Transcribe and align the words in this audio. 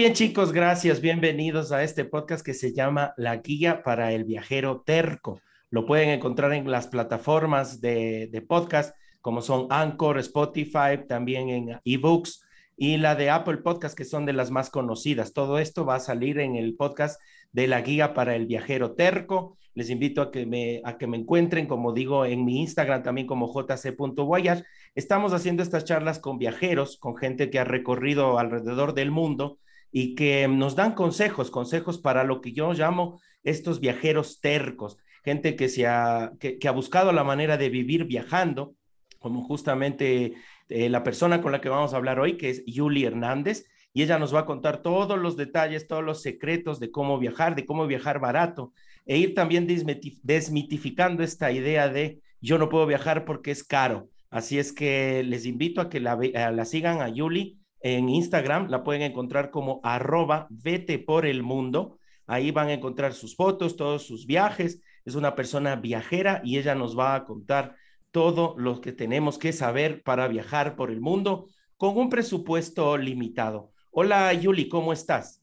Bien, 0.00 0.14
chicos, 0.14 0.52
gracias. 0.52 1.02
Bienvenidos 1.02 1.72
a 1.72 1.82
este 1.82 2.06
podcast 2.06 2.42
que 2.42 2.54
se 2.54 2.72
llama 2.72 3.12
La 3.18 3.36
Guía 3.36 3.82
para 3.82 4.14
el 4.14 4.24
Viajero 4.24 4.80
Terco. 4.80 5.42
Lo 5.68 5.84
pueden 5.84 6.08
encontrar 6.08 6.54
en 6.54 6.70
las 6.70 6.86
plataformas 6.86 7.82
de, 7.82 8.30
de 8.32 8.40
podcast 8.40 8.96
como 9.20 9.42
son 9.42 9.66
Anchor, 9.68 10.18
Spotify, 10.18 11.06
también 11.06 11.50
en 11.50 11.80
eBooks 11.84 12.42
y 12.78 12.96
la 12.96 13.14
de 13.14 13.28
Apple 13.28 13.58
Podcast, 13.58 13.94
que 13.94 14.06
son 14.06 14.24
de 14.24 14.32
las 14.32 14.50
más 14.50 14.70
conocidas. 14.70 15.34
Todo 15.34 15.58
esto 15.58 15.84
va 15.84 15.96
a 15.96 16.00
salir 16.00 16.38
en 16.38 16.56
el 16.56 16.76
podcast 16.76 17.20
de 17.52 17.66
la 17.66 17.82
guía 17.82 18.14
para 18.14 18.34
el 18.36 18.46
viajero 18.46 18.94
terco. 18.94 19.58
Les 19.74 19.90
invito 19.90 20.22
a 20.22 20.30
que 20.30 20.46
me, 20.46 20.80
a 20.82 20.96
que 20.96 21.08
me 21.08 21.18
encuentren, 21.18 21.66
como 21.66 21.92
digo, 21.92 22.24
en 22.24 22.46
mi 22.46 22.62
Instagram 22.62 23.02
también 23.02 23.26
como 23.26 23.52
jc.guayas. 23.52 24.64
Estamos 24.94 25.34
haciendo 25.34 25.62
estas 25.62 25.84
charlas 25.84 26.18
con 26.18 26.38
viajeros, 26.38 26.96
con 26.96 27.18
gente 27.18 27.50
que 27.50 27.58
ha 27.58 27.64
recorrido 27.64 28.38
alrededor 28.38 28.94
del 28.94 29.10
mundo 29.10 29.58
y 29.92 30.14
que 30.14 30.46
nos 30.48 30.76
dan 30.76 30.94
consejos, 30.94 31.50
consejos 31.50 31.98
para 31.98 32.24
lo 32.24 32.40
que 32.40 32.52
yo 32.52 32.72
llamo 32.72 33.20
estos 33.42 33.80
viajeros 33.80 34.40
tercos, 34.40 34.98
gente 35.24 35.56
que, 35.56 35.68
se 35.68 35.86
ha, 35.86 36.32
que, 36.38 36.58
ha 36.66 36.70
buscado 36.70 37.12
la 37.12 37.24
manera 37.24 37.56
de 37.56 37.68
vivir 37.68 38.04
viajando, 38.04 38.74
como 39.18 39.42
justamente 39.42 40.34
eh, 40.68 40.88
la 40.88 41.02
persona 41.02 41.42
con 41.42 41.52
la 41.52 41.60
que 41.60 41.68
vamos 41.68 41.92
a 41.92 41.96
hablar 41.96 42.20
hoy, 42.20 42.36
que 42.36 42.50
es 42.50 42.64
Yuli 42.66 43.04
Hernández, 43.04 43.66
y 43.92 44.02
ella 44.02 44.18
nos 44.18 44.34
va 44.34 44.40
a 44.40 44.46
contar 44.46 44.82
todos 44.82 45.18
los 45.18 45.36
detalles, 45.36 45.88
todos 45.88 46.04
los 46.04 46.22
secretos 46.22 46.78
de 46.78 46.90
cómo 46.90 47.18
viajar, 47.18 47.56
de 47.56 47.66
cómo 47.66 47.86
viajar 47.86 48.20
barato, 48.20 48.72
e 49.04 49.18
ir 49.18 49.34
también 49.34 49.66
desmitificando 49.66 51.22
esta 51.24 51.50
idea 51.50 51.88
de 51.88 52.20
yo 52.40 52.56
no 52.58 52.68
puedo 52.68 52.86
viajar 52.86 53.24
porque 53.24 53.50
es 53.50 53.64
caro. 53.64 54.08
Así 54.30 54.58
es 54.58 54.72
que 54.72 55.24
les 55.24 55.44
invito 55.44 55.80
a 55.80 55.88
que 55.88 55.98
la, 55.98 56.16
la 56.16 56.64
sigan 56.64 57.02
a 57.02 57.08
Yuli 57.08 57.59
en 57.80 58.08
Instagram, 58.08 58.68
la 58.68 58.84
pueden 58.84 59.02
encontrar 59.02 59.50
como 59.50 59.80
arroba 59.82 60.46
vete 60.50 60.98
por 60.98 61.26
el 61.26 61.42
mundo. 61.42 61.98
Ahí 62.26 62.50
van 62.50 62.68
a 62.68 62.74
encontrar 62.74 63.14
sus 63.14 63.34
fotos, 63.36 63.76
todos 63.76 64.06
sus 64.06 64.26
viajes. 64.26 64.80
Es 65.04 65.14
una 65.14 65.34
persona 65.34 65.76
viajera 65.76 66.42
y 66.44 66.58
ella 66.58 66.74
nos 66.74 66.98
va 66.98 67.14
a 67.14 67.24
contar 67.24 67.76
todo 68.10 68.54
lo 68.58 68.80
que 68.80 68.92
tenemos 68.92 69.38
que 69.38 69.52
saber 69.52 70.02
para 70.02 70.28
viajar 70.28 70.76
por 70.76 70.90
el 70.90 71.00
mundo 71.00 71.48
con 71.76 71.96
un 71.96 72.10
presupuesto 72.10 72.96
limitado. 72.96 73.72
Hola 73.90 74.32
Yuli, 74.32 74.68
¿cómo 74.68 74.92
estás? 74.92 75.40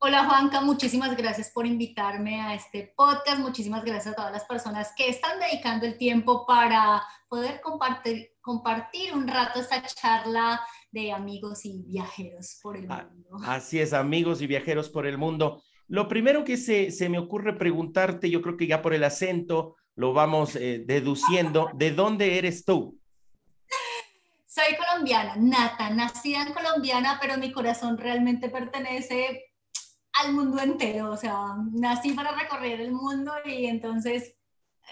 Hola 0.00 0.26
Juanca, 0.26 0.60
muchísimas 0.60 1.16
gracias 1.16 1.50
por 1.50 1.66
invitarme 1.66 2.40
a 2.40 2.54
este 2.54 2.94
podcast. 2.96 3.40
Muchísimas 3.40 3.84
gracias 3.84 4.14
a 4.14 4.16
todas 4.16 4.32
las 4.32 4.44
personas 4.44 4.92
que 4.96 5.08
están 5.08 5.40
dedicando 5.40 5.86
el 5.86 5.98
tiempo 5.98 6.46
para 6.46 7.02
poder 7.28 7.60
compartir, 7.60 8.30
compartir 8.48 9.12
un 9.12 9.28
rato 9.28 9.60
esta 9.60 9.82
charla 9.82 10.58
de 10.90 11.12
amigos 11.12 11.66
y 11.66 11.82
viajeros 11.82 12.58
por 12.62 12.78
el 12.78 12.90
ah, 12.90 13.06
mundo. 13.12 13.46
Así 13.46 13.78
es, 13.78 13.92
amigos 13.92 14.40
y 14.40 14.46
viajeros 14.46 14.88
por 14.88 15.06
el 15.06 15.18
mundo. 15.18 15.62
Lo 15.86 16.08
primero 16.08 16.44
que 16.44 16.56
se, 16.56 16.90
se 16.90 17.10
me 17.10 17.18
ocurre 17.18 17.58
preguntarte, 17.58 18.30
yo 18.30 18.40
creo 18.40 18.56
que 18.56 18.66
ya 18.66 18.80
por 18.80 18.94
el 18.94 19.04
acento 19.04 19.76
lo 19.96 20.14
vamos 20.14 20.56
eh, 20.56 20.82
deduciendo, 20.86 21.68
¿de 21.74 21.90
dónde 21.90 22.38
eres 22.38 22.64
tú? 22.64 22.98
Soy 24.46 24.74
colombiana, 24.76 25.36
nata, 25.36 25.90
nacida 25.90 26.40
en 26.46 26.54
colombiana, 26.54 27.18
pero 27.20 27.36
mi 27.36 27.52
corazón 27.52 27.98
realmente 27.98 28.48
pertenece 28.48 29.52
al 30.14 30.32
mundo 30.32 30.58
entero, 30.62 31.10
o 31.10 31.18
sea, 31.18 31.54
nací 31.72 32.12
para 32.12 32.32
recorrer 32.32 32.80
el 32.80 32.92
mundo 32.92 33.30
y 33.44 33.66
entonces 33.66 34.37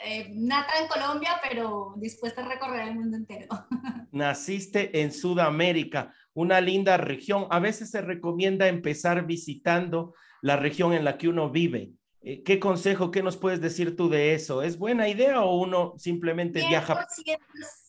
eh, 0.04 0.28
nata 0.34 0.78
en 0.80 0.88
Colombia, 0.88 1.40
pero 1.48 1.94
dispuesta 1.96 2.44
a 2.44 2.48
recorrer 2.48 2.88
el 2.88 2.94
mundo 2.94 3.16
entero. 3.16 3.48
Naciste 4.12 5.00
en 5.00 5.12
Sudamérica, 5.12 6.12
una 6.34 6.60
linda 6.60 6.96
región. 6.96 7.46
A 7.50 7.58
veces 7.58 7.90
se 7.90 8.00
recomienda 8.00 8.68
empezar 8.68 9.26
visitando 9.26 10.14
la 10.42 10.56
región 10.56 10.92
en 10.92 11.04
la 11.04 11.18
que 11.18 11.28
uno 11.28 11.50
vive. 11.50 11.92
Eh, 12.22 12.42
¿Qué 12.42 12.58
consejo, 12.58 13.10
qué 13.10 13.22
nos 13.22 13.36
puedes 13.36 13.60
decir 13.60 13.96
tú 13.96 14.08
de 14.08 14.34
eso? 14.34 14.62
¿Es 14.62 14.78
buena 14.78 15.08
idea 15.08 15.42
o 15.42 15.56
uno 15.60 15.94
simplemente 15.96 16.60
100% 16.60 16.68
viaja? 16.68 17.06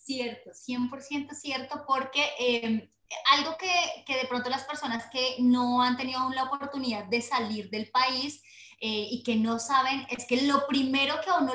cierto, 0.05 0.51
100% 0.51 1.33
cierto, 1.33 1.83
porque 1.85 2.23
em, 2.39 2.89
algo 3.37 3.57
que, 3.57 3.69
que, 4.05 4.15
de 4.15 4.27
pronto 4.27 4.49
las 4.49 4.63
personas 4.63 5.05
que 5.11 5.35
no 5.39 5.81
han 5.81 5.97
tenido 5.97 6.19
aún 6.19 6.35
la 6.35 6.43
oportunidad 6.43 7.05
de 7.05 7.21
salir 7.21 7.69
del 7.69 7.89
país 7.91 8.41
eh, 8.79 9.07
y 9.09 9.23
que 9.23 9.35
no 9.35 9.59
saben, 9.59 10.05
es 10.09 10.25
que 10.25 10.43
lo 10.43 10.67
primero 10.67 11.15
que 11.23 11.31
uno 11.31 11.53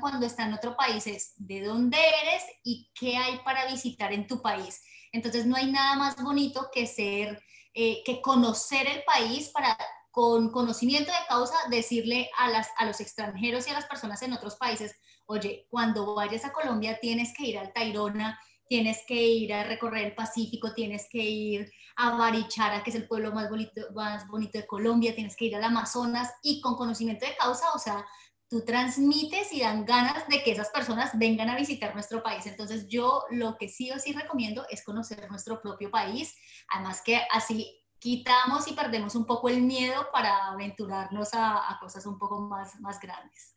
cuando 0.00 0.26
está 0.26 0.44
en 0.44 0.54
otro 0.54 0.76
país 0.76 1.06
es 1.06 1.34
de 1.36 1.62
dónde 1.62 1.98
eres 1.98 2.42
y 2.64 2.90
qué 2.94 3.16
hay 3.16 3.38
para 3.44 3.66
visitar 3.66 4.12
en 4.12 4.26
tu 4.26 4.40
país. 4.40 4.82
Entonces 5.12 5.46
no 5.46 5.56
hay 5.56 5.70
nada 5.70 5.96
más 5.96 6.16
bonito 6.22 6.70
que 6.72 6.86
ser, 6.86 7.42
eh, 7.74 8.02
que 8.04 8.20
conocer 8.20 8.86
el 8.86 9.02
país 9.04 9.48
para 9.50 9.76
con 10.10 10.50
conocimiento 10.50 11.10
de 11.10 11.26
causa 11.26 11.54
decirle 11.70 12.30
a, 12.36 12.50
las, 12.50 12.68
a 12.76 12.84
los 12.84 13.00
extranjeros 13.00 13.66
y 13.66 13.70
a 13.70 13.74
las 13.74 13.86
personas 13.86 14.20
en 14.22 14.34
otros 14.34 14.56
países, 14.56 14.94
oye, 15.26 15.66
cuando 15.70 16.14
vayas 16.14 16.44
a 16.44 16.52
Colombia 16.52 16.98
tienes 17.00 17.32
que 17.34 17.46
ir 17.46 17.58
al 17.58 17.72
Tairona, 17.72 18.38
tienes 18.68 19.00
que 19.06 19.14
ir 19.14 19.52
a 19.54 19.64
recorrer 19.64 20.06
el 20.06 20.14
Pacífico, 20.14 20.72
tienes 20.74 21.06
que 21.10 21.18
ir 21.18 21.72
a 21.96 22.16
Barichara, 22.16 22.82
que 22.82 22.90
es 22.90 22.96
el 22.96 23.08
pueblo 23.08 23.32
más 23.32 23.48
bonito, 23.48 23.80
más 23.94 24.28
bonito 24.28 24.58
de 24.58 24.66
Colombia, 24.66 25.14
tienes 25.14 25.34
que 25.34 25.46
ir 25.46 25.56
al 25.56 25.64
Amazonas 25.64 26.30
y 26.42 26.60
con 26.60 26.76
conocimiento 26.76 27.26
de 27.26 27.36
causa, 27.36 27.66
o 27.74 27.78
sea, 27.78 28.04
tú 28.52 28.62
transmites 28.66 29.50
y 29.54 29.60
dan 29.60 29.86
ganas 29.86 30.28
de 30.28 30.42
que 30.42 30.52
esas 30.52 30.68
personas 30.68 31.18
vengan 31.18 31.48
a 31.48 31.56
visitar 31.56 31.94
nuestro 31.94 32.22
país. 32.22 32.44
Entonces 32.44 32.86
yo 32.86 33.24
lo 33.30 33.56
que 33.56 33.66
sí 33.66 33.90
o 33.90 33.98
sí 33.98 34.12
recomiendo 34.12 34.66
es 34.68 34.84
conocer 34.84 35.26
nuestro 35.30 35.62
propio 35.62 35.90
país, 35.90 36.36
además 36.68 37.00
que 37.02 37.22
así 37.32 37.80
quitamos 37.98 38.68
y 38.68 38.74
perdemos 38.74 39.14
un 39.14 39.24
poco 39.24 39.48
el 39.48 39.62
miedo 39.62 40.06
para 40.12 40.48
aventurarnos 40.48 41.30
a, 41.32 41.78
cosas 41.80 42.04
un 42.04 42.18
poco 42.18 42.42
más, 42.42 42.78
más 42.80 43.00
grandes. 43.00 43.56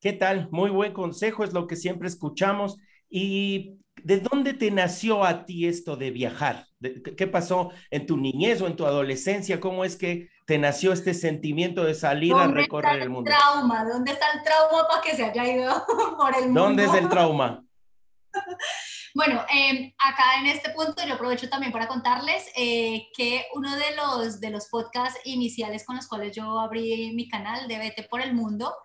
¿Qué 0.00 0.12
tal? 0.12 0.48
Muy 0.52 0.70
buen 0.70 0.92
consejo, 0.92 1.42
es 1.42 1.52
lo 1.52 1.66
que 1.66 1.74
siempre 1.74 2.06
escuchamos. 2.06 2.76
¿Y 3.10 3.80
de 4.02 4.20
dónde 4.20 4.54
te 4.54 4.70
nació 4.70 5.24
a 5.24 5.44
ti 5.44 5.66
esto 5.66 5.96
de 5.96 6.10
viajar? 6.10 6.66
¿Qué 7.16 7.26
pasó 7.26 7.70
en 7.90 8.06
tu 8.06 8.16
niñez 8.16 8.60
o 8.60 8.66
en 8.66 8.76
tu 8.76 8.86
adolescencia? 8.86 9.60
¿Cómo 9.60 9.84
es 9.84 9.96
que 9.96 10.28
te 10.46 10.58
nació 10.58 10.92
este 10.92 11.14
sentimiento 11.14 11.84
de 11.84 11.94
salir 11.94 12.34
a 12.34 12.46
recorrer 12.46 13.02
el 13.02 13.10
mundo? 13.10 13.30
Trauma, 13.30 13.84
¿dónde 13.84 14.12
está 14.12 14.26
el 14.34 14.42
trauma 14.42 14.86
para 14.88 15.02
que 15.02 15.16
se 15.16 15.24
haya 15.24 15.48
ido 15.48 15.86
por 16.18 16.34
el 16.36 16.44
mundo? 16.44 16.60
¿Dónde 16.60 16.84
es 16.84 16.94
el 16.94 17.08
trauma? 17.08 17.64
Bueno, 19.16 19.42
em, 19.48 19.94
acá 19.98 20.40
en 20.40 20.46
este 20.46 20.72
punto 20.72 21.02
yo 21.06 21.14
aprovecho 21.14 21.48
también 21.48 21.72
para 21.72 21.88
contarles 21.88 22.50
eh, 22.54 23.08
que 23.16 23.46
uno 23.54 23.74
de 23.74 23.96
los, 23.96 24.40
de 24.40 24.50
los 24.50 24.68
podcasts 24.68 25.18
iniciales 25.24 25.86
con 25.86 25.96
los 25.96 26.06
cuales 26.06 26.36
yo 26.36 26.60
abrí 26.60 27.14
mi 27.14 27.26
canal 27.26 27.66
de 27.66 27.78
Vete 27.78 28.02
por 28.02 28.20
el 28.20 28.34
Mundo 28.34 28.76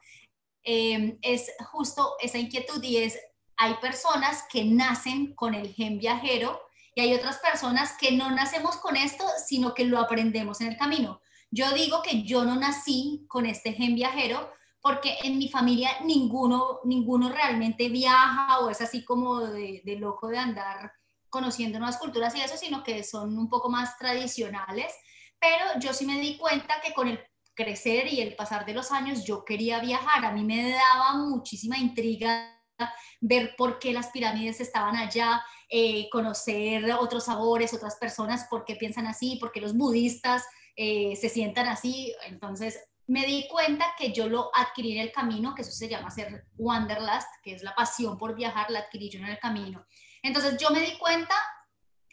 em, 0.64 1.18
es 1.22 1.52
justo 1.74 2.16
esa 2.22 2.38
inquietud 2.38 2.82
y 2.82 3.00
es, 3.00 3.20
hay 3.62 3.76
personas 3.76 4.44
que 4.50 4.66
nacen 4.66 5.36
con 5.36 5.54
el 5.54 5.72
gen 5.72 6.00
viajero 6.00 6.60
y 6.96 7.02
hay 7.02 7.14
otras 7.14 7.38
personas 7.38 7.96
que 7.96 8.12
no 8.12 8.32
nacemos 8.32 8.78
con 8.78 8.98
esto, 8.98 9.24
sino 9.46 9.76
que 9.76 9.86
lo 9.86 10.00
aprendemos 10.00 10.62
en 10.62 10.70
el 10.70 10.78
camino. 10.78 11.22
Yo 11.52 11.72
digo 11.74 12.02
que 12.02 12.24
yo 12.24 12.44
no 12.44 12.56
nací 12.56 13.24
con 13.28 13.46
este 13.46 13.74
gen 13.74 13.94
viajero 13.94 14.52
porque 14.82 15.20
en 15.22 15.38
mi 15.38 15.48
familia 15.48 15.92
ninguno, 16.04 16.80
ninguno 16.86 17.30
realmente 17.30 17.88
viaja 17.90 18.62
o 18.62 18.72
es 18.72 18.82
así 18.82 19.06
como 19.06 19.42
de, 19.42 19.84
loco 20.00 20.28
de 20.28 20.40
andar 20.40 20.94
conociendo 21.30 21.78
nuevas 21.78 22.00
culturas 22.00 22.34
y 22.36 22.42
eso, 22.42 22.58
sino 22.58 22.84
que 22.84 23.04
son 23.04 23.38
un 23.38 23.48
poco 23.48 23.70
más 23.70 23.96
tradicionales. 24.00 24.92
Pero 25.40 25.80
yo 25.80 25.94
sí 25.94 26.08
me 26.08 26.20
di 26.20 26.36
cuenta 26.36 26.82
que 26.82 26.96
con 26.96 27.08
el 27.08 27.20
crecer 27.54 28.12
y 28.12 28.22
el 28.22 28.36
pasar 28.36 28.66
de 28.66 28.74
los 28.74 28.92
años 28.92 29.24
yo 29.24 29.46
quería 29.46 29.80
viajar. 29.80 30.26
A 30.26 30.32
mí 30.32 30.44
me 30.44 30.72
daba 30.72 31.14
muchísima 31.14 31.78
intriga 31.78 32.58
ver 33.20 33.56
por 33.58 33.80
qué 33.80 33.94
las 33.94 34.08
pirámides 34.08 34.62
estaban 34.62 34.96
allá, 34.96 35.44
eh, 35.70 36.10
conocer 36.10 36.92
otros 36.94 37.26
sabores, 37.26 37.74
otras 37.74 37.96
personas, 37.96 38.48
por 38.50 38.66
qué 38.66 38.76
piensan 38.76 39.08
así, 39.08 39.38
por 39.38 39.52
qué 39.52 39.62
los 39.62 39.76
budistas 39.76 40.44
eh, 40.76 41.16
se 41.16 41.30
sientan 41.30 41.68
así. 41.68 42.14
Entonces 42.26 42.80
me 43.08 43.26
di 43.26 43.48
cuenta 43.48 43.86
que 43.98 44.12
yo 44.12 44.28
lo 44.28 44.52
adquirí 44.56 44.94
en 44.94 45.02
el 45.02 45.12
camino, 45.12 45.54
que 45.54 45.64
eso 45.64 45.72
se 45.72 45.90
llama 45.90 46.12
ser 46.12 46.46
wanderlust, 46.58 47.28
que 47.44 47.54
es 47.54 47.64
la 47.64 47.76
pasión 47.76 48.18
por 48.18 48.36
viajar, 48.36 48.70
la 48.70 48.80
adquirí 48.80 49.10
yo 49.10 49.20
en 49.20 49.26
el 49.26 49.40
camino. 49.40 49.86
Entonces 50.24 50.58
yo 50.58 50.70
me 50.70 50.82
di 50.82 50.98
cuenta 50.98 51.36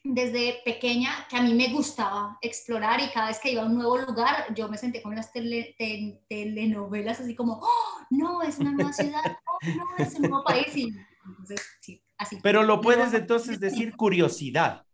desde 0.05 0.61
pequeña 0.65 1.27
que 1.29 1.37
a 1.37 1.43
mí 1.43 1.55
me 1.55 1.69
gustaba 1.69 2.39
explorar 2.41 3.01
y 3.01 3.09
cada 3.11 3.29
vez 3.29 3.39
que 3.41 3.53
iba 3.53 3.63
a 3.63 3.67
un 3.67 3.75
nuevo 3.75 3.99
lugar 3.99 4.55
yo 4.55 4.69
me 4.69 4.79
senté 4.79 5.03
con 5.03 5.15
las 5.15 5.33
telenovelas 5.33 7.21
así 7.21 7.35
como, 7.35 7.61
oh, 7.63 8.07
no, 8.11 8.43
es 8.43 8.59
una 8.59 8.73
nueva 8.73 8.93
ciudad, 8.93 9.23
oh, 9.25 9.59
no, 9.67 10.05
es 10.05 10.15
un 10.15 10.23
nuevo 10.23 10.45
país. 10.47 10.77
Y 10.77 10.93
entonces, 11.27 11.67
sí, 11.81 12.03
así. 12.17 12.39
Pero 12.43 12.63
lo 12.63 12.81
puedes 12.81 13.13
entonces 13.13 13.61
decir 13.61 13.97
curiosidad. 13.97 14.85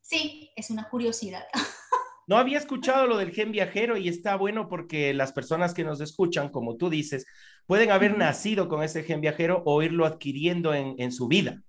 Sí, 0.00 0.50
es 0.56 0.70
una 0.70 0.88
curiosidad. 0.88 1.44
No 2.28 2.38
había 2.38 2.56
escuchado 2.56 3.08
lo 3.08 3.18
del 3.18 3.32
gen 3.32 3.50
viajero 3.50 3.96
y 3.96 4.08
está 4.08 4.36
bueno 4.36 4.68
porque 4.68 5.12
las 5.12 5.32
personas 5.32 5.74
que 5.74 5.82
nos 5.82 6.00
escuchan, 6.00 6.50
como 6.50 6.76
tú 6.76 6.88
dices, 6.88 7.26
pueden 7.66 7.90
haber 7.90 8.16
nacido 8.16 8.68
con 8.68 8.84
ese 8.84 9.02
gen 9.02 9.20
viajero 9.20 9.62
o 9.66 9.82
irlo 9.82 10.06
adquiriendo 10.06 10.72
en, 10.72 10.94
en 10.98 11.10
su 11.10 11.26
vida. 11.26 11.60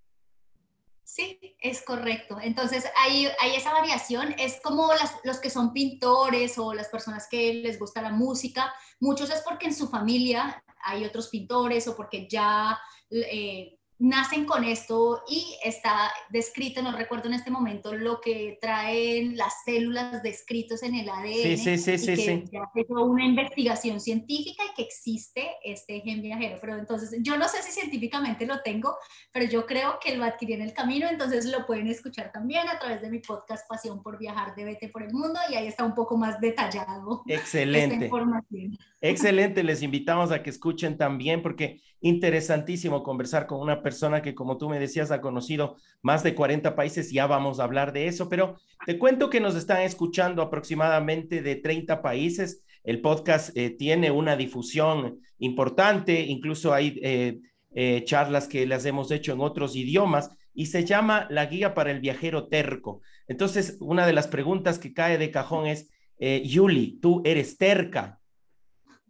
Sí, 1.04 1.56
es 1.60 1.82
correcto. 1.84 2.38
Entonces, 2.42 2.86
hay, 2.98 3.28
hay 3.42 3.56
esa 3.56 3.74
variación. 3.74 4.34
Es 4.38 4.60
como 4.62 4.94
las, 4.94 5.16
los 5.24 5.40
que 5.40 5.50
son 5.50 5.74
pintores 5.74 6.58
o 6.58 6.74
las 6.74 6.88
personas 6.88 7.28
que 7.30 7.54
les 7.56 7.78
gusta 7.78 8.02
la 8.02 8.12
música. 8.12 8.74
Muchos 9.00 9.30
es 9.30 9.42
porque 9.42 9.68
en 9.68 9.76
su 9.76 9.90
familia 9.90 10.64
hay 10.84 11.06
otros 11.06 11.28
pintores 11.28 11.88
o 11.88 11.96
porque 11.96 12.28
ya 12.30 12.80
eh, 13.10 13.78
nacen 14.04 14.44
con 14.44 14.66
esto 14.66 15.24
y 15.30 15.58
está 15.64 16.12
descrito, 16.30 16.82
no 16.82 16.92
recuerdo 16.92 17.30
en 17.30 17.36
este 17.36 17.50
momento, 17.50 17.96
lo 17.96 18.20
que 18.20 18.58
traen 18.60 19.38
las 19.38 19.64
células 19.64 20.22
descritos 20.22 20.84
en 20.84 20.96
el 20.96 21.08
ADN. 21.08 21.32
Sí, 21.32 21.58
sí, 21.58 21.78
sí, 21.78 21.98
sí. 21.98 22.16
sí. 22.18 22.52
una 22.90 23.26
investigación 23.26 24.02
científica 24.02 24.62
y 24.70 24.76
que 24.76 24.84
existe 24.84 25.52
este 25.64 26.02
gen 26.02 26.22
viajero. 26.22 26.58
Pero 26.60 26.78
entonces, 26.78 27.18
yo 27.22 27.38
no 27.38 27.48
sé 27.48 27.62
si 27.62 27.72
científicamente 27.72 28.46
lo 28.46 28.62
tengo, 28.62 28.94
pero 29.32 29.46
yo 29.46 29.66
creo 29.66 29.98
que 30.04 30.18
lo 30.18 30.26
adquirí 30.26 30.52
en 30.52 30.64
el 30.64 30.74
camino, 30.74 31.08
entonces 31.10 31.46
lo 31.46 31.66
pueden 31.66 31.88
escuchar 31.88 32.30
también 32.34 32.68
a 32.68 32.78
través 32.78 33.02
de 33.02 33.10
mi 33.10 33.20
podcast 33.20 33.66
Pasión 33.70 34.04
por 34.04 34.20
Viajar 34.20 34.54
de 34.54 34.66
Vete 34.66 34.90
por 34.90 35.04
el 35.04 35.14
Mundo 35.14 35.40
y 35.50 35.56
ahí 35.56 35.68
está 35.68 35.86
un 35.86 35.96
poco 35.96 36.18
más 36.18 36.42
detallado. 36.42 37.24
Excelente. 37.26 37.96
Esta 37.96 38.06
información. 38.06 38.78
Excelente, 39.00 39.64
les 39.64 39.82
invitamos 39.82 40.32
a 40.32 40.44
que 40.44 40.50
escuchen 40.50 40.98
también 40.98 41.42
porque 41.42 41.82
interesantísimo 42.02 43.02
conversar 43.02 43.48
con 43.48 43.62
una 43.62 43.82
persona 43.82 43.93
que, 44.22 44.36
como 44.36 44.58
tú 44.58 44.70
me 44.70 44.80
decías, 44.80 45.12
ha 45.12 45.22
conocido 45.22 45.78
más 46.02 46.24
de 46.24 46.36
40 46.36 46.76
países. 46.76 47.12
Ya 47.12 47.28
vamos 47.28 47.60
a 47.60 47.64
hablar 47.64 47.94
de 47.94 48.08
eso, 48.08 48.30
pero 48.30 48.58
te 48.86 48.98
cuento 48.98 49.30
que 49.30 49.40
nos 49.40 49.56
están 49.56 49.82
escuchando 49.82 50.42
aproximadamente 50.42 51.42
de 51.42 51.56
30 51.56 52.02
países. 52.02 52.64
El 52.84 53.02
podcast 53.02 53.56
eh, 53.56 53.70
tiene 53.70 54.12
una 54.12 54.36
difusión 54.36 55.20
importante, 55.40 56.22
incluso 56.22 56.74
hay 56.74 57.00
eh, 57.02 57.40
eh, 57.74 58.04
charlas 58.06 58.48
que 58.48 58.68
las 58.68 58.86
hemos 58.86 59.12
hecho 59.12 59.34
en 59.34 59.42
otros 59.42 59.76
idiomas 59.76 60.30
y 60.54 60.68
se 60.68 60.84
llama 60.84 61.28
La 61.30 61.46
Guía 61.46 61.74
para 61.74 61.92
el 61.92 62.02
Viajero 62.02 62.48
Terco. 62.48 63.02
Entonces, 63.28 63.78
una 63.80 64.06
de 64.06 64.14
las 64.14 64.28
preguntas 64.28 64.80
que 64.80 64.94
cae 64.94 65.18
de 65.18 65.32
cajón 65.32 65.68
es, 65.68 65.90
Yuli, 66.20 67.00
tú 67.02 67.22
eres 67.26 67.58
terca. 67.58 68.20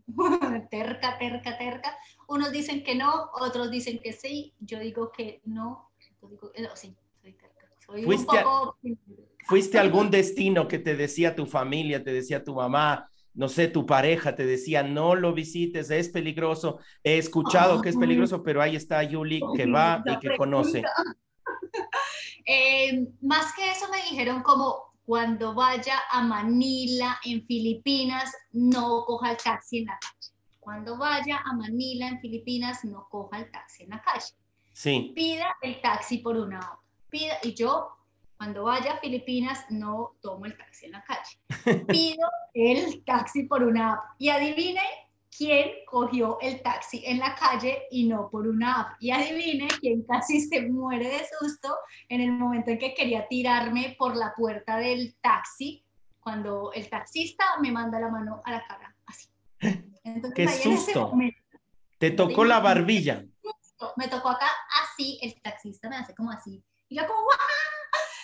terca, 0.74 1.20
terca, 1.20 1.56
terca. 1.56 1.98
Unos 2.28 2.52
dicen 2.52 2.84
que 2.84 2.96
no, 2.96 3.30
otros 3.40 3.70
dicen 3.70 4.00
que 4.00 4.12
sí. 4.12 4.56
Yo 4.60 4.80
digo 4.80 5.12
que 5.12 5.42
no. 5.46 5.92
Digo, 6.28 6.52
no 6.58 6.68
eh, 6.68 6.70
sí, 6.74 6.96
soy 7.22 7.34
terca. 7.34 7.70
Soy 7.86 8.04
¿Fuiste, 8.04 8.38
un 8.38 8.44
poco... 8.44 8.78
a, 8.84 9.46
¿Fuiste 9.46 9.78
algún 9.78 10.10
destino 10.10 10.68
que 10.68 10.80
te 10.80 10.96
decía 10.96 11.36
tu 11.36 11.46
familia, 11.46 12.04
te 12.04 12.12
decía 12.12 12.44
tu 12.44 12.56
mamá, 12.56 13.08
no 13.36 13.50
sé, 13.50 13.68
tu 13.68 13.86
pareja 13.86 14.36
te 14.36 14.46
decía, 14.46 14.82
no 14.82 15.16
lo 15.16 15.34
visites, 15.34 15.92
es 15.92 16.10
peligroso. 16.10 16.80
He 17.04 17.20
escuchado 17.20 17.82
que 17.82 17.90
es 17.90 17.98
peligroso, 17.98 18.42
pero 18.42 18.62
ahí 18.62 18.76
está 18.76 19.04
Yuli 19.04 19.42
que 19.56 19.68
va 19.68 20.04
y 20.06 20.18
que 20.20 20.36
conoce. 20.38 20.82
Eh, 22.46 23.08
más 23.22 23.54
que 23.56 23.72
eso 23.72 23.88
me 23.90 24.02
dijeron 24.02 24.44
como, 24.44 24.98
cuando 25.06 25.54
vaya 25.54 25.98
a 26.12 26.22
Manila, 26.24 27.18
en 27.24 27.46
Filipinas, 27.46 28.34
no 28.52 29.06
coja 29.06 29.32
el 29.32 29.38
taxi 29.38 29.78
en 29.78 29.86
la 29.86 29.98
calle 29.98 30.23
cuando 30.64 30.98
vaya 30.98 31.42
a 31.46 31.54
Manila, 31.54 32.08
en 32.08 32.20
Filipinas, 32.20 32.84
no 32.84 33.08
coja 33.10 33.40
el 33.40 33.52
taxi 33.52 33.84
en 33.84 33.90
la 33.90 34.02
calle. 34.02 34.34
Sí. 34.72 35.12
Pida 35.16 35.56
el 35.62 35.82
taxi 35.82 36.20
por 36.20 36.38
una 36.38 36.60
hora. 36.60 36.80
Pida, 37.10 37.38
y 37.44 37.54
yo, 37.54 37.90
cuando 38.38 38.64
vaya 38.64 38.94
a 38.94 38.98
Filipinas, 38.98 39.66
no 39.70 40.16
tomo 40.22 40.46
el 40.46 40.58
taxi 40.58 40.88
en 40.88 40.92
la 40.94 41.04
calle. 41.04 41.40
Pido 41.88 42.28
el 42.54 43.04
taxi 43.06 43.44
por 43.44 43.64
una 43.64 43.94
app. 43.94 44.04
Y 44.18 44.30
adivine 44.30 44.82
quién 45.36 45.72
cogió 45.90 46.38
el 46.42 46.62
taxi 46.62 47.04
en 47.06 47.20
la 47.20 47.36
calle 47.36 47.84
y 47.92 48.08
no 48.08 48.30
por 48.30 48.48
una 48.48 48.82
app. 48.82 48.96
Y 49.00 49.12
adivine 49.12 49.68
quién 49.80 50.04
casi 50.04 50.42
se 50.42 50.62
muere 50.70 51.08
de 51.08 51.22
susto 51.40 51.76
en 52.10 52.22
el 52.22 52.32
momento 52.32 52.72
en 52.72 52.80
que 52.80 52.94
quería 52.94 53.28
tirarme 53.28 53.96
por 53.98 54.16
la 54.16 54.34
puerta 54.36 54.78
del 54.78 55.16
taxi, 55.22 55.84
cuando 56.20 56.72
el 56.74 56.90
taxista 56.90 57.44
me 57.62 57.72
manda 57.72 58.00
la 58.00 58.10
mano 58.10 58.42
a 58.46 58.52
la 58.52 58.66
cara, 58.66 58.93
así. 59.68 60.34
Qué 60.36 60.48
susto. 60.48 61.14
Te 61.98 62.12
tocó 62.12 62.44
la 62.46 62.60
barbilla. 62.60 63.24
Me 63.98 64.08
tocó 64.08 64.30
acá 64.30 64.48
así, 64.84 65.20
el 65.22 65.42
taxista 65.42 65.90
me 65.90 65.98
hace 65.98 66.14
como 66.16 66.32
así. 66.32 66.64
Y 66.90 66.98
yo 66.98 67.08
como, 67.08 67.20
¡Wah! 67.20 67.38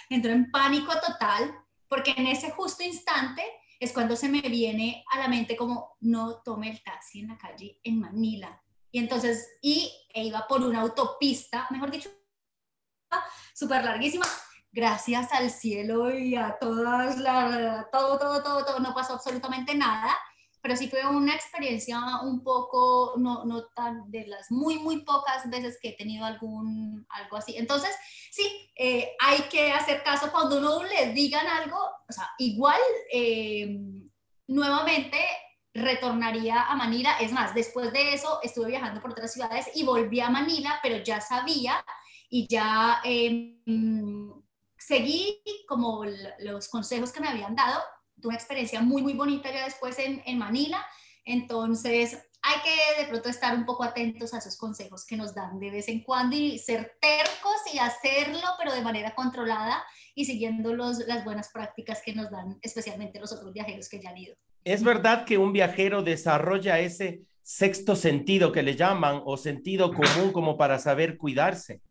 Entro 0.09 0.31
en 0.31 0.49
pánico 0.51 0.91
total, 0.99 1.53
porque 1.87 2.13
en 2.17 2.27
ese 2.27 2.51
justo 2.51 2.83
instante 2.83 3.43
es 3.79 3.93
cuando 3.93 4.15
se 4.15 4.27
me 4.27 4.41
viene 4.41 5.05
a 5.11 5.19
la 5.19 5.27
mente 5.27 5.55
como, 5.55 5.95
no 6.01 6.41
tome 6.41 6.71
el 6.71 6.83
taxi 6.83 7.19
en 7.19 7.29
la 7.29 7.37
calle 7.37 7.79
en 7.83 7.99
Manila. 7.99 8.61
Y 8.91 8.99
entonces, 8.99 9.47
y 9.61 9.91
e 10.13 10.23
iba 10.23 10.47
por 10.47 10.61
una 10.63 10.81
autopista, 10.81 11.67
mejor 11.69 11.91
dicho, 11.91 12.09
súper 13.53 13.83
larguísima, 13.85 14.25
gracias 14.71 15.31
al 15.31 15.51
cielo 15.51 16.11
y 16.11 16.35
a 16.35 16.57
todas 16.59 17.17
las, 17.17 17.89
todo, 17.91 18.17
todo, 18.17 18.41
todo, 18.43 18.65
todo, 18.65 18.79
no 18.79 18.93
pasó 18.93 19.13
absolutamente 19.13 19.75
nada 19.75 20.17
pero 20.61 20.75
sí 20.75 20.89
fue 20.89 21.05
una 21.07 21.35
experiencia 21.35 21.99
un 22.23 22.43
poco, 22.43 23.13
no, 23.17 23.45
no 23.45 23.65
tan 23.75 24.09
de 24.11 24.27
las 24.27 24.51
muy, 24.51 24.77
muy 24.79 25.03
pocas 25.03 25.49
veces 25.49 25.77
que 25.81 25.89
he 25.89 25.95
tenido 25.97 26.25
algún, 26.25 27.05
algo 27.09 27.37
así. 27.37 27.55
Entonces, 27.57 27.91
sí, 28.31 28.69
eh, 28.75 29.11
hay 29.19 29.41
que 29.43 29.71
hacer 29.71 30.03
caso 30.03 30.31
cuando 30.31 30.57
uno 30.57 30.83
le 30.83 31.13
digan 31.13 31.47
algo, 31.47 31.77
o 31.77 32.11
sea, 32.11 32.29
igual, 32.37 32.79
eh, 33.11 33.77
nuevamente 34.47 35.17
retornaría 35.73 36.63
a 36.63 36.75
Manila. 36.75 37.17
Es 37.19 37.31
más, 37.31 37.53
después 37.53 37.93
de 37.93 38.13
eso 38.13 38.39
estuve 38.43 38.67
viajando 38.67 39.01
por 39.01 39.11
otras 39.11 39.31
ciudades 39.31 39.67
y 39.75 39.83
volví 39.83 40.19
a 40.19 40.29
Manila, 40.29 40.79
pero 40.83 40.97
ya 40.97 41.21
sabía 41.21 41.83
y 42.29 42.47
ya 42.47 43.01
em, 43.03 44.33
seguí 44.77 45.41
como 45.67 46.03
los 46.39 46.67
consejos 46.69 47.11
que 47.11 47.21
me 47.21 47.29
habían 47.29 47.55
dado 47.55 47.81
tuve 48.19 48.29
una 48.29 48.37
experiencia 48.37 48.81
muy, 48.81 49.01
muy 49.01 49.13
bonita 49.13 49.51
ya 49.51 49.65
después 49.65 49.97
en, 49.99 50.21
en 50.25 50.37
Manila. 50.37 50.85
Entonces, 51.25 52.17
hay 52.41 52.55
que 52.61 53.01
de 53.01 53.07
pronto 53.09 53.29
estar 53.29 53.55
un 53.55 53.65
poco 53.65 53.83
atentos 53.83 54.33
a 54.33 54.37
esos 54.37 54.57
consejos 54.57 55.05
que 55.05 55.17
nos 55.17 55.35
dan 55.35 55.59
de 55.59 55.71
vez 55.71 55.89
en 55.89 56.03
cuando 56.03 56.35
y 56.35 56.57
ser 56.57 56.97
tercos 57.01 57.55
y 57.73 57.79
hacerlo, 57.79 58.47
pero 58.57 58.73
de 58.73 58.81
manera 58.81 59.13
controlada 59.13 59.83
y 60.15 60.25
siguiendo 60.25 60.73
los, 60.73 60.99
las 60.99 61.25
buenas 61.25 61.49
prácticas 61.49 62.01
que 62.03 62.13
nos 62.13 62.31
dan 62.31 62.57
especialmente 62.61 63.19
los 63.19 63.31
otros 63.31 63.53
viajeros 63.53 63.89
que 63.89 64.01
ya 64.01 64.09
han 64.09 64.17
ido. 64.17 64.35
Es 64.63 64.83
verdad 64.83 65.25
que 65.25 65.37
un 65.37 65.53
viajero 65.53 66.01
desarrolla 66.01 66.79
ese 66.79 67.21
sexto 67.41 67.95
sentido 67.95 68.51
que 68.51 68.63
le 68.63 68.75
llaman 68.75 69.21
o 69.25 69.37
sentido 69.37 69.93
común 69.93 70.31
como 70.31 70.57
para 70.57 70.79
saber 70.79 71.17
cuidarse. 71.17 71.81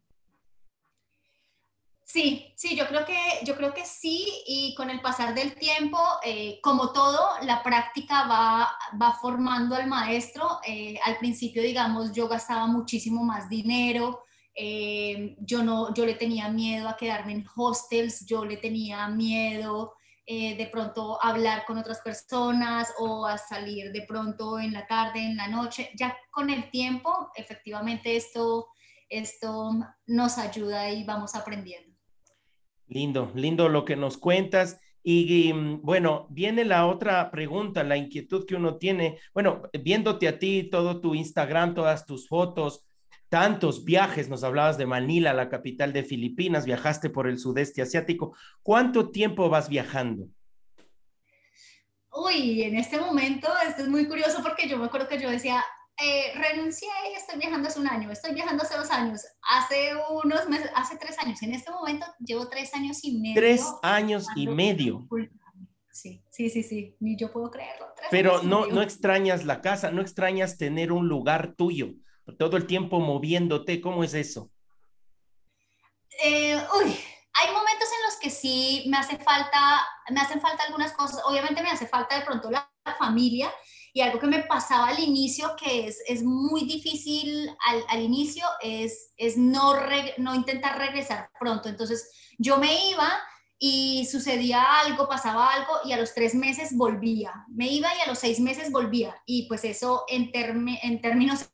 Sí, 2.10 2.54
sí, 2.56 2.74
yo 2.74 2.86
creo 2.88 3.04
que, 3.04 3.14
yo 3.44 3.54
creo 3.54 3.74
que 3.74 3.84
sí, 3.84 4.26
y 4.46 4.74
con 4.74 4.88
el 4.88 5.02
pasar 5.02 5.34
del 5.34 5.54
tiempo, 5.54 5.98
eh, 6.24 6.58
como 6.62 6.90
todo, 6.90 7.20
la 7.42 7.62
práctica 7.62 8.26
va, 8.26 8.66
va 9.00 9.12
formando 9.20 9.74
al 9.76 9.86
maestro. 9.88 10.58
Eh, 10.66 10.98
al 11.04 11.18
principio, 11.18 11.62
digamos, 11.62 12.12
yo 12.12 12.26
gastaba 12.26 12.66
muchísimo 12.66 13.22
más 13.24 13.50
dinero, 13.50 14.24
eh, 14.54 15.36
yo, 15.40 15.62
no, 15.62 15.92
yo 15.92 16.06
le 16.06 16.14
tenía 16.14 16.48
miedo 16.48 16.88
a 16.88 16.96
quedarme 16.96 17.32
en 17.32 17.46
hostels, 17.54 18.24
yo 18.24 18.42
le 18.44 18.56
tenía 18.56 19.06
miedo 19.08 19.94
de 20.26 20.68
pronto 20.70 21.18
a 21.22 21.30
hablar 21.30 21.64
con 21.64 21.78
otras 21.78 22.00
personas 22.00 22.92
o 22.98 23.24
a 23.26 23.38
salir 23.38 23.92
de 23.92 24.02
pronto 24.02 24.58
en 24.58 24.74
la 24.74 24.86
tarde, 24.86 25.20
en 25.20 25.36
la 25.38 25.48
noche. 25.48 25.90
Ya 25.94 26.18
con 26.30 26.50
el 26.50 26.70
tiempo, 26.70 27.30
efectivamente, 27.34 28.14
esto, 28.14 28.68
esto 29.08 29.70
nos 30.06 30.36
ayuda 30.36 30.90
y 30.90 31.04
vamos 31.04 31.34
aprendiendo. 31.34 31.88
Lindo, 32.88 33.30
lindo 33.35 33.68
lo 33.68 33.85
que 33.85 33.97
nos 33.97 34.18
cuentas. 34.18 34.80
Y, 35.02 35.52
mm, 35.52 35.83
bueno, 35.83 36.26
viene 36.30 36.64
la 36.64 36.87
otra 36.87 37.30
pregunta, 37.30 37.85
la 37.85 37.97
inquietud 37.97 38.45
que 38.47 38.57
uno 38.57 38.76
tiene. 38.76 39.18
Bueno, 39.33 39.62
viéndote 39.73 40.28
a 40.28 40.38
ti, 40.38 40.64
todo 40.64 41.00
tu 41.00 41.14
Instagram, 41.14 41.75
todas 41.75 42.04
tus 42.04 42.28
fotos, 42.28 42.85
tantos 43.28 43.85
viajes, 43.85 44.28
nos 44.28 44.42
hablabas 44.42 44.78
de 44.78 44.87
Manila, 44.87 45.33
la 45.33 45.49
capital 45.49 45.92
de 45.92 46.02
Filipinas, 46.02 46.64
viajaste 46.64 47.11
por 47.11 47.28
el 47.28 47.38
sudeste 47.38 47.83
asiático. 47.83 48.37
¿Cuánto 48.62 49.11
tiempo 49.11 49.49
vas 49.49 49.68
viajando? 49.68 50.28
Uy, 52.12 52.62
en 52.62 52.76
este 52.76 52.99
momento, 52.99 53.49
esto 53.66 53.83
es 53.83 53.88
muy 53.88 54.07
curioso 54.07 54.42
porque 54.42 54.68
yo 54.68 54.78
me 54.78 54.87
acuerdo 54.87 55.09
que 55.09 55.21
yo 55.21 55.30
decía, 55.30 55.62
eh, 56.00 56.32
renuncié 56.34 56.88
y 57.10 57.14
estoy 57.14 57.38
viajando 57.38 57.68
hace 57.68 57.80
un 57.80 57.88
año, 57.88 58.10
estoy 58.10 58.32
viajando 58.34 58.62
hace 58.62 58.76
dos 58.76 58.90
años, 58.90 59.22
hace 59.42 59.92
unos 60.10 60.48
meses, 60.48 60.70
hace 60.74 60.96
tres 60.96 61.18
años. 61.18 61.42
En 61.42 61.54
este 61.54 61.70
momento 61.70 62.06
llevo 62.18 62.48
tres 62.48 62.72
años 62.74 62.98
y 63.02 63.18
medio. 63.18 63.34
Tres 63.34 63.64
años 63.82 64.26
y 64.36 64.46
medio. 64.46 65.08
Sí, 65.90 66.22
sí, 66.30 66.48
sí, 66.50 66.62
sí, 66.62 66.96
ni 67.00 67.16
yo 67.16 67.32
puedo 67.32 67.50
creerlo. 67.50 67.86
Pero 68.10 68.42
no, 68.42 68.66
no 68.66 68.82
extrañas 68.82 69.44
la 69.44 69.60
casa, 69.60 69.90
no 69.90 70.00
extrañas 70.00 70.56
tener 70.56 70.92
un 70.92 71.08
lugar 71.08 71.54
tuyo, 71.56 71.94
todo 72.38 72.56
el 72.56 72.66
tiempo 72.66 73.00
moviéndote, 73.00 73.80
¿cómo 73.80 74.04
es 74.04 74.14
eso? 74.14 74.52
Eh, 76.22 76.56
uy, 76.76 76.96
hay 77.32 77.52
momentos 77.52 77.88
en 77.96 78.04
los 78.04 78.16
que 78.20 78.30
sí 78.30 78.84
me 78.88 78.96
hace 78.96 79.16
falta, 79.18 79.86
me 80.10 80.20
hacen 80.20 80.40
falta 80.40 80.64
algunas 80.64 80.92
cosas. 80.92 81.22
Obviamente 81.24 81.62
me 81.62 81.70
hace 81.70 81.86
falta 81.86 82.18
de 82.18 82.24
pronto 82.24 82.50
la, 82.50 82.70
familia 82.98 83.52
y 83.98 84.00
algo 84.00 84.20
que 84.20 84.28
me 84.28 84.44
pasaba 84.44 84.86
al 84.86 85.00
inicio, 85.00 85.56
que 85.56 85.88
es, 85.88 86.00
es 86.06 86.22
muy 86.22 86.66
difícil 86.66 87.48
al, 87.66 87.82
al 87.88 88.00
inicio, 88.00 88.46
es, 88.62 89.12
es 89.16 89.36
no, 89.36 89.74
no 90.18 90.36
intentar 90.36 90.78
regresar 90.78 91.28
pronto. 91.40 91.68
Entonces 91.68 92.08
yo 92.38 92.58
me 92.58 92.90
iba 92.90 93.10
y 93.58 94.06
sucedía 94.06 94.62
algo, 94.82 95.08
pasaba 95.08 95.52
algo 95.52 95.72
y 95.84 95.90
a 95.90 95.96
los 95.96 96.14
tres 96.14 96.36
meses 96.36 96.76
volvía. 96.76 97.44
Me 97.48 97.66
iba 97.72 97.88
y 97.96 98.00
a 98.02 98.06
los 98.06 98.20
seis 98.20 98.38
meses 98.38 98.70
volvía. 98.70 99.20
Y 99.26 99.48
pues 99.48 99.64
eso 99.64 100.04
en, 100.06 100.30
en 100.32 101.00
términos 101.00 101.50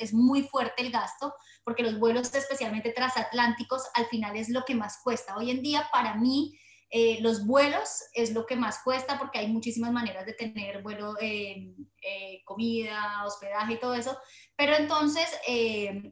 es 0.00 0.12
muy 0.12 0.42
fuerte 0.42 0.82
el 0.82 0.90
gasto 0.90 1.34
porque 1.62 1.84
los 1.84 2.00
vuelos 2.00 2.34
especialmente 2.34 2.90
transatlánticos 2.90 3.84
al 3.94 4.06
final 4.06 4.34
es 4.34 4.48
lo 4.48 4.64
que 4.64 4.74
más 4.74 4.98
cuesta. 5.04 5.36
Hoy 5.36 5.52
en 5.52 5.62
día 5.62 5.88
para 5.92 6.16
mí 6.16 6.58
eh, 6.94 7.20
los 7.22 7.46
vuelos 7.46 8.02
es 8.12 8.34
lo 8.34 8.44
que 8.44 8.54
más 8.54 8.80
cuesta 8.84 9.18
porque 9.18 9.38
hay 9.38 9.48
muchísimas 9.48 9.92
maneras 9.92 10.26
de 10.26 10.34
tener 10.34 10.82
vuelo, 10.82 11.14
eh, 11.22 11.74
eh, 12.02 12.42
comida, 12.44 13.24
hospedaje 13.24 13.72
y 13.72 13.78
todo 13.78 13.94
eso. 13.94 14.18
Pero 14.56 14.74
entonces 14.76 15.26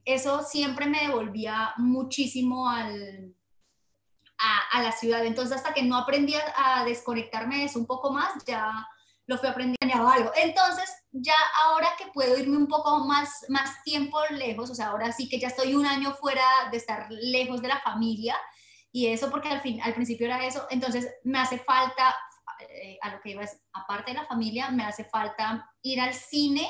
eso 0.07 0.43
siempre 0.43 0.87
me 0.87 1.03
devolvía 1.03 1.75
muchísimo 1.77 2.67
al, 2.67 3.35
a, 4.73 4.83
la 4.83 4.93
ciudad. 4.93 5.23
Entonces 5.27 5.59
hasta 5.59 5.75
que 5.75 5.83
no 5.83 5.99
aprendí 5.99 6.35
a, 6.35 6.83
desconectarme 6.87 7.59
de 7.59 7.65
eso 7.65 7.79
un 7.79 7.87
poco 7.87 8.11
más, 8.11 8.33
ya 8.47 8.73
lo 9.27 9.37
fui 9.37 9.51
aprendiendo 9.51 10.09
algo. 10.09 10.33
Entonces, 10.35 10.91
ya 11.13 11.37
ahora 11.67 11.91
que 11.99 12.07
puedo 12.07 12.39
irme 12.39 12.57
un 12.57 12.69
poco 12.69 13.05
más, 13.05 13.45
más 13.51 13.83
tiempo 13.85 14.19
lejos, 14.31 14.71
o 14.71 14.75
sea, 14.75 14.89
ahora 14.89 15.13
sí 15.13 15.29
que 15.29 15.39
ya 15.39 15.49
estoy 15.49 15.75
un 15.75 15.85
año 15.85 16.15
fuera 16.15 16.43
de 16.71 16.79
estar 16.79 17.07
lejos 17.11 17.61
de 17.61 17.69
la 17.69 17.81
familia, 17.81 18.35
y 18.93 19.07
eso 19.07 19.31
porque 19.31 19.49
al, 19.49 19.61
fin, 19.61 19.81
al 19.83 19.95
principio 19.95 20.27
era 20.27 20.45
eso, 20.45 20.67
entonces 20.71 21.09
me 21.25 21.39
hace 21.39 21.59
falta, 21.59 22.15
eh, 22.69 22.99
a 23.03 23.11
lo 23.11 23.21
que 23.21 23.31
iba 23.31 23.43
es, 23.43 23.61
aparte 23.73 24.13
de 24.13 24.19
la 24.19 24.27
familia, 24.27 24.71
me 24.71 24.85
hace 24.85 25.05
falta 25.05 25.71
ir 25.83 26.01
al 26.01 26.15
cine 26.15 26.69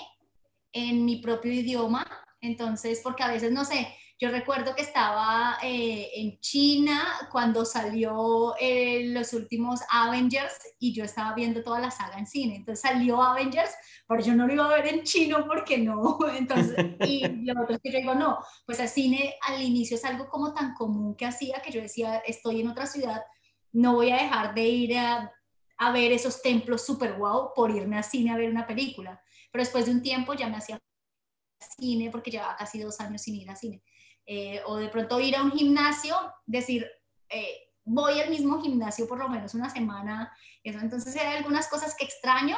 en 0.72 1.04
mi 1.04 1.16
propio 1.16 1.52
idioma, 1.52 2.06
entonces, 2.40 3.00
porque 3.02 3.22
a 3.22 3.28
veces, 3.28 3.52
no 3.52 3.64
sé, 3.64 3.94
yo 4.20 4.30
recuerdo 4.30 4.74
que 4.74 4.82
estaba 4.82 5.56
eh, 5.62 6.10
en 6.14 6.38
China 6.40 7.02
cuando 7.32 7.64
salió 7.64 8.54
eh, 8.60 9.06
los 9.06 9.32
últimos 9.32 9.80
Avengers 9.90 10.52
y 10.78 10.92
yo 10.92 11.04
estaba 11.04 11.34
viendo 11.34 11.62
toda 11.62 11.80
la 11.80 11.90
saga 11.90 12.18
en 12.18 12.26
cine. 12.26 12.56
Entonces 12.56 12.82
salió 12.82 13.22
Avengers, 13.22 13.70
pero 14.06 14.20
yo 14.20 14.34
no 14.34 14.46
lo 14.46 14.52
iba 14.52 14.66
a 14.66 14.74
ver 14.74 14.88
en 14.88 15.04
chino 15.04 15.46
porque 15.46 15.78
no. 15.78 16.18
Entonces, 16.36 16.76
y 17.06 17.26
lo 17.44 17.62
otro 17.62 17.78
que 17.82 17.90
yo 17.90 17.98
digo, 17.98 18.14
no, 18.14 18.38
pues 18.66 18.78
el 18.80 18.88
cine 18.90 19.36
al 19.40 19.62
inicio 19.62 19.96
es 19.96 20.04
algo 20.04 20.28
como 20.28 20.52
tan 20.52 20.74
común 20.74 21.16
que 21.16 21.24
hacía 21.24 21.62
que 21.62 21.72
yo 21.72 21.80
decía, 21.80 22.18
estoy 22.18 22.60
en 22.60 22.68
otra 22.68 22.86
ciudad, 22.86 23.22
no 23.72 23.94
voy 23.94 24.10
a 24.10 24.16
dejar 24.16 24.54
de 24.54 24.68
ir 24.68 24.98
a, 24.98 25.32
a 25.78 25.92
ver 25.92 26.12
esos 26.12 26.42
templos 26.42 26.84
super 26.84 27.14
wow 27.14 27.54
por 27.54 27.70
irme 27.70 27.96
al 27.96 28.04
cine 28.04 28.32
a 28.32 28.36
ver 28.36 28.50
una 28.50 28.66
película. 28.66 29.22
Pero 29.50 29.62
después 29.62 29.86
de 29.86 29.92
un 29.92 30.02
tiempo 30.02 30.34
ya 30.34 30.46
me 30.46 30.58
hacía 30.58 30.78
cine 31.78 32.10
porque 32.10 32.30
llevaba 32.30 32.56
casi 32.56 32.80
dos 32.80 33.00
años 33.00 33.22
sin 33.22 33.36
ir 33.36 33.48
al 33.48 33.56
cine. 33.56 33.82
Eh, 34.32 34.60
o 34.64 34.76
de 34.76 34.88
pronto 34.88 35.18
ir 35.18 35.34
a 35.34 35.42
un 35.42 35.50
gimnasio, 35.50 36.14
decir, 36.46 36.86
eh, 37.28 37.72
voy 37.84 38.20
al 38.20 38.30
mismo 38.30 38.62
gimnasio 38.62 39.08
por 39.08 39.18
lo 39.18 39.28
menos 39.28 39.54
una 39.54 39.68
semana, 39.68 40.32
eso. 40.62 40.78
Entonces 40.78 41.16
hay 41.16 41.36
algunas 41.38 41.66
cosas 41.66 41.96
que 41.98 42.04
extraño, 42.04 42.56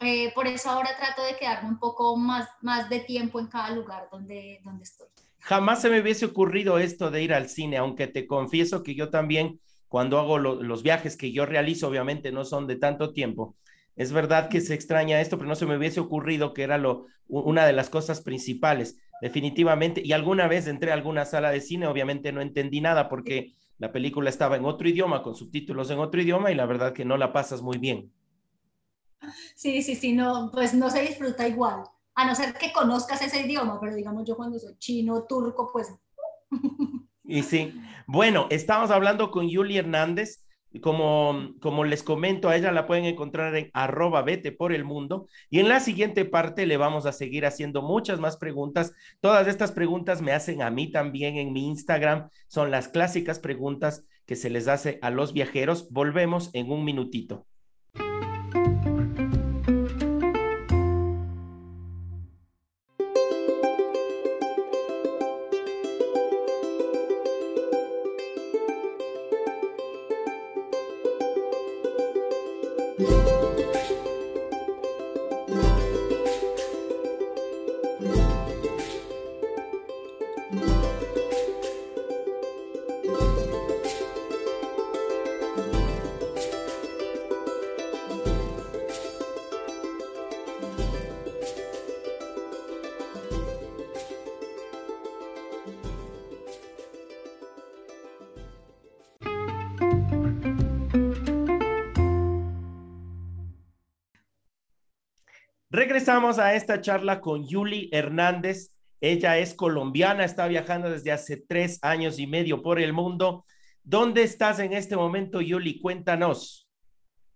eh, 0.00 0.32
por 0.34 0.46
eso 0.46 0.70
ahora 0.70 0.96
trato 0.96 1.22
de 1.22 1.36
quedarme 1.36 1.68
un 1.68 1.78
poco 1.78 2.16
más, 2.16 2.48
más 2.62 2.88
de 2.88 3.00
tiempo 3.00 3.38
en 3.38 3.48
cada 3.48 3.72
lugar 3.72 4.08
donde, 4.10 4.62
donde 4.64 4.84
estoy. 4.84 5.08
Jamás 5.40 5.82
se 5.82 5.90
me 5.90 6.00
hubiese 6.00 6.24
ocurrido 6.24 6.78
esto 6.78 7.10
de 7.10 7.22
ir 7.22 7.34
al 7.34 7.50
cine, 7.50 7.76
aunque 7.76 8.06
te 8.06 8.26
confieso 8.26 8.82
que 8.82 8.94
yo 8.94 9.10
también, 9.10 9.60
cuando 9.88 10.18
hago 10.18 10.38
los 10.38 10.82
viajes 10.82 11.18
que 11.18 11.30
yo 11.30 11.44
realizo, 11.44 11.88
obviamente 11.88 12.32
no 12.32 12.46
son 12.46 12.66
de 12.66 12.76
tanto 12.76 13.12
tiempo, 13.12 13.54
es 13.96 14.12
verdad 14.12 14.48
que 14.48 14.62
se 14.62 14.72
extraña 14.72 15.20
esto, 15.20 15.36
pero 15.36 15.50
no 15.50 15.56
se 15.56 15.66
me 15.66 15.76
hubiese 15.76 16.00
ocurrido 16.00 16.54
que 16.54 16.62
era 16.62 16.78
lo, 16.78 17.04
una 17.28 17.66
de 17.66 17.74
las 17.74 17.90
cosas 17.90 18.22
principales 18.22 18.96
definitivamente. 19.22 20.02
Y 20.04 20.12
alguna 20.12 20.48
vez 20.48 20.66
entré 20.66 20.90
a 20.90 20.94
alguna 20.94 21.24
sala 21.24 21.52
de 21.52 21.60
cine, 21.60 21.86
obviamente 21.86 22.32
no 22.32 22.40
entendí 22.40 22.80
nada 22.80 23.08
porque 23.08 23.54
la 23.78 23.92
película 23.92 24.28
estaba 24.28 24.56
en 24.56 24.64
otro 24.64 24.88
idioma, 24.88 25.22
con 25.22 25.36
subtítulos 25.36 25.90
en 25.90 26.00
otro 26.00 26.20
idioma, 26.20 26.50
y 26.50 26.56
la 26.56 26.66
verdad 26.66 26.92
que 26.92 27.04
no 27.04 27.16
la 27.16 27.32
pasas 27.32 27.62
muy 27.62 27.78
bien. 27.78 28.12
Sí, 29.54 29.80
sí, 29.82 29.94
sí, 29.94 30.12
no, 30.12 30.50
pues 30.52 30.74
no 30.74 30.90
se 30.90 31.02
disfruta 31.02 31.46
igual, 31.46 31.84
a 32.16 32.26
no 32.26 32.34
ser 32.34 32.54
que 32.54 32.72
conozcas 32.72 33.22
ese 33.22 33.46
idioma, 33.46 33.78
pero 33.80 33.94
digamos 33.94 34.24
yo 34.26 34.36
cuando 34.36 34.58
soy 34.58 34.76
chino, 34.78 35.24
turco, 35.24 35.70
pues... 35.72 35.94
Y 37.24 37.44
sí, 37.44 37.80
bueno, 38.06 38.48
estamos 38.50 38.90
hablando 38.90 39.30
con 39.30 39.48
Yuli 39.48 39.78
Hernández, 39.78 40.41
como, 40.80 41.54
como 41.60 41.84
les 41.84 42.02
comento, 42.02 42.48
a 42.48 42.56
ella 42.56 42.72
la 42.72 42.86
pueden 42.86 43.04
encontrar 43.04 43.54
en 43.56 43.70
arroba 43.74 44.22
vete 44.22 44.52
por 44.52 44.72
el 44.72 44.84
mundo. 44.84 45.28
Y 45.50 45.60
en 45.60 45.68
la 45.68 45.80
siguiente 45.80 46.24
parte 46.24 46.66
le 46.66 46.76
vamos 46.76 47.06
a 47.06 47.12
seguir 47.12 47.46
haciendo 47.46 47.82
muchas 47.82 48.20
más 48.20 48.36
preguntas. 48.36 48.92
Todas 49.20 49.46
estas 49.48 49.72
preguntas 49.72 50.22
me 50.22 50.32
hacen 50.32 50.62
a 50.62 50.70
mí 50.70 50.90
también 50.90 51.36
en 51.36 51.52
mi 51.52 51.66
Instagram. 51.66 52.30
Son 52.48 52.70
las 52.70 52.88
clásicas 52.88 53.38
preguntas 53.38 54.04
que 54.26 54.36
se 54.36 54.50
les 54.50 54.68
hace 54.68 54.98
a 55.02 55.10
los 55.10 55.32
viajeros. 55.32 55.90
Volvemos 55.90 56.50
en 56.54 56.70
un 56.70 56.84
minutito. 56.84 57.46
Regresamos 106.02 106.40
a 106.40 106.54
esta 106.54 106.80
charla 106.80 107.20
con 107.20 107.46
Yuli 107.46 107.88
Hernández. 107.92 108.74
Ella 109.00 109.38
es 109.38 109.54
colombiana, 109.54 110.24
está 110.24 110.48
viajando 110.48 110.90
desde 110.90 111.12
hace 111.12 111.36
tres 111.36 111.78
años 111.80 112.18
y 112.18 112.26
medio 112.26 112.60
por 112.60 112.80
el 112.80 112.92
mundo. 112.92 113.44
¿Dónde 113.84 114.24
estás 114.24 114.58
en 114.58 114.72
este 114.72 114.96
momento, 114.96 115.40
Yuli? 115.40 115.80
Cuéntanos. 115.80 116.68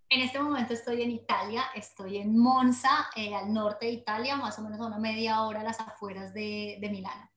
En 0.08 0.20
este 0.20 0.40
momento 0.40 0.75
estoy 0.75 1.02
en 1.02 1.12
Italia, 1.12 1.62
estoy 1.76 2.16
en 2.16 2.37
Monza, 2.37 3.06
eh, 3.14 3.37
al 3.37 3.54
norte 3.54 3.87
de 3.87 3.92
Italia, 3.92 4.35
más 4.35 4.58
o 4.58 4.62
menos 4.62 4.80
a 4.80 4.87
una 4.87 4.99
media 4.99 5.42
hora 5.42 5.61
a 5.61 5.62
las 5.64 5.78
afueras 5.78 6.35
de, 6.35 6.78
de 6.80 6.90
Milán. 6.90 7.30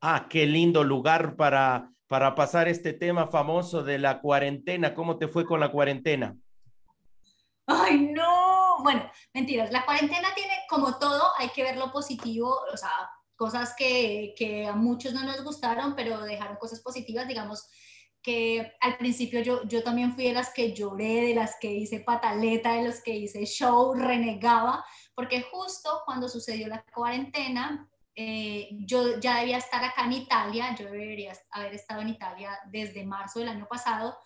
Ah, 0.00 0.28
qué 0.30 0.46
lindo 0.46 0.82
lugar 0.82 1.36
para, 1.36 1.90
para 2.06 2.34
pasar 2.34 2.68
este 2.68 2.94
tema 2.94 3.26
famoso 3.26 3.82
de 3.82 3.98
la 3.98 4.22
cuarentena. 4.22 4.94
¿Cómo 4.94 5.18
te 5.18 5.28
fue 5.28 5.44
con 5.44 5.60
la 5.60 5.70
cuarentena? 5.70 6.34
Ay, 7.66 7.98
no. 8.14 8.63
Bueno, 8.84 9.10
mentiras. 9.32 9.72
La 9.72 9.86
cuarentena 9.86 10.28
tiene, 10.34 10.52
como 10.68 10.98
todo, 10.98 11.32
hay 11.38 11.48
que 11.48 11.62
ver 11.62 11.78
lo 11.78 11.90
positivo, 11.90 12.54
o 12.70 12.76
sea, 12.76 12.90
cosas 13.34 13.74
que, 13.78 14.34
que 14.36 14.66
a 14.66 14.74
muchos 14.74 15.14
no 15.14 15.24
nos 15.24 15.42
gustaron, 15.42 15.96
pero 15.96 16.20
dejaron 16.20 16.58
cosas 16.58 16.82
positivas, 16.82 17.26
digamos 17.26 17.66
que 18.22 18.74
al 18.82 18.98
principio 18.98 19.40
yo, 19.40 19.64
yo 19.64 19.82
también 19.82 20.12
fui 20.14 20.24
de 20.24 20.34
las 20.34 20.52
que 20.52 20.74
lloré, 20.74 21.28
de 21.28 21.34
las 21.34 21.56
que 21.58 21.72
hice 21.72 22.00
pataleta, 22.00 22.74
de 22.74 22.84
los 22.84 23.02
que 23.02 23.16
hice 23.16 23.46
show, 23.46 23.94
renegaba, 23.94 24.84
porque 25.14 25.40
justo 25.50 26.02
cuando 26.04 26.28
sucedió 26.28 26.68
la 26.68 26.84
cuarentena, 26.94 27.88
eh, 28.14 28.68
yo 28.80 29.18
ya 29.18 29.40
debía 29.40 29.56
estar 29.56 29.82
acá 29.82 30.04
en 30.04 30.12
Italia, 30.12 30.76
yo 30.78 30.90
debería 30.90 31.32
haber 31.52 31.72
estado 31.72 32.02
en 32.02 32.10
Italia 32.10 32.58
desde 32.66 33.06
marzo 33.06 33.38
del 33.38 33.48
año 33.48 33.66
pasado, 33.66 34.18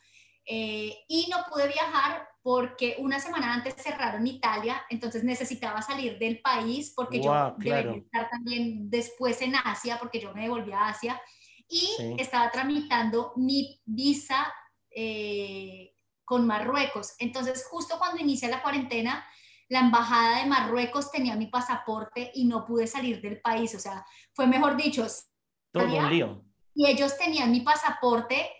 eh, 0.50 1.04
y 1.08 1.28
no 1.30 1.44
pude 1.52 1.68
viajar 1.68 2.26
porque 2.42 2.96
una 3.00 3.20
semana 3.20 3.52
antes 3.52 3.74
cerraron 3.76 4.26
Italia, 4.26 4.82
entonces 4.88 5.22
necesitaba 5.22 5.82
salir 5.82 6.18
del 6.18 6.40
país 6.40 6.94
porque 6.96 7.20
yo 7.20 7.54
debería 7.58 7.98
estar 7.98 8.30
también 8.30 8.88
después 8.88 9.42
en 9.42 9.56
Asia, 9.56 9.98
porque 9.98 10.20
yo 10.20 10.32
me 10.32 10.44
devolví 10.44 10.72
a 10.72 10.88
Asia 10.88 11.20
y 11.68 12.16
estaba 12.16 12.50
tramitando 12.50 13.34
mi 13.36 13.78
visa 13.84 14.50
eh, 14.90 15.92
con 16.24 16.46
Marruecos. 16.46 17.14
Entonces, 17.18 17.66
justo 17.70 17.98
cuando 17.98 18.22
inicia 18.22 18.48
la 18.48 18.62
cuarentena, 18.62 19.26
la 19.68 19.80
embajada 19.80 20.38
de 20.38 20.46
Marruecos 20.46 21.10
tenía 21.10 21.36
mi 21.36 21.48
pasaporte 21.48 22.30
y 22.34 22.46
no 22.46 22.64
pude 22.64 22.86
salir 22.86 23.20
del 23.20 23.42
país. 23.42 23.74
O 23.74 23.78
sea, 23.78 24.06
fue 24.32 24.46
mejor 24.46 24.78
dicho. 24.78 25.06
Todo 25.72 25.84
un 25.84 26.10
lío. 26.10 26.42
Y 26.74 26.86
ellos 26.86 27.18
tenían 27.18 27.50
mi 27.50 27.60
pasaporte 27.60 28.50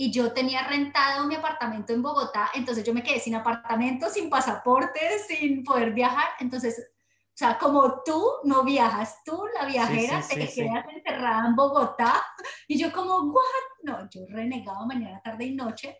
y 0.00 0.12
yo 0.12 0.32
tenía 0.32 0.62
rentado 0.62 1.26
mi 1.26 1.34
apartamento 1.34 1.92
en 1.92 2.02
Bogotá, 2.02 2.52
entonces 2.54 2.84
yo 2.84 2.94
me 2.94 3.02
quedé 3.02 3.18
sin 3.18 3.34
apartamento, 3.34 4.08
sin 4.08 4.30
pasaporte, 4.30 5.00
sin 5.26 5.64
poder 5.64 5.92
viajar. 5.92 6.28
Entonces, 6.38 6.78
o 6.78 7.34
sea, 7.34 7.58
como 7.58 8.00
tú 8.04 8.24
no 8.44 8.62
viajas, 8.62 9.16
tú 9.24 9.42
la 9.58 9.66
viajera 9.66 10.22
te 10.22 10.36
quedas 10.36 10.86
encerrada 10.88 11.48
en 11.48 11.56
Bogotá 11.56 12.24
y 12.68 12.78
yo 12.78 12.92
como, 12.92 13.32
¿what? 13.32 13.42
No, 13.82 14.08
yo 14.08 14.20
renegaba 14.28 14.86
mañana, 14.86 15.20
tarde 15.20 15.46
y 15.46 15.56
noche. 15.56 15.98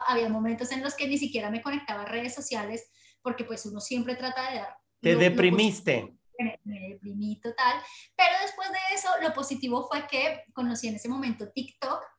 Había 0.00 0.28
momentos 0.28 0.70
en 0.70 0.82
los 0.82 0.94
que 0.94 1.08
ni 1.08 1.16
siquiera 1.16 1.50
me 1.50 1.62
conectaba 1.62 2.02
a 2.02 2.06
redes 2.06 2.34
sociales 2.34 2.90
porque 3.22 3.44
pues 3.44 3.64
uno 3.64 3.80
siempre 3.80 4.14
trata 4.14 4.50
de 4.50 4.58
dar... 4.58 4.76
Te 5.00 5.16
deprimiste. 5.16 6.18
me, 6.38 6.60
me, 6.64 6.80
deprimí 6.90 7.40
total, 7.40 7.82
pero 8.14 8.34
después 8.42 8.70
de 8.70 8.78
eso 8.94 9.08
lo 9.22 9.32
positivo 9.32 9.88
fue 9.88 10.06
que 10.06 10.44
conocí 10.52 10.88
en 10.88 10.96
ese 10.96 11.08
momento 11.08 11.50
TikTok 11.50 12.17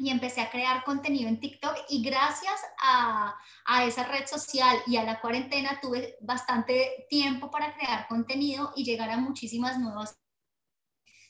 y 0.00 0.10
empecé 0.10 0.40
a 0.40 0.50
crear 0.50 0.82
contenido 0.84 1.28
en 1.28 1.38
TikTok 1.38 1.74
y 1.90 2.02
gracias 2.02 2.58
a, 2.82 3.36
a, 3.66 3.84
esa 3.84 4.04
red 4.04 4.26
social 4.26 4.78
y 4.86 4.96
a 4.96 5.04
la 5.04 5.20
cuarentena 5.20 5.78
tuve 5.80 6.16
bastante 6.22 7.06
tiempo 7.10 7.50
para 7.50 7.76
crear 7.76 8.08
contenido 8.08 8.72
y 8.74 8.84
llegar 8.84 9.10
a 9.10 9.18
muchísimas 9.18 9.78
nuevas. 9.78 10.18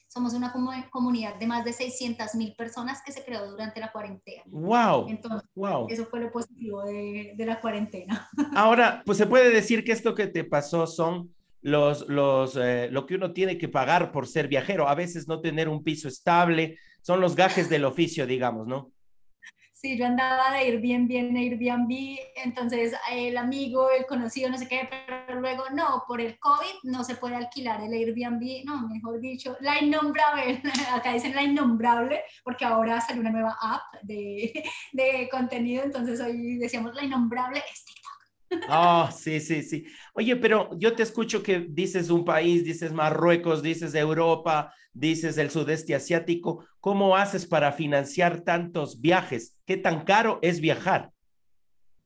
Somos 0.06 0.34
una 0.34 0.52
comunidad 0.90 1.36
de 1.36 1.46
más 1.46 1.64
de 1.64 1.72
600 1.72 2.34
mil 2.34 2.54
personas 2.54 3.00
que 3.04 3.12
se 3.12 3.24
creó 3.24 3.48
durante 3.48 3.78
la 3.80 3.92
cuarentena. 3.92 4.42
¡Wow! 4.46 5.08
Entonces, 5.08 5.48
wow. 5.54 5.86
eso 5.88 6.06
fue 6.06 6.20
lo 6.20 6.32
positivo 6.32 6.82
de, 6.84 7.34
de 7.36 7.46
la 7.46 7.60
cuarentena. 7.60 8.28
Ahora, 8.54 9.02
pues 9.04 9.18
se 9.18 9.26
puede 9.26 9.50
decir 9.50 9.84
que 9.84 9.92
esto 9.92 10.14
que 10.14 10.26
te 10.26 10.44
pasó 10.44 10.86
son 10.86 11.32
los, 11.62 12.08
los, 12.08 12.56
eh, 12.56 12.88
lo 12.90 13.06
que 13.06 13.16
uno 13.16 13.32
tiene 13.32 13.58
que 13.58 13.68
pagar 13.68 14.12
por 14.12 14.26
ser 14.26 14.48
viajero, 14.48 14.88
a 14.88 14.94
veces 14.94 15.28
no 15.28 15.40
tener 15.40 15.68
un 15.68 15.82
piso 15.84 16.08
estable, 16.08 16.78
son 17.02 17.20
los 17.20 17.36
gajes 17.36 17.68
del 17.68 17.84
oficio, 17.84 18.26
digamos, 18.26 18.66
¿no? 18.66 18.92
Sí, 19.80 19.96
yo 19.96 20.04
andaba 20.04 20.52
de 20.52 20.58
Airbnb 20.58 21.10
en 21.10 21.36
Airbnb, 21.38 22.18
entonces 22.44 22.92
el 23.10 23.38
amigo, 23.38 23.90
el 23.90 24.04
conocido, 24.04 24.50
no 24.50 24.58
sé 24.58 24.68
qué, 24.68 24.86
pero 25.26 25.40
luego 25.40 25.64
no, 25.72 26.04
por 26.06 26.20
el 26.20 26.38
COVID 26.38 26.82
no 26.82 27.02
se 27.02 27.14
puede 27.14 27.36
alquilar 27.36 27.80
el 27.82 27.94
Airbnb, 27.94 28.62
no, 28.66 28.86
mejor 28.88 29.20
dicho, 29.20 29.56
la 29.60 29.82
innombrable, 29.82 30.60
acá 30.94 31.14
dicen 31.14 31.34
la 31.34 31.44
innombrable, 31.44 32.20
porque 32.44 32.66
ahora 32.66 33.00
salió 33.00 33.22
una 33.22 33.30
nueva 33.30 33.56
app 33.58 34.02
de, 34.02 34.62
de 34.92 35.30
contenido, 35.30 35.82
entonces 35.82 36.20
hoy 36.20 36.58
decíamos 36.58 36.94
la 36.94 37.04
innombrable. 37.04 37.62
Oh, 38.68 39.08
sí, 39.16 39.40
sí, 39.40 39.62
sí. 39.62 39.86
Oye, 40.14 40.36
pero 40.36 40.70
yo 40.76 40.94
te 40.94 41.02
escucho 41.02 41.42
que 41.42 41.66
dices 41.68 42.10
un 42.10 42.24
país, 42.24 42.64
dices 42.64 42.92
Marruecos, 42.92 43.62
dices 43.62 43.94
Europa, 43.94 44.74
dices 44.92 45.38
el 45.38 45.50
sudeste 45.50 45.94
asiático. 45.94 46.64
¿Cómo 46.80 47.16
haces 47.16 47.46
para 47.46 47.72
financiar 47.72 48.40
tantos 48.40 49.00
viajes? 49.00 49.56
¿Qué 49.66 49.76
tan 49.76 50.04
caro 50.04 50.38
es 50.42 50.60
viajar? 50.60 51.10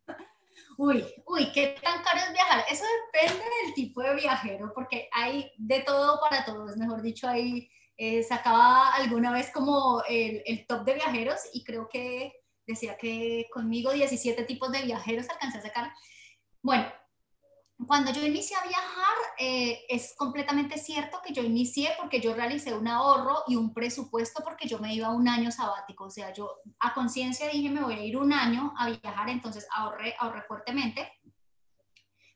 Uy, 0.76 1.04
uy, 1.26 1.52
¿qué 1.52 1.76
tan 1.82 2.02
caro 2.02 2.18
es 2.26 2.32
viajar? 2.32 2.64
Eso 2.70 2.84
depende 3.12 3.44
del 3.64 3.74
tipo 3.74 4.02
de 4.02 4.16
viajero, 4.16 4.72
porque 4.74 5.08
hay 5.12 5.50
de 5.56 5.80
todo 5.80 6.18
para 6.20 6.44
todos, 6.44 6.76
mejor 6.76 7.00
dicho, 7.00 7.28
ahí 7.28 7.70
eh, 7.96 8.22
sacaba 8.24 8.92
alguna 8.94 9.32
vez 9.32 9.50
como 9.52 10.02
el, 10.08 10.42
el 10.44 10.66
top 10.66 10.84
de 10.84 10.94
viajeros 10.94 11.38
y 11.52 11.62
creo 11.62 11.88
que 11.88 12.32
decía 12.66 12.96
que 12.96 13.46
conmigo 13.52 13.92
17 13.92 14.44
tipos 14.44 14.72
de 14.72 14.82
viajeros 14.82 15.28
alcancé 15.30 15.58
a 15.58 15.62
sacar. 15.62 15.92
Bueno, 16.64 16.86
cuando 17.86 18.10
yo 18.10 18.24
inicié 18.24 18.56
a 18.56 18.66
viajar, 18.66 19.16
eh, 19.38 19.84
es 19.86 20.14
completamente 20.16 20.78
cierto 20.78 21.20
que 21.22 21.34
yo 21.34 21.42
inicié 21.42 21.90
porque 22.00 22.22
yo 22.22 22.32
realicé 22.32 22.72
un 22.72 22.88
ahorro 22.88 23.42
y 23.46 23.56
un 23.56 23.74
presupuesto 23.74 24.42
porque 24.42 24.66
yo 24.66 24.78
me 24.78 24.94
iba 24.94 25.10
un 25.10 25.28
año 25.28 25.50
sabático. 25.50 26.04
O 26.04 26.10
sea, 26.10 26.32
yo 26.32 26.50
a 26.80 26.94
conciencia 26.94 27.50
dije, 27.50 27.68
me 27.68 27.82
voy 27.82 27.96
a 27.96 28.02
ir 28.02 28.16
un 28.16 28.32
año 28.32 28.72
a 28.78 28.88
viajar, 28.88 29.28
entonces 29.28 29.68
ahorré, 29.76 30.14
ahorré 30.18 30.40
fuertemente. 30.48 31.12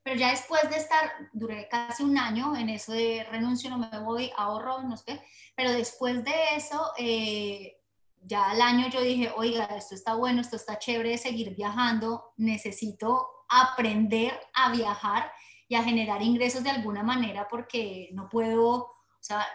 Pero 0.03 0.17
ya 0.17 0.29
después 0.29 0.69
de 0.69 0.77
estar, 0.77 1.11
duré 1.33 1.67
casi 1.71 2.03
un 2.03 2.19
año 2.19 2.55
en 2.55 2.69
eso 2.69 2.93
de 2.93 3.27
renuncio, 3.31 3.71
no 3.71 3.79
me 3.79 3.99
voy, 4.01 4.31
ahorro, 4.37 4.83
no 4.83 4.99
sé, 4.99 5.23
pero 5.57 5.73
después 5.73 6.23
de 6.23 6.35
eso, 6.55 6.93
eh, 6.99 7.79
ya 8.25 8.51
al 8.51 8.61
año 8.61 8.91
yo 8.91 9.01
dije, 9.01 9.33
oiga, 9.35 9.65
esto 9.75 9.95
está 9.95 10.15
bueno, 10.17 10.43
esto 10.43 10.57
está 10.57 10.79
chévere 10.79 11.11
de 11.11 11.19
seguir 11.19 11.57
viajando, 11.57 12.35
necesito 12.37 13.38
aprender 13.49 14.39
a 14.55 14.73
viajar 14.73 15.31
y 15.69 15.75
a 15.75 15.83
generar 15.83 16.23
ingresos 16.23 16.63
de 16.65 16.71
alguna 16.71 17.03
manera 17.03 17.47
porque 17.49 18.09
no 18.13 18.29
puedo, 18.29 18.75
o 18.75 19.21
sea, 19.21 19.47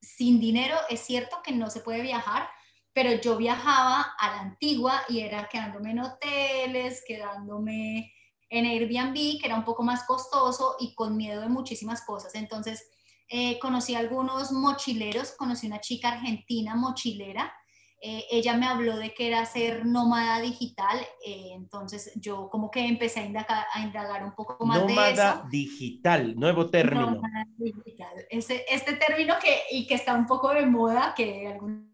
sin 0.00 0.40
dinero 0.40 0.76
es 0.88 1.00
cierto 1.00 1.38
que 1.42 1.52
no 1.52 1.70
se 1.70 1.80
puede 1.80 2.02
viajar, 2.02 2.48
pero 2.92 3.12
yo 3.20 3.36
viajaba 3.36 4.14
a 4.18 4.30
la 4.30 4.40
antigua 4.40 5.02
y 5.08 5.20
era 5.20 5.48
quedándome 5.48 5.90
en 5.90 6.00
hoteles, 6.00 7.04
quedándome 7.06 8.12
en 8.50 8.64
Airbnb, 8.64 9.40
que 9.40 9.46
era 9.46 9.56
un 9.56 9.64
poco 9.64 9.82
más 9.82 10.04
costoso 10.04 10.76
y 10.80 10.94
con 10.94 11.16
miedo 11.16 11.42
de 11.42 11.48
muchísimas 11.48 12.02
cosas. 12.02 12.34
Entonces, 12.34 12.88
eh, 13.28 13.58
conocí 13.58 13.94
a 13.94 13.98
algunos 13.98 14.52
mochileros, 14.52 15.32
conocí 15.32 15.66
una 15.66 15.80
chica 15.80 16.08
argentina 16.12 16.74
mochilera 16.74 17.52
eh, 18.00 18.24
ella 18.30 18.56
me 18.56 18.66
habló 18.66 18.96
de 18.96 19.12
que 19.12 19.26
era 19.26 19.44
ser 19.44 19.84
nómada 19.84 20.40
digital, 20.40 20.98
eh, 21.26 21.50
entonces 21.52 22.12
yo 22.14 22.48
como 22.48 22.70
que 22.70 22.86
empecé 22.86 23.20
a 23.20 23.80
indagar, 23.80 24.24
un 24.24 24.34
poco 24.34 24.64
más 24.64 24.78
nómada 24.78 25.06
de 25.06 25.12
eso. 25.12 25.22
Nómada 25.22 25.48
digital, 25.50 26.34
nuevo 26.36 26.70
término. 26.70 27.10
Nómada 27.10 27.44
digital, 27.56 28.26
este 28.30 28.92
término 28.94 29.34
que, 29.42 29.62
y 29.72 29.86
que 29.86 29.94
está 29.94 30.14
un 30.14 30.26
poco 30.26 30.54
de 30.54 30.66
moda, 30.66 31.12
que 31.16 31.48
algunos 31.48 31.88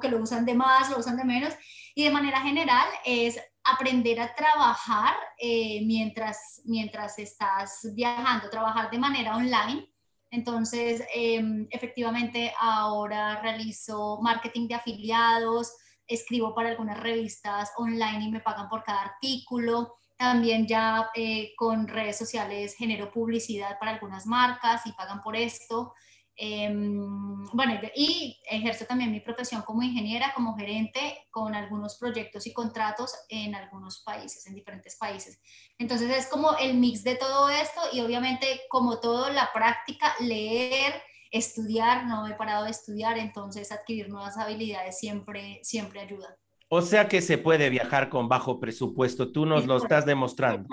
que 0.00 0.08
lo 0.08 0.18
usan 0.18 0.44
de 0.44 0.54
más, 0.54 0.90
lo 0.90 0.98
usan 0.98 1.16
de 1.16 1.24
menos, 1.24 1.54
y 1.94 2.04
de 2.04 2.10
manera 2.10 2.40
general 2.42 2.86
es 3.04 3.40
aprender 3.64 4.20
a 4.20 4.34
trabajar 4.34 5.14
eh, 5.38 5.80
mientras, 5.86 6.60
mientras 6.66 7.18
estás 7.18 7.88
viajando, 7.94 8.50
trabajar 8.50 8.90
de 8.90 8.98
manera 8.98 9.36
online 9.36 9.88
entonces, 10.30 11.02
em, 11.14 11.66
efectivamente, 11.70 12.52
ahora 12.60 13.40
realizo 13.40 14.18
marketing 14.22 14.68
de 14.68 14.74
afiliados, 14.74 15.72
escribo 16.06 16.54
para 16.54 16.70
algunas 16.70 16.98
revistas 17.00 17.72
online 17.76 18.24
y 18.24 18.30
me 18.30 18.40
pagan 18.40 18.68
por 18.68 18.82
cada 18.84 19.02
artículo. 19.02 19.96
También 20.16 20.66
ya 20.66 21.10
eh, 21.14 21.52
con 21.56 21.88
redes 21.88 22.16
sociales 22.16 22.74
genero 22.76 23.10
publicidad 23.10 23.78
para 23.78 23.92
algunas 23.92 24.26
marcas 24.26 24.86
y 24.86 24.92
pagan 24.92 25.20
por 25.22 25.36
esto. 25.36 25.94
Em, 26.38 27.44
bueno, 27.52 27.80
y 27.94 28.38
ejerzo 28.50 28.84
también 28.84 29.10
mi 29.10 29.20
profesión 29.20 29.62
como 29.62 29.82
ingeniera, 29.82 30.32
como 30.34 30.54
gerente, 30.54 31.26
con 31.30 31.54
algunos 31.54 31.96
proyectos 31.96 32.46
y 32.46 32.52
contratos 32.52 33.14
en 33.30 33.54
algunos 33.54 34.02
países, 34.02 34.46
en 34.46 34.54
diferentes 34.54 34.96
países. 34.96 35.40
Entonces 35.78 36.10
es 36.14 36.26
como 36.26 36.56
el 36.58 36.74
mix 36.74 37.02
de 37.04 37.16
todo 37.16 37.48
esto 37.48 37.80
y 37.92 38.00
obviamente 38.00 38.60
como 38.68 39.00
todo 39.00 39.30
la 39.30 39.50
práctica, 39.54 40.14
leer, 40.20 40.92
estudiar, 41.30 42.06
no 42.06 42.26
he 42.26 42.34
parado 42.34 42.64
de 42.64 42.70
estudiar, 42.70 43.16
entonces 43.16 43.72
adquirir 43.72 44.10
nuevas 44.10 44.36
habilidades 44.36 44.98
siempre, 44.98 45.60
siempre 45.62 46.00
ayuda. 46.00 46.36
O 46.68 46.82
sea 46.82 47.08
que 47.08 47.22
se 47.22 47.38
puede 47.38 47.70
viajar 47.70 48.10
con 48.10 48.28
bajo 48.28 48.60
presupuesto, 48.60 49.32
tú 49.32 49.46
nos 49.46 49.66
lo 49.66 49.78
estás 49.78 50.04
demostrando 50.04 50.68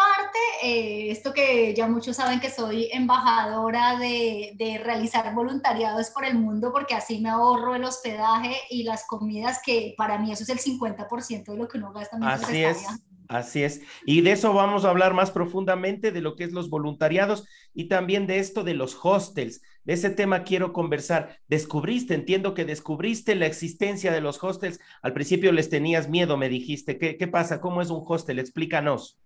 parte, 0.00 0.38
eh, 0.62 1.10
esto 1.10 1.32
que 1.32 1.74
ya 1.74 1.86
muchos 1.86 2.16
saben 2.16 2.40
que 2.40 2.50
soy 2.50 2.88
embajadora 2.92 3.98
de, 3.98 4.52
de, 4.56 4.78
realizar 4.78 5.34
voluntariados 5.34 6.10
por 6.10 6.24
el 6.24 6.38
mundo, 6.38 6.72
porque 6.72 6.94
así 6.94 7.20
me 7.20 7.28
ahorro 7.28 7.74
el 7.74 7.84
hospedaje 7.84 8.56
y 8.70 8.84
las 8.84 9.06
comidas, 9.06 9.60
que 9.64 9.94
para 9.96 10.18
mí 10.18 10.32
eso 10.32 10.42
es 10.42 10.48
el 10.48 10.58
50% 10.58 11.52
de 11.52 11.56
lo 11.56 11.68
que 11.68 11.78
uno 11.78 11.92
gasta. 11.92 12.18
Así 12.22 12.64
es. 12.64 12.86
Así 13.28 13.62
es. 13.62 13.82
Y 14.04 14.22
de 14.22 14.32
eso 14.32 14.52
vamos 14.52 14.84
a 14.84 14.90
hablar 14.90 15.14
más 15.14 15.30
profundamente, 15.30 16.10
de 16.10 16.20
lo 16.20 16.34
que 16.34 16.42
es 16.42 16.52
los 16.52 16.68
voluntariados 16.68 17.46
y 17.72 17.84
también 17.84 18.26
de 18.26 18.40
esto 18.40 18.64
de 18.64 18.74
los 18.74 18.98
hostels. 19.00 19.62
De 19.84 19.92
ese 19.92 20.10
tema 20.10 20.42
quiero 20.42 20.72
conversar. 20.72 21.38
Descubriste, 21.46 22.14
entiendo 22.14 22.54
que 22.54 22.64
descubriste 22.64 23.36
la 23.36 23.46
existencia 23.46 24.10
de 24.10 24.20
los 24.20 24.42
hostels. 24.42 24.80
Al 25.00 25.12
principio 25.12 25.52
les 25.52 25.70
tenías 25.70 26.08
miedo, 26.08 26.36
me 26.36 26.48
dijiste. 26.48 26.98
¿Qué, 26.98 27.16
qué 27.16 27.28
pasa? 27.28 27.60
¿Cómo 27.60 27.82
es 27.82 27.90
un 27.90 28.02
hostel? 28.04 28.40
Explícanos. 28.40 29.20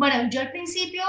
Bueno, 0.00 0.30
yo 0.30 0.40
al 0.40 0.50
principio, 0.50 1.02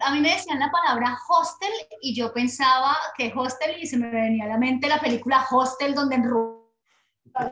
a 0.00 0.12
mí 0.12 0.20
me 0.20 0.32
decían 0.32 0.58
la 0.58 0.68
palabra 0.68 1.16
hostel 1.28 1.70
y 2.00 2.12
yo 2.12 2.32
pensaba 2.32 2.96
que 3.16 3.32
hostel 3.32 3.80
y 3.80 3.86
se 3.86 3.96
me 3.96 4.10
venía 4.10 4.46
a 4.46 4.48
la 4.48 4.58
mente 4.58 4.88
la 4.88 4.98
película 4.98 5.46
Hostel 5.48 5.94
donde 5.94 6.16
en 6.16 6.24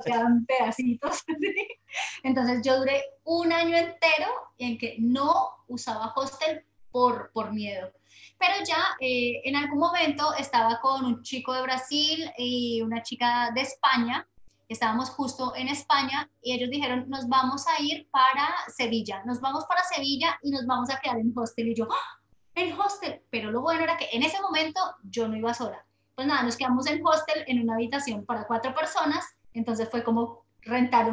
quedan 0.04 0.44
pedacitos. 0.46 1.22
Entonces 2.24 2.62
yo 2.64 2.80
duré 2.80 3.04
un 3.22 3.52
año 3.52 3.76
entero 3.76 4.26
en 4.58 4.78
que 4.78 4.96
no 4.98 5.50
usaba 5.68 6.12
hostel 6.16 6.64
por, 6.90 7.30
por 7.32 7.52
miedo. 7.52 7.92
Pero 8.36 8.54
ya 8.66 8.96
eh, 8.98 9.42
en 9.44 9.54
algún 9.54 9.78
momento 9.78 10.34
estaba 10.40 10.80
con 10.80 11.04
un 11.04 11.22
chico 11.22 11.52
de 11.52 11.62
Brasil 11.62 12.32
y 12.36 12.82
una 12.82 13.00
chica 13.04 13.52
de 13.54 13.60
España. 13.60 14.26
Estábamos 14.70 15.10
justo 15.10 15.52
en 15.56 15.66
España 15.66 16.30
y 16.40 16.54
ellos 16.54 16.70
dijeron, 16.70 17.10
nos 17.10 17.28
vamos 17.28 17.66
a 17.66 17.82
ir 17.82 18.08
para 18.12 18.54
Sevilla, 18.68 19.20
nos 19.24 19.40
vamos 19.40 19.64
para 19.64 19.82
Sevilla 19.82 20.38
y 20.44 20.52
nos 20.52 20.64
vamos 20.64 20.90
a 20.90 21.00
quedar 21.00 21.18
en 21.18 21.32
hostel. 21.36 21.70
Y 21.70 21.74
yo, 21.74 21.88
¡Ah! 21.90 22.20
en 22.54 22.78
hostel. 22.78 23.20
Pero 23.30 23.50
lo 23.50 23.62
bueno 23.62 23.82
era 23.82 23.96
que 23.96 24.06
en 24.12 24.22
ese 24.22 24.40
momento 24.40 24.80
yo 25.02 25.26
no 25.26 25.36
iba 25.36 25.52
sola. 25.54 25.84
Pues 26.14 26.28
nada, 26.28 26.44
nos 26.44 26.56
quedamos 26.56 26.86
en 26.86 27.04
hostel 27.04 27.42
en 27.48 27.60
una 27.60 27.74
habitación 27.74 28.24
para 28.24 28.46
cuatro 28.46 28.72
personas. 28.72 29.24
Entonces 29.54 29.88
fue 29.90 30.04
como 30.04 30.44
rentar 30.60 31.12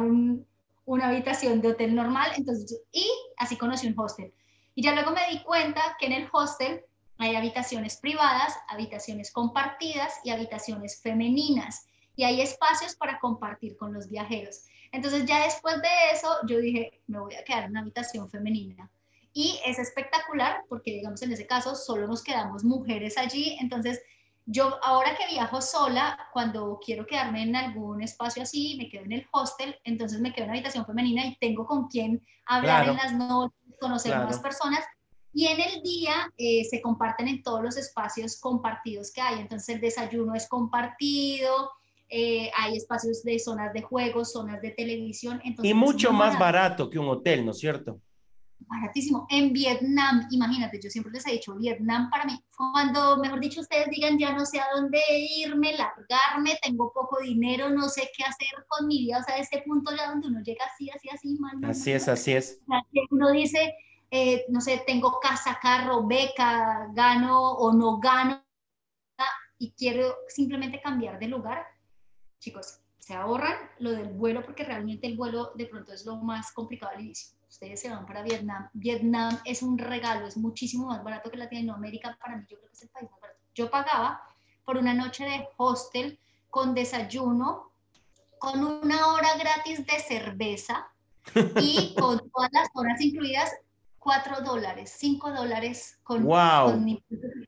una 0.84 1.08
habitación 1.08 1.60
de 1.60 1.72
hotel 1.72 1.96
normal. 1.96 2.30
Entonces, 2.36 2.80
y 2.92 3.10
así 3.38 3.56
conocí 3.56 3.88
un 3.88 3.98
hostel. 3.98 4.32
Y 4.76 4.84
ya 4.84 4.92
luego 4.92 5.10
me 5.10 5.28
di 5.30 5.42
cuenta 5.42 5.96
que 5.98 6.06
en 6.06 6.12
el 6.12 6.28
hostel 6.30 6.84
hay 7.18 7.34
habitaciones 7.34 7.96
privadas, 7.96 8.56
habitaciones 8.68 9.32
compartidas 9.32 10.20
y 10.22 10.30
habitaciones 10.30 11.02
femeninas. 11.02 11.87
Y 12.18 12.24
hay 12.24 12.40
espacios 12.40 12.96
para 12.96 13.20
compartir 13.20 13.76
con 13.76 13.92
los 13.94 14.08
viajeros. 14.08 14.64
Entonces 14.90 15.24
ya 15.24 15.44
después 15.44 15.80
de 15.80 15.88
eso 16.12 16.28
yo 16.48 16.58
dije, 16.58 17.00
me 17.06 17.20
voy 17.20 17.36
a 17.36 17.44
quedar 17.44 17.62
en 17.62 17.70
una 17.70 17.80
habitación 17.82 18.28
femenina. 18.28 18.90
Y 19.32 19.60
es 19.64 19.78
espectacular 19.78 20.64
porque, 20.68 20.90
digamos, 20.94 21.22
en 21.22 21.30
ese 21.30 21.46
caso 21.46 21.76
solo 21.76 22.08
nos 22.08 22.24
quedamos 22.24 22.64
mujeres 22.64 23.16
allí. 23.16 23.56
Entonces, 23.60 24.02
yo 24.46 24.80
ahora 24.82 25.16
que 25.16 25.32
viajo 25.32 25.62
sola, 25.62 26.18
cuando 26.32 26.80
quiero 26.84 27.06
quedarme 27.06 27.44
en 27.44 27.54
algún 27.54 28.02
espacio 28.02 28.42
así, 28.42 28.74
me 28.76 28.88
quedo 28.88 29.04
en 29.04 29.12
el 29.12 29.26
hostel, 29.30 29.76
entonces 29.84 30.18
me 30.18 30.32
quedo 30.32 30.46
en 30.46 30.50
una 30.50 30.58
habitación 30.58 30.86
femenina 30.86 31.24
y 31.24 31.36
tengo 31.36 31.66
con 31.66 31.86
quién 31.86 32.20
hablar 32.46 32.88
en 32.88 32.96
las 32.96 33.12
noches, 33.12 33.56
conocer 33.80 34.16
nuevas 34.16 34.40
personas. 34.40 34.84
Y 35.32 35.46
en 35.46 35.60
el 35.60 35.82
día 35.84 36.32
eh, 36.36 36.64
se 36.64 36.82
comparten 36.82 37.28
en 37.28 37.44
todos 37.44 37.62
los 37.62 37.76
espacios 37.76 38.40
compartidos 38.40 39.12
que 39.12 39.20
hay. 39.20 39.38
Entonces 39.38 39.76
el 39.76 39.80
desayuno 39.80 40.34
es 40.34 40.48
compartido, 40.48 41.70
eh, 42.08 42.50
hay 42.56 42.76
espacios 42.76 43.22
de 43.22 43.38
zonas 43.38 43.72
de 43.72 43.82
juegos, 43.82 44.32
zonas 44.32 44.60
de 44.62 44.70
televisión. 44.70 45.40
y 45.62 45.74
mucho 45.74 46.12
más 46.12 46.38
barato 46.38 46.88
que 46.88 46.98
un 46.98 47.08
hotel, 47.08 47.44
¿no 47.44 47.52
es 47.52 47.58
cierto? 47.58 48.00
baratísimo. 48.68 49.26
En 49.30 49.52
Vietnam, 49.52 50.26
imagínate, 50.30 50.80
yo 50.82 50.90
siempre 50.90 51.12
les 51.12 51.26
he 51.26 51.32
dicho, 51.32 51.54
Vietnam 51.54 52.10
para 52.10 52.24
mí, 52.24 52.38
cuando, 52.56 53.16
mejor 53.18 53.40
dicho, 53.40 53.60
ustedes 53.60 53.88
digan, 53.90 54.18
ya 54.18 54.32
no 54.32 54.44
sé 54.44 54.60
a 54.60 54.66
dónde 54.74 55.00
irme, 55.36 55.72
largarme, 55.72 56.58
tengo 56.62 56.92
poco 56.92 57.20
dinero, 57.20 57.70
no 57.70 57.88
sé 57.88 58.10
qué 58.16 58.24
hacer 58.24 58.66
con 58.68 58.86
mi 58.86 58.98
vida, 58.98 59.18
o 59.18 59.22
sea, 59.22 59.38
ese 59.38 59.62
punto 59.66 59.94
ya 59.96 60.10
donde 60.10 60.28
uno 60.28 60.40
llega 60.42 60.64
así, 60.66 60.90
así, 60.90 61.08
así, 61.08 61.36
mal. 61.38 61.58
Así 61.64 61.92
es, 61.92 62.08
así 62.08 62.32
es. 62.32 62.60
Uno 63.10 63.30
dice, 63.30 63.74
eh, 64.10 64.44
no 64.48 64.60
sé, 64.60 64.82
tengo 64.86 65.18
casa, 65.20 65.58
carro, 65.60 66.06
beca, 66.06 66.88
gano 66.92 67.52
o 67.52 67.72
no 67.72 67.98
gano, 67.98 68.42
y 69.60 69.72
quiero 69.72 70.14
simplemente 70.28 70.80
cambiar 70.80 71.18
de 71.18 71.26
lugar, 71.26 71.66
chicos, 72.38 72.80
se 72.98 73.14
ahorran 73.14 73.56
lo 73.78 73.92
del 73.92 74.08
vuelo 74.08 74.44
porque 74.44 74.64
realmente 74.64 75.06
el 75.06 75.16
vuelo 75.16 75.52
de 75.54 75.66
pronto 75.66 75.92
es 75.92 76.04
lo 76.04 76.16
más 76.16 76.52
complicado 76.52 76.92
al 76.94 77.02
inicio 77.02 77.38
ustedes 77.48 77.80
se 77.80 77.90
van 77.90 78.06
para 78.06 78.22
Vietnam, 78.22 78.68
Vietnam 78.72 79.38
es 79.44 79.62
un 79.62 79.78
regalo, 79.78 80.26
es 80.26 80.36
muchísimo 80.36 80.86
más 80.86 81.02
barato 81.02 81.30
que 81.30 81.38
Latinoamérica, 81.38 82.16
para 82.20 82.36
mí 82.36 82.44
yo 82.48 82.58
creo 82.58 82.68
que 82.68 82.74
es 82.74 82.82
el 82.82 82.88
país 82.90 83.10
más 83.10 83.20
barato. 83.20 83.40
Yo 83.54 83.70
pagaba 83.70 84.22
por 84.64 84.76
una 84.76 84.94
noche 84.94 85.24
de 85.24 85.48
hostel 85.56 86.18
con 86.50 86.74
desayuno, 86.74 87.72
con 88.38 88.62
una 88.62 89.08
hora 89.08 89.28
gratis 89.38 89.84
de 89.86 89.98
cerveza 89.98 90.88
y 91.60 91.94
con 91.98 92.18
todas 92.30 92.50
las 92.52 92.68
horas 92.74 93.00
incluidas, 93.00 93.52
4 93.98 94.42
dólares, 94.42 94.94
5 94.96 95.32
dólares 95.32 95.98
con, 96.02 96.24
wow. 96.24 96.70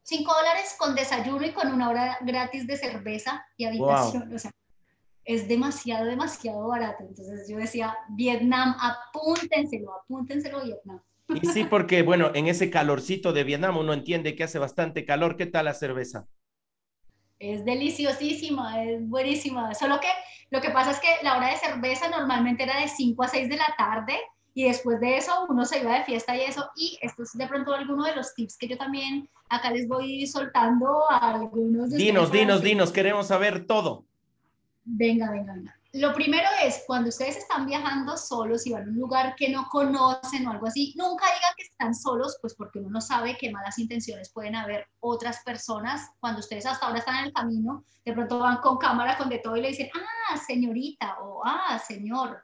5 0.03 0.35
dólares 0.35 0.77
con 0.79 0.95
desayuno 0.95 1.47
y 1.47 1.53
con 1.53 1.73
una 1.73 1.89
hora 1.89 2.19
gratis 2.23 2.67
de 2.67 2.77
cerveza 2.77 3.47
y 3.57 3.65
habitación. 3.65 4.35
O 4.35 4.39
sea, 4.39 4.51
es 5.35 5.47
demasiado, 5.47 6.07
demasiado 6.07 6.67
barato. 6.67 7.05
Entonces 7.05 7.47
yo 7.49 7.57
decía, 7.57 7.97
Vietnam, 8.11 8.75
apúntenselo, 8.81 9.95
apúntenselo 9.95 10.63
Vietnam. 10.65 11.01
Y 11.29 11.47
sí, 11.47 11.65
porque 11.65 12.03
bueno, 12.03 12.33
en 12.35 12.49
ese 12.49 12.71
calorcito 12.71 13.33
de 13.33 13.45
Vietnam 13.45 13.77
uno 13.77 13.93
entiende 13.93 14.35
que 14.35 14.43
hace 14.43 14.59
bastante 14.59 15.05
calor. 15.05 15.37
¿Qué 15.37 15.47
tal 15.47 15.67
la 15.67 15.75
cerveza? 15.75 16.27
Es 17.39 17.65
deliciosísima, 17.65 18.83
es 18.85 19.09
buenísima. 19.09 19.73
Solo 19.75 20.01
que 20.01 20.09
lo 20.51 20.61
que 20.61 20.71
pasa 20.71 20.91
es 20.91 20.99
que 20.99 21.09
la 21.23 21.37
hora 21.37 21.51
de 21.51 21.57
cerveza 21.59 22.09
normalmente 22.09 22.65
era 22.65 22.81
de 22.81 22.89
5 22.89 23.23
a 23.23 23.29
6 23.29 23.49
de 23.49 23.57
la 23.57 23.75
tarde 23.79 24.19
y 24.53 24.65
después 24.65 24.99
de 24.99 25.17
eso 25.17 25.47
uno 25.49 25.65
se 25.65 25.79
iba 25.79 25.97
de 25.97 26.05
fiesta 26.05 26.37
y 26.37 26.41
eso. 26.41 26.69
Y 26.75 26.99
esto 27.03 27.23
es 27.23 27.31
de 27.35 27.47
pronto 27.47 27.73
alguno 27.73 28.05
de 28.05 28.17
los 28.17 28.35
tips 28.35 28.59
que 28.59 28.67
yo 28.67 28.77
también 28.77 29.29
acá 29.49 29.71
les 29.71 29.87
voy 29.87 30.27
soltando 30.27 31.09
a 31.09 31.35
algunos. 31.35 31.91
dinos, 31.91 32.33
dinos, 32.33 32.63
dinos, 32.63 32.91
queremos 32.91 33.29
saber 33.29 33.67
todo. 33.67 34.10
Venga, 34.93 35.31
venga, 35.31 35.55
venga. 35.55 35.77
Lo 35.93 36.13
primero 36.13 36.49
es, 36.65 36.83
cuando 36.87 37.09
ustedes 37.09 37.37
están 37.37 37.67
viajando 37.67 38.17
solos 38.17 38.67
y 38.67 38.73
van 38.73 38.85
a 38.85 38.91
un 38.91 38.97
lugar 38.97 39.35
que 39.37 39.49
no 39.49 39.69
conocen 39.69 40.47
o 40.47 40.53
algo 40.53 40.67
así, 40.67 40.95
nunca 40.97 41.27
digan 41.27 41.55
que 41.57 41.65
están 41.65 41.95
solos, 41.95 42.39
pues 42.41 42.55
porque 42.55 42.81
uno 42.81 42.91
no 42.91 43.01
sabe 43.01 43.37
qué 43.39 43.51
malas 43.51 43.79
intenciones 43.79 44.33
pueden 44.33 44.57
haber 44.57 44.89
otras 45.01 45.43
personas. 45.45 46.11
Cuando 46.19 46.41
ustedes 46.41 46.67
hasta 46.67 46.87
ahora 46.87 46.99
están 46.99 47.17
en 47.17 47.25
el 47.27 47.33
camino, 47.33 47.85
de 48.05 48.13
pronto 48.13 48.39
van 48.39 48.59
con 48.59 48.79
cámara, 48.79 49.17
con 49.17 49.29
de 49.29 49.39
todo 49.39 49.57
y 49.57 49.63
le 49.63 49.69
dicen, 49.69 49.91
ah, 49.95 50.37
señorita, 50.37 51.19
o 51.23 51.43
ah, 51.45 51.79
señor, 51.79 52.43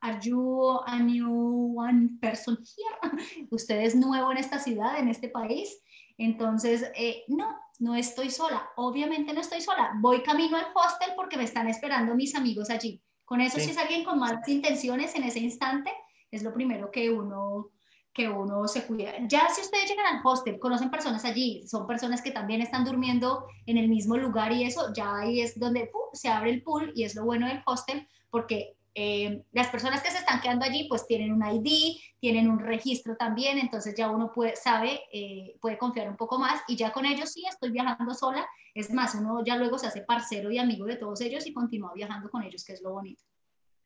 are 0.00 0.18
you 0.20 0.80
a 0.86 0.98
new 0.98 1.74
one 1.76 2.18
person 2.20 2.56
here? 2.56 3.46
¿Usted 3.50 3.80
es 3.80 3.94
nuevo 3.94 4.30
en 4.30 4.38
esta 4.38 4.58
ciudad, 4.58 4.98
en 4.98 5.08
este 5.08 5.28
país? 5.28 5.81
Entonces, 6.18 6.90
eh, 6.94 7.24
no, 7.28 7.58
no 7.78 7.94
estoy 7.94 8.30
sola. 8.30 8.70
Obviamente 8.76 9.32
no 9.32 9.40
estoy 9.40 9.60
sola. 9.60 9.92
Voy 10.00 10.22
camino 10.22 10.56
al 10.56 10.66
hostel 10.74 11.10
porque 11.16 11.36
me 11.36 11.44
están 11.44 11.68
esperando 11.68 12.14
mis 12.14 12.34
amigos 12.34 12.70
allí. 12.70 13.02
Con 13.24 13.40
eso, 13.40 13.58
si 13.58 13.70
es 13.70 13.78
alguien 13.78 14.04
con 14.04 14.18
malas 14.18 14.46
intenciones 14.48 15.14
en 15.14 15.24
ese 15.24 15.40
instante, 15.40 15.90
es 16.30 16.42
lo 16.42 16.52
primero 16.52 16.90
que 16.90 17.10
uno 17.10 17.70
que 18.12 18.28
uno 18.28 18.68
se 18.68 18.84
cuida. 18.86 19.12
Ya 19.26 19.48
si 19.48 19.62
ustedes 19.62 19.88
llegan 19.88 20.04
al 20.06 20.20
hostel, 20.22 20.58
conocen 20.58 20.90
personas 20.90 21.24
allí, 21.24 21.66
son 21.66 21.86
personas 21.86 22.20
que 22.20 22.30
también 22.30 22.60
están 22.60 22.84
durmiendo 22.84 23.46
en 23.66 23.78
el 23.78 23.88
mismo 23.88 24.16
lugar 24.16 24.52
y 24.52 24.64
eso, 24.64 24.92
ya 24.94 25.16
ahí 25.16 25.40
es 25.40 25.58
donde 25.58 25.90
se 26.12 26.28
abre 26.28 26.50
el 26.50 26.62
pool 26.62 26.92
y 26.94 27.04
es 27.04 27.14
lo 27.14 27.24
bueno 27.24 27.46
del 27.48 27.62
hostel 27.64 28.06
porque 28.28 28.76
eh, 28.94 29.42
las 29.52 29.68
personas 29.68 30.02
que 30.02 30.10
se 30.10 30.18
están 30.18 30.40
quedando 30.40 30.66
allí 30.66 30.86
pues 30.88 31.06
tienen 31.06 31.32
un 31.32 31.42
ID, 31.42 31.96
tienen 32.20 32.50
un 32.50 32.58
registro 32.58 33.16
también, 33.16 33.58
entonces 33.58 33.94
ya 33.96 34.10
uno 34.10 34.32
puede, 34.32 34.54
sabe, 34.56 35.00
eh, 35.12 35.56
puede 35.60 35.78
confiar 35.78 36.10
un 36.10 36.16
poco 36.16 36.38
más 36.38 36.60
y 36.68 36.76
ya 36.76 36.92
con 36.92 37.06
ellos 37.06 37.32
sí 37.32 37.42
estoy 37.48 37.70
viajando 37.70 38.12
sola, 38.14 38.46
es 38.74 38.90
más, 38.92 39.14
uno 39.14 39.42
ya 39.44 39.56
luego 39.56 39.78
se 39.78 39.86
hace 39.86 40.02
parcero 40.02 40.50
y 40.50 40.58
amigo 40.58 40.84
de 40.84 40.96
todos 40.96 41.20
ellos 41.22 41.46
y 41.46 41.54
continúa 41.54 41.92
viajando 41.94 42.28
con 42.28 42.42
ellos, 42.42 42.64
que 42.64 42.74
es 42.74 42.82
lo 42.82 42.92
bonito. 42.92 43.22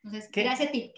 Entonces, 0.03 0.31
¿Qué, 0.31 0.47
ese 0.47 0.69
tip. 0.69 0.93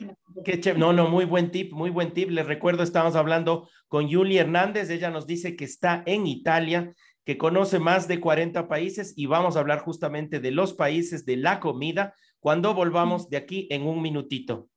Que 0.45 0.75
no, 0.75 0.93
no, 0.93 1.09
muy 1.09 1.25
buen 1.25 1.51
tip, 1.51 1.73
muy 1.73 1.89
buen 1.89 2.13
tip. 2.13 2.29
Les 2.31 2.47
recuerdo, 2.47 2.83
estamos 2.83 3.17
hablando 3.17 3.69
con 3.89 4.11
Julie 4.11 4.41
Hernández, 4.41 4.91
ella 4.91 5.11
nos 5.11 5.27
dice 5.27 5.57
que 5.57 5.65
está 5.65 6.03
en 6.05 6.27
Italia, 6.27 6.95
que 7.25 7.39
conoce 7.39 7.79
más 7.79 8.07
de 8.07 8.21
40 8.21 8.69
países 8.69 9.15
y 9.17 9.27
vamos 9.27 9.57
a 9.57 9.61
hablar 9.61 9.81
justamente 9.81 10.41
de 10.41 10.51
los 10.51 10.75
países, 10.75 11.25
de 11.25 11.37
la 11.37 11.59
comida, 11.59 12.15
cuando 12.41 12.75
volvamos 12.75 13.29
de 13.29 13.37
aquí 13.37 13.67
en 13.71 13.87
un 13.87 14.01
minutito. 14.01 14.69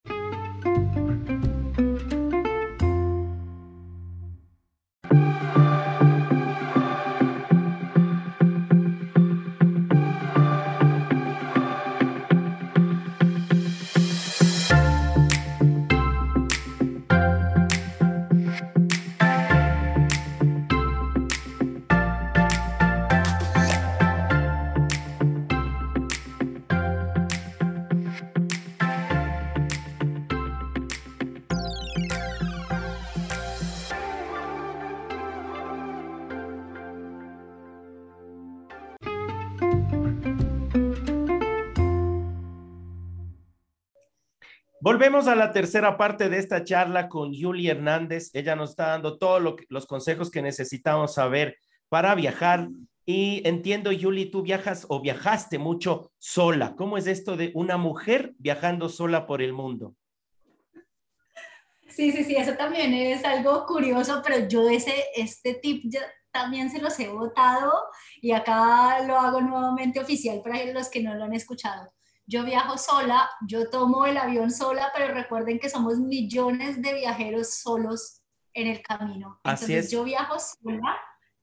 Volvemos 45.22 45.40
a 45.40 45.46
la 45.46 45.54
tercera 45.54 45.98
parte 45.98 46.30
de 46.30 46.40
esta 46.40 46.64
charla 46.64 47.08
con 47.08 47.32
Julie 47.32 47.70
Hernández. 47.70 48.32
Ella 48.34 48.56
nos 48.56 48.72
está 48.72 48.88
dando 48.88 49.20
todos 49.20 49.56
los 49.70 49.86
consejos 49.86 50.32
que 50.32 50.42
necesitamos 50.42 51.14
saber 51.14 51.60
para 51.90 52.16
viajar 52.16 52.70
Y 53.06 53.48
entiendo, 53.48 53.92
Yuli, 53.92 54.32
tú 54.32 54.42
viajas 54.42 54.88
o 54.90 55.00
viajaste 55.00 55.60
mucho 55.60 56.12
sola. 56.18 56.76
¿Cómo 56.76 56.98
es 56.98 57.06
esto 57.06 57.38
de 57.38 57.52
una 57.54 57.78
mujer 57.78 58.34
viajando 58.40 58.90
sola 58.90 59.28
por 59.28 59.44
el 59.44 59.54
mundo? 59.54 59.94
Sí, 61.88 62.12
sí, 62.12 62.24
sí, 62.24 62.36
eso 62.36 62.54
también 62.54 62.92
es 62.92 63.24
algo 63.24 63.68
curioso, 63.68 64.24
pero 64.26 64.48
yo 64.48 64.70
ese, 64.70 65.06
este 65.16 65.54
tip 65.54 65.84
ya 65.86 66.02
también 66.32 66.72
se 66.72 66.82
los 66.82 67.00
he 67.00 67.10
votado 67.10 67.72
y 68.22 68.32
acá 68.32 69.04
lo 69.06 69.20
hago 69.20 69.40
nuevamente 69.40 70.00
oficial 70.00 70.42
para 70.42 70.66
los 70.66 70.90
que 70.90 71.04
no 71.04 71.14
lo 71.14 71.26
han 71.26 71.34
escuchado. 71.34 71.92
Yo 72.32 72.46
viajo 72.46 72.78
sola, 72.78 73.30
yo 73.46 73.70
tomo 73.70 74.06
el 74.06 74.16
avión 74.16 74.52
sola, 74.52 74.90
pero 74.96 75.14
recuerden 75.14 75.60
que 75.60 75.70
somos 75.70 76.00
millones 76.00 76.82
de 76.82 76.94
viajeros 76.94 77.56
solos 77.56 78.22
en 78.54 78.68
el 78.68 78.82
camino. 78.82 79.42
Entonces 79.44 79.64
Así 79.66 79.76
es. 79.76 79.92
yo 79.92 80.06
viajo 80.06 80.38
sola, 80.40 80.98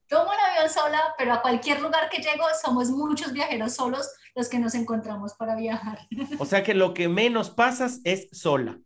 tomo 0.07 0.33
el 0.33 0.39
avión 0.39 0.71
sola, 0.71 1.15
pero 1.19 1.35
a 1.35 1.43
cualquier 1.43 1.83
lugar 1.83 2.09
que 2.09 2.23
llego 2.23 2.43
somos 2.63 2.89
muchos 2.89 3.35
viajeros 3.35 3.75
solos 3.75 4.11
los 4.35 4.49
que 4.49 4.59
nos 4.59 4.75
encontramos 4.75 5.35
para 5.35 5.57
viajar. 5.57 6.09
O 6.39 6.47
sea 6.47 6.63
que 6.63 6.73
lo 6.73 6.95
que 6.95 7.07
menos 7.07 7.51
pasas 7.51 8.01
es 8.05 8.31
sola. 8.33 8.79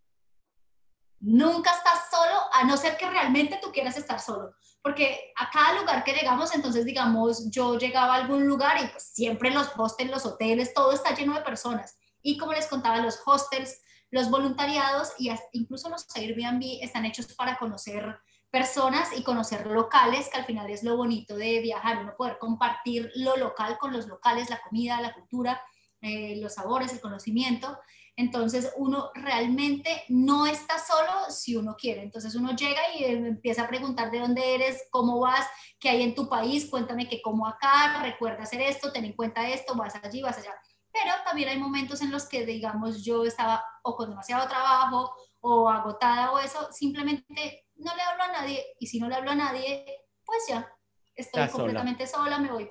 Nunca 1.21 1.71
estás 1.71 2.11
solo, 2.11 2.37
a 2.53 2.65
no 2.65 2.77
ser 2.79 2.97
que 2.97 3.09
realmente 3.09 3.61
tú 3.63 3.71
quieras 3.71 3.97
estar 3.97 4.19
solo. 4.19 4.53
Porque 4.83 5.33
a 5.37 5.49
cada 5.51 5.81
lugar 5.81 6.03
que 6.03 6.13
llegamos, 6.13 6.55
entonces 6.55 6.85
digamos, 6.85 7.51
yo 7.51 7.79
llegaba 7.79 8.15
a 8.15 8.19
algún 8.19 8.47
lugar 8.47 8.83
y 8.83 8.89
pues 8.89 9.05
siempre 9.05 9.51
los 9.51 9.71
hostels, 9.77 10.11
los 10.11 10.27
hoteles, 10.27 10.75
todo 10.75 10.93
está 10.93 11.15
lleno 11.15 11.35
de 11.35 11.43
personas. 11.43 11.97
Y 12.21 12.37
como 12.37 12.53
les 12.53 12.67
contaba, 12.67 12.99
los 12.99 13.21
hostels, 13.25 13.81
los 14.11 14.29
voluntariados 14.29 15.13
y 15.19 15.31
incluso 15.53 15.89
los 15.89 16.07
Airbnb 16.15 16.83
están 16.83 17.07
hechos 17.07 17.33
para 17.35 17.57
conocer 17.59 18.21
personas 18.51 19.09
y 19.17 19.23
conocer 19.23 19.67
locales, 19.67 20.29
que 20.29 20.39
al 20.39 20.45
final 20.45 20.71
es 20.71 20.83
lo 20.83 20.97
bonito 20.97 21.35
de 21.37 21.61
viajar, 21.61 21.99
uno 22.03 22.15
poder 22.15 22.37
compartir 22.39 23.11
lo 23.15 23.37
local 23.39 23.79
con 23.79 23.95
los 23.95 24.07
locales, 24.07 24.51
la 24.51 24.61
comida, 24.61 25.01
la 25.01 25.15
cultura, 25.15 25.63
eh, 26.03 26.37
los 26.37 26.55
sabores, 26.55 26.93
el 26.93 27.01
conocimiento. 27.01 27.79
Entonces 28.17 28.73
uno 28.77 29.11
realmente 29.15 30.05
no 30.09 30.47
está 30.47 30.79
solo 30.79 31.31
si 31.31 31.57
uno 31.57 31.77
quiere. 31.77 32.03
Entonces 32.03 32.35
uno 32.35 32.55
llega 32.55 32.81
y 32.95 33.05
empieza 33.05 33.63
a 33.63 33.69
preguntar 33.69 34.11
de 34.11 34.21
dónde 34.21 34.55
eres, 34.55 34.87
cómo 34.91 35.21
vas, 35.21 35.47
qué 35.81 35.89
hay 35.89 36.03
en 36.03 36.15
tu 36.15 36.29
país, 36.29 36.69
cuéntame 36.69 37.09
qué 37.09 37.23
como 37.23 37.47
acá, 37.47 38.03
recuerda 38.03 38.43
hacer 38.43 38.61
esto, 38.61 38.93
ten 38.93 39.07
en 39.07 39.15
cuenta 39.15 39.49
esto, 39.49 39.75
vas 39.75 39.95
allí, 40.03 40.21
vas 40.21 40.39
allá. 40.39 40.55
Pero 40.93 41.13
también 41.25 41.49
hay 41.49 41.59
momentos 41.59 42.03
en 42.03 42.11
los 42.11 42.29
que, 42.29 42.45
digamos, 42.45 43.03
yo 43.03 43.25
estaba 43.25 43.65
o 43.83 43.97
con 43.97 44.11
demasiado 44.11 44.47
trabajo 44.47 45.11
o 45.41 45.71
agotada 45.71 46.33
o 46.33 46.39
eso, 46.39 46.69
simplemente 46.71 47.67
no 47.77 47.95
le 47.97 48.03
hablo 48.03 48.25
a 48.25 48.33
nadie 48.33 48.65
y 48.79 48.87
si 48.87 49.01
no 49.01 49.09
le 49.09 49.15
hablo 49.15 49.31
a 49.31 49.35
nadie, 49.35 49.85
pues 50.25 50.45
ya, 50.49 50.71
estoy 51.15 51.49
completamente 51.49 52.07
sola. 52.07 52.39
me 52.39 52.53
voy 52.53 52.69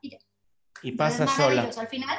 y 0.00 0.10
ya. 0.10 0.18
Y 0.82 0.92
pasa 0.92 1.26
sola. 1.26 1.70
Al 1.76 1.88
final 1.88 2.18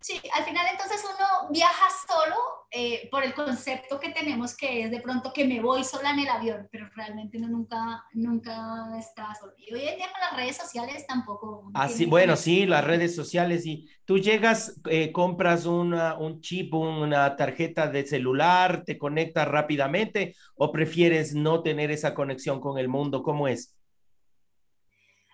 Sí, 0.00 0.20
al 0.34 0.44
final 0.44 0.66
entonces 0.70 1.02
uno 1.04 1.50
viaja 1.50 1.86
solo 2.06 2.36
eh, 2.70 3.08
por 3.10 3.24
el 3.24 3.32
concepto 3.32 3.98
que 3.98 4.10
tenemos 4.10 4.56
que 4.56 4.82
es 4.82 4.90
de 4.90 5.00
pronto 5.00 5.32
que 5.32 5.44
me 5.46 5.60
voy 5.60 5.84
sola 5.84 6.10
en 6.10 6.20
el 6.20 6.28
avión, 6.28 6.68
pero 6.70 6.88
realmente 6.94 7.38
uno 7.38 7.48
nunca, 7.48 8.04
nunca 8.12 8.98
está 8.98 9.34
solo. 9.34 9.52
Y 9.56 9.72
hoy 9.72 9.86
en 9.86 9.96
día 9.96 10.08
con 10.12 10.20
las 10.20 10.36
redes 10.36 10.56
sociales 10.56 11.06
tampoco. 11.06 11.70
Así, 11.74 12.04
ah, 12.04 12.08
bueno, 12.08 12.36
sí, 12.36 12.66
las 12.66 12.84
redes 12.84 13.14
sociales 13.14 13.64
y 13.66 13.88
tú 14.04 14.18
llegas, 14.18 14.80
eh, 14.90 15.12
compras 15.12 15.64
una, 15.66 16.16
un 16.18 16.40
chip, 16.40 16.74
una 16.74 17.36
tarjeta 17.36 17.88
de 17.88 18.06
celular, 18.06 18.84
te 18.84 18.98
conectas 18.98 19.48
rápidamente 19.48 20.34
o 20.56 20.72
prefieres 20.72 21.34
no 21.34 21.62
tener 21.62 21.90
esa 21.90 22.14
conexión 22.14 22.60
con 22.60 22.78
el 22.78 22.88
mundo, 22.88 23.22
¿cómo 23.22 23.48
es? 23.48 23.75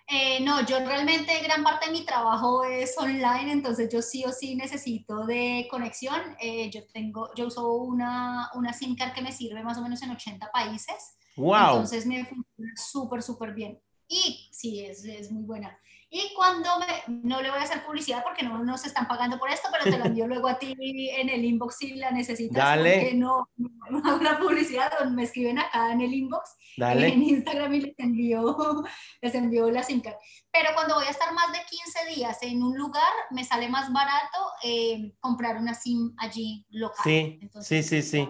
Eh, 0.09 0.41
no, 0.41 0.65
yo 0.67 0.79
realmente 0.81 1.41
gran 1.43 1.63
parte 1.63 1.87
de 1.87 1.93
mi 1.93 2.05
trabajo 2.05 2.65
es 2.65 2.97
online, 2.99 3.53
entonces 3.53 3.89
yo 3.91 4.03
sí 4.03 4.25
o 4.25 4.33
sí 4.33 4.55
necesito 4.55 5.25
de 5.27 5.67
conexión. 5.71 6.21
Eh, 6.41 6.71
yo 6.71 6.87
tengo, 6.93 7.31
yo 7.35 7.47
uso 7.47 7.73
una, 7.75 8.51
una 8.55 8.73
SIM 8.73 8.97
card 8.97 9.13
que 9.15 9.23
me 9.23 9.33
sirve 9.33 9.63
más 9.63 9.79
o 9.79 9.83
menos 9.83 10.03
en 10.03 10.11
80 10.11 10.51
países. 10.53 11.17
Wow. 11.37 11.77
Entonces 11.77 12.07
me 12.07 12.25
funciona 12.25 12.73
súper, 12.77 13.23
súper 13.23 13.55
bien. 13.55 13.81
Y 14.09 14.49
sí, 14.53 14.85
es, 14.85 15.05
es 15.05 15.31
muy 15.31 15.45
buena. 15.45 15.79
Y 16.15 16.35
cuando 16.37 16.69
me, 16.79 17.21
no 17.25 17.41
le 17.41 17.49
voy 17.49 17.59
a 17.59 17.63
hacer 17.63 17.83
publicidad 17.87 18.23
porque 18.23 18.45
no 18.45 18.63
nos 18.63 18.85
están 18.85 19.09
pagando 19.09 19.39
por 19.39 19.49
esto, 19.49 19.71
pero 19.73 19.85
te 19.85 19.99
lo 19.99 20.05
envío 20.05 20.27
luego 20.27 20.47
a 20.47 20.59
ti 20.59 20.77
en 20.79 21.31
el 21.31 21.43
inbox 21.43 21.77
si 21.79 21.95
la 21.95 22.11
necesitas. 22.11 22.55
Dale. 22.55 22.99
Porque 22.99 23.15
no, 23.15 23.49
no 23.57 23.99
hago 24.05 24.23
la 24.23 24.39
publicidad, 24.39 24.93
me 25.07 25.23
escriben 25.23 25.59
acá 25.59 25.91
en 25.91 26.03
el 26.03 26.13
inbox, 26.13 26.51
Dale. 26.77 27.09
en 27.09 27.23
Instagram 27.23 27.73
y 27.73 27.81
les 27.81 27.99
envío, 27.99 28.85
les 29.23 29.35
envío 29.35 29.71
la 29.71 29.83
SIM 29.83 30.03
card. 30.03 30.17
Pero 30.53 30.69
cuando 30.75 30.97
voy 30.97 31.07
a 31.07 31.11
estar 31.11 31.33
más 31.33 31.51
de 31.51 31.61
15 32.05 32.15
días 32.15 32.43
en 32.43 32.63
un 32.63 32.77
lugar, 32.77 33.11
me 33.31 33.43
sale 33.43 33.71
más 33.71 33.91
barato 33.91 34.39
eh, 34.63 35.15
comprar 35.19 35.57
una 35.57 35.73
SIM 35.73 36.13
allí 36.19 36.67
local. 36.69 37.05
Sí, 37.05 37.41
sí, 37.63 37.83
sí, 37.83 38.03
sí. 38.03 38.29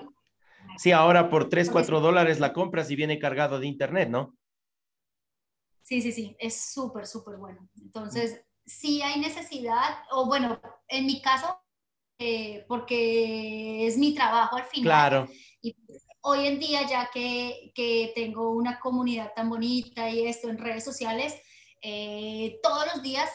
Sí, 0.77 0.93
ahora 0.93 1.29
por 1.29 1.49
3, 1.49 1.69
4 1.69 1.99
dólares 1.99 2.39
la 2.39 2.53
compras 2.53 2.93
y 2.93 2.95
viene 2.95 3.19
cargado 3.19 3.59
de 3.59 3.67
internet, 3.67 4.09
¿no? 4.09 4.37
Sí, 5.83 6.01
sí, 6.01 6.13
sí, 6.13 6.37
es 6.39 6.73
súper, 6.73 7.07
súper 7.07 7.37
bueno. 7.37 7.69
Entonces, 7.77 8.41
sí 8.65 9.03
hay 9.03 9.21
necesidad, 9.21 10.05
o 10.11 10.27
bueno, 10.27 10.61
en 10.89 11.07
mi 11.07 11.21
caso, 11.21 11.59
eh, 12.19 12.65
porque 12.69 13.87
es 13.87 13.99
mi 13.99 14.15
trabajo 14.15 14.57
al 14.57 14.65
final. 14.65 14.85
Claro. 14.85 15.29
Y 15.61 15.77
hoy 16.21 16.47
en 16.47 16.59
día, 16.59 16.87
ya 16.87 17.11
que, 17.13 17.73
que 17.75 18.13
tengo 18.15 18.53
una 18.53 18.79
comunidad 18.79 19.33
tan 19.35 19.51
bonita 19.51 20.09
y 20.09 20.27
esto 20.27 20.49
en 20.49 20.59
redes 20.59 20.85
sociales, 20.85 21.35
eh, 21.81 22.61
todos 22.63 22.87
los 22.95 23.03
días 23.03 23.29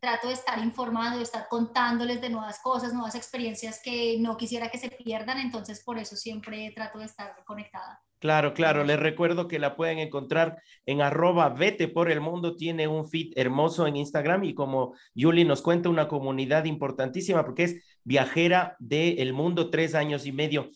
trato 0.00 0.28
de 0.28 0.34
estar 0.34 0.58
informando, 0.58 1.18
de 1.18 1.24
estar 1.24 1.46
contándoles 1.48 2.20
de 2.22 2.30
nuevas 2.30 2.58
cosas, 2.60 2.94
nuevas 2.94 3.14
experiencias 3.14 3.80
que 3.84 4.16
no 4.18 4.36
quisiera 4.38 4.70
que 4.70 4.78
se 4.78 4.90
pierdan, 4.90 5.38
entonces 5.38 5.82
por 5.84 5.98
eso 5.98 6.16
siempre 6.16 6.72
trato 6.74 6.98
de 6.98 7.04
estar 7.04 7.44
conectada. 7.44 8.02
Claro, 8.20 8.52
claro. 8.52 8.84
Les 8.84 9.00
recuerdo 9.00 9.48
que 9.48 9.58
la 9.58 9.76
pueden 9.76 9.98
encontrar 9.98 10.62
en 10.84 11.00
arroba 11.00 11.48
vete 11.48 11.88
por 11.88 12.10
el 12.10 12.20
mundo. 12.20 12.54
Tiene 12.54 12.86
un 12.86 13.08
feed 13.08 13.32
hermoso 13.34 13.86
en 13.86 13.96
Instagram 13.96 14.44
y 14.44 14.54
como 14.54 14.94
Yuli 15.14 15.44
nos 15.44 15.62
cuenta, 15.62 15.88
una 15.88 16.06
comunidad 16.06 16.66
importantísima 16.66 17.44
porque 17.44 17.64
es 17.64 17.98
viajera 18.04 18.76
del 18.78 19.32
mundo, 19.32 19.70
tres 19.70 19.94
años 19.94 20.26
y 20.26 20.32
medio. 20.32 20.70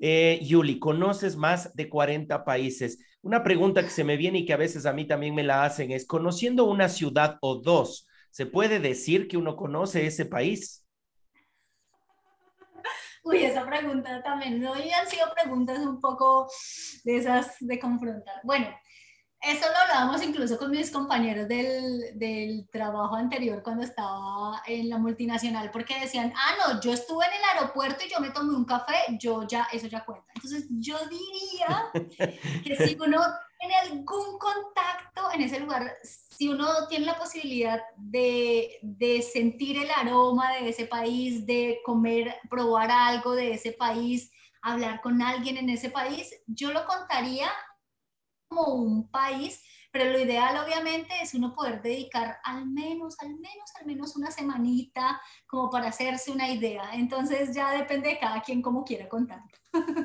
Eh, 0.00 0.40
Yuli, 0.42 0.80
conoces 0.80 1.36
más 1.36 1.72
de 1.76 1.88
40 1.88 2.44
países. 2.44 2.98
Una 3.22 3.44
pregunta 3.44 3.82
que 3.84 3.90
se 3.90 4.02
me 4.02 4.16
viene 4.16 4.40
y 4.40 4.44
que 4.44 4.52
a 4.52 4.56
veces 4.56 4.84
a 4.84 4.92
mí 4.92 5.06
también 5.06 5.36
me 5.36 5.44
la 5.44 5.64
hacen 5.64 5.92
es, 5.92 6.04
conociendo 6.04 6.64
una 6.64 6.88
ciudad 6.88 7.38
o 7.40 7.56
dos, 7.56 8.08
¿se 8.30 8.46
puede 8.46 8.80
decir 8.80 9.28
que 9.28 9.36
uno 9.36 9.54
conoce 9.54 10.04
ese 10.06 10.26
país? 10.26 10.84
Uy, 13.28 13.44
esa 13.44 13.66
pregunta 13.66 14.22
también, 14.22 14.64
hoy 14.64 14.90
han 14.90 15.06
sido 15.06 15.26
preguntas 15.34 15.78
un 15.80 16.00
poco 16.00 16.50
de 17.04 17.18
esas 17.18 17.56
de 17.60 17.78
confrontar. 17.78 18.36
Bueno, 18.42 18.68
eso 19.42 19.66
lo 19.68 19.76
hablábamos 19.76 20.22
incluso 20.22 20.56
con 20.56 20.70
mis 20.70 20.90
compañeros 20.90 21.46
del, 21.46 22.18
del, 22.18 22.66
trabajo 22.70 23.16
anterior 23.16 23.62
cuando 23.62 23.84
estaba 23.84 24.62
en 24.66 24.88
la 24.88 24.96
multinacional, 24.96 25.70
porque 25.70 26.00
decían, 26.00 26.32
ah, 26.34 26.54
no, 26.72 26.80
yo 26.80 26.90
estuve 26.90 27.26
en 27.26 27.32
el 27.34 27.44
aeropuerto 27.58 28.02
y 28.02 28.10
yo 28.10 28.18
me 28.18 28.30
tomé 28.30 28.56
un 28.56 28.64
café, 28.64 28.94
yo 29.20 29.46
ya, 29.46 29.68
eso 29.74 29.88
ya 29.88 30.06
cuenta. 30.06 30.32
Entonces, 30.34 30.66
yo 30.70 30.96
diría 31.06 31.90
que 32.64 32.76
si 32.76 32.96
uno 32.98 33.20
tiene 33.60 33.74
algún 33.76 34.38
contacto 34.38 35.30
en 35.34 35.42
ese 35.42 35.60
lugar, 35.60 35.98
si 36.38 36.48
uno 36.48 36.86
tiene 36.88 37.04
la 37.04 37.18
posibilidad 37.18 37.82
de, 37.96 38.78
de, 38.80 39.22
sentir 39.22 39.76
el 39.76 39.90
aroma 39.90 40.54
de 40.54 40.68
ese 40.68 40.86
país, 40.86 41.44
de 41.46 41.80
comer, 41.84 42.32
probar 42.48 42.92
algo 42.92 43.34
de 43.34 43.54
ese 43.54 43.72
país, 43.72 44.30
hablar 44.62 45.00
con 45.00 45.20
alguien 45.20 45.56
en 45.56 45.68
ese 45.68 45.90
país, 45.90 46.32
yo 46.46 46.70
lo 46.70 46.86
contaría 46.86 47.48
como 48.46 48.72
un 48.72 49.10
país, 49.10 49.64
pero 49.90 50.12
lo 50.12 50.20
ideal 50.20 50.64
obviamente 50.64 51.12
es 51.20 51.34
uno 51.34 51.56
poder 51.56 51.82
dedicar 51.82 52.38
al 52.44 52.68
menos, 52.68 53.16
al 53.18 53.30
menos, 53.30 53.74
al 53.80 53.86
menos 53.86 54.14
una 54.14 54.30
semanita 54.30 55.20
como 55.48 55.68
para 55.70 55.88
hacerse 55.88 56.30
una 56.30 56.48
idea. 56.48 56.90
Entonces 56.92 57.52
ya 57.52 57.72
depende 57.72 58.10
de 58.10 58.18
cada 58.20 58.42
quien 58.42 58.62
cómo 58.62 58.84
quiera 58.84 59.08
contar. 59.08 59.40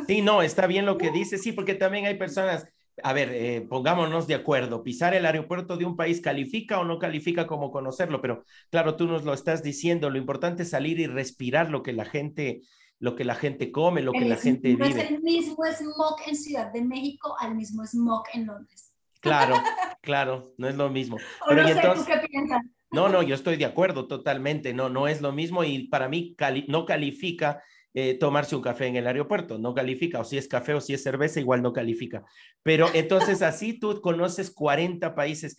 Sí, 0.08 0.24
no, 0.24 0.41
está 0.41 0.65
bien 0.65 0.88
lo 0.88 0.98
que 0.98 1.12
dice, 1.12 1.38
sí, 1.38 1.52
porque 1.52 1.76
también 1.76 2.08
hay 2.08 2.17
personas 2.17 2.67
a 3.01 3.13
ver, 3.13 3.29
eh, 3.34 3.62
pongámonos 3.67 4.27
de 4.27 4.36
acuerdo, 4.36 4.84
pisar 4.84 5.13
el 5.13 5.25
aeropuerto 5.25 5.77
de 5.77 5.86
un 5.86 5.95
país 5.95 6.21
califica 6.21 6.79
o 6.79 6.84
no 6.84 6.99
califica 6.99 7.47
como 7.47 7.71
conocerlo, 7.71 8.21
pero 8.21 8.43
claro, 8.69 8.95
tú 8.95 9.08
nos 9.08 9.23
lo 9.23 9.34
estás 9.34 9.63
diciendo, 9.63 10.10
lo 10.10 10.17
importante 10.17 10.63
es 10.63 10.69
salir 10.69 10.99
y 10.99 11.08
respirar 11.08 11.69
lo 11.69 11.82
que 11.82 11.93
la 11.93 12.06
gente, 12.06 12.62
lo 12.99 13.15
que 13.15 13.23
la 13.23 13.36
gente 13.36 13.71
come, 13.71 14.01
lo 14.01 14.12
que 14.12 14.25
la 14.25 14.38
gente 14.38 14.69
vive. 14.69 14.79
No 14.79 14.86
es 14.86 15.10
el 15.10 15.21
mismo 15.21 15.63
smog 15.65 16.17
en 16.27 16.36
Ciudad 16.36 16.71
de 16.71 16.84
México 16.84 17.36
al 17.39 17.56
mismo 17.56 17.84
smog 17.86 18.23
en 18.34 18.45
Londres. 18.45 18.93
Claro, 19.21 19.56
claro, 20.01 20.53
no 20.58 20.67
es 20.67 20.75
lo 20.75 20.89
mismo. 20.89 21.17
pero 21.47 21.63
no 21.63 21.67
sé, 21.69 21.82
¿tú 21.95 22.06
qué 22.06 22.27
piensas? 22.27 22.62
No, 22.91 23.10
no, 23.10 23.23
yo 23.23 23.34
estoy 23.34 23.56
de 23.56 23.65
acuerdo 23.65 24.08
totalmente, 24.08 24.71
no, 24.71 24.88
no 24.88 25.08
es 25.08 25.19
lo 25.19 25.32
mismo 25.32 25.63
y 25.63 25.88
para 25.88 26.08
mí 26.08 26.36
no 26.67 26.86
califica 26.86 27.63
eh, 27.95 28.15
tomarse 28.15 28.56
un 28.56 28.62
café 28.63 28.88
en 28.88 28.95
el 28.95 29.06
aeropuerto, 29.06 29.60
no 29.60 29.75
califica, 29.75 30.19
o 30.19 30.23
si 30.23 30.38
es 30.38 30.47
café 30.47 30.73
o 30.73 30.82
si 30.82 30.95
es 30.95 31.03
cerveza, 31.03 31.39
igual 31.39 31.62
no 31.62 31.73
califica. 31.73 32.25
Pero 32.63 32.88
entonces 32.93 33.43
así 33.43 33.79
tú 33.79 34.01
conoces 34.01 34.49
40 34.49 35.13
países. 35.13 35.58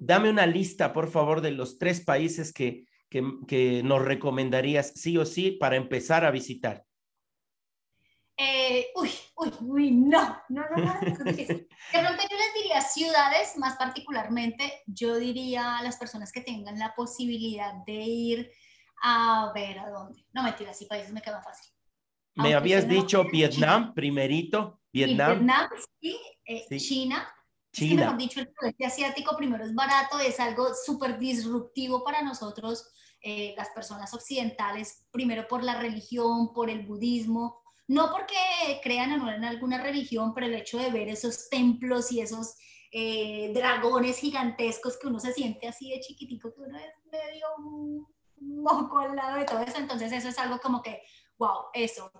dame 0.00 0.28
una 0.28 0.46
lista, 0.46 0.92
por 0.92 1.10
favor, 1.10 1.40
de 1.40 1.52
los 1.52 1.78
tres 1.78 2.02
países 2.02 2.52
que, 2.52 2.84
que, 3.08 3.82
nos 3.82 4.04
recomendarías 4.04 4.92
sí 4.94 5.16
o 5.16 5.24
sí 5.24 5.52
para 5.52 5.76
empezar 5.76 6.24
a 6.24 6.30
visitar. 6.30 6.84
Eh, 8.36 8.88
uy, 8.94 9.10
uy, 9.36 9.52
uy, 9.60 9.90
no, 9.90 10.38
no, 10.48 10.62
no, 10.70 10.76
no, 10.76 10.92
De 11.24 11.66
pronto 11.92 12.22
yo 12.30 12.36
les 12.36 12.54
diría 12.54 12.80
ciudades, 12.82 13.56
más 13.56 13.76
particularmente, 13.76 14.82
yo 14.86 15.16
diría 15.16 15.78
a 15.78 15.82
las 15.82 15.96
personas 15.96 16.30
que 16.30 16.40
tengan 16.42 16.78
la 16.78 16.94
posibilidad 16.94 17.72
de 17.86 17.94
ir 17.94 18.50
a 19.00 19.52
ver 19.54 19.78
a 19.78 19.90
dónde. 19.90 20.24
No, 20.32 20.42
mentira, 20.42 20.72
sí, 20.72 20.86
países 20.86 21.12
me 21.12 21.22
queda 21.22 21.42
fácil. 21.42 21.72
Me 22.34 22.54
habías 22.54 22.88
dicho 22.88 23.24
Vietnam, 23.24 23.92
primerito, 23.94 24.80
Vietnam. 24.92 25.30
Vietnam, 25.30 25.68
sí, 26.00 26.18
eh, 26.44 26.66
China. 26.78 27.28
China. 27.72 28.02
mejor 28.02 28.18
dicho, 28.18 28.40
el 28.40 28.52
sudeste 28.58 28.84
asiático 28.84 29.36
primero 29.36 29.64
es 29.64 29.74
barato, 29.74 30.18
es 30.18 30.40
algo 30.40 30.74
súper 30.74 31.18
disruptivo 31.18 32.02
para 32.02 32.20
nosotros, 32.20 32.90
eh, 33.22 33.54
las 33.56 33.68
personas 33.70 34.12
occidentales, 34.12 35.06
primero 35.12 35.46
por 35.46 35.62
la 35.62 35.78
religión, 35.78 36.52
por 36.52 36.68
el 36.68 36.84
budismo, 36.84 37.60
no 37.86 38.10
porque 38.10 38.34
crean 38.82 39.12
o 39.12 39.18
no 39.18 39.32
en 39.32 39.44
alguna 39.44 39.82
religión, 39.82 40.32
pero 40.34 40.46
el 40.46 40.54
hecho 40.54 40.78
de 40.78 40.90
ver 40.90 41.08
esos 41.08 41.48
templos 41.48 42.10
y 42.10 42.20
esos 42.20 42.56
eh, 42.92 43.52
dragones 43.54 44.18
gigantescos 44.18 44.98
que 44.98 45.06
uno 45.06 45.20
se 45.20 45.32
siente 45.32 45.68
así 45.68 45.90
de 45.90 46.00
chiquitico, 46.00 46.52
que 46.52 46.60
uno 46.62 46.78
es 46.78 46.92
medio 47.10 47.46
moco 48.40 48.98
al 48.98 49.16
lado 49.16 49.38
de 49.38 49.44
todo 49.44 49.60
eso, 49.60 49.78
entonces 49.78 50.12
eso 50.12 50.28
es 50.28 50.38
algo 50.38 50.58
como 50.58 50.82
que, 50.82 51.02
wow, 51.38 51.66
eso. 51.72 52.10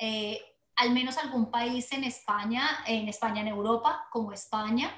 Eh, 0.00 0.40
al 0.76 0.92
menos 0.92 1.16
algún 1.16 1.50
país 1.50 1.90
en 1.92 2.04
España, 2.04 2.84
en 2.86 3.08
España, 3.08 3.40
en 3.40 3.48
Europa, 3.48 4.06
como 4.10 4.32
España. 4.32 4.90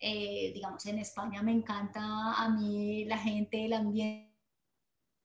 Eh, 0.00 0.52
digamos, 0.54 0.84
en 0.86 0.98
España 0.98 1.42
me 1.42 1.52
encanta 1.52 2.34
a 2.34 2.48
mí 2.48 3.04
la 3.04 3.18
gente, 3.18 3.64
el 3.64 3.72
ambiente. 3.72 4.34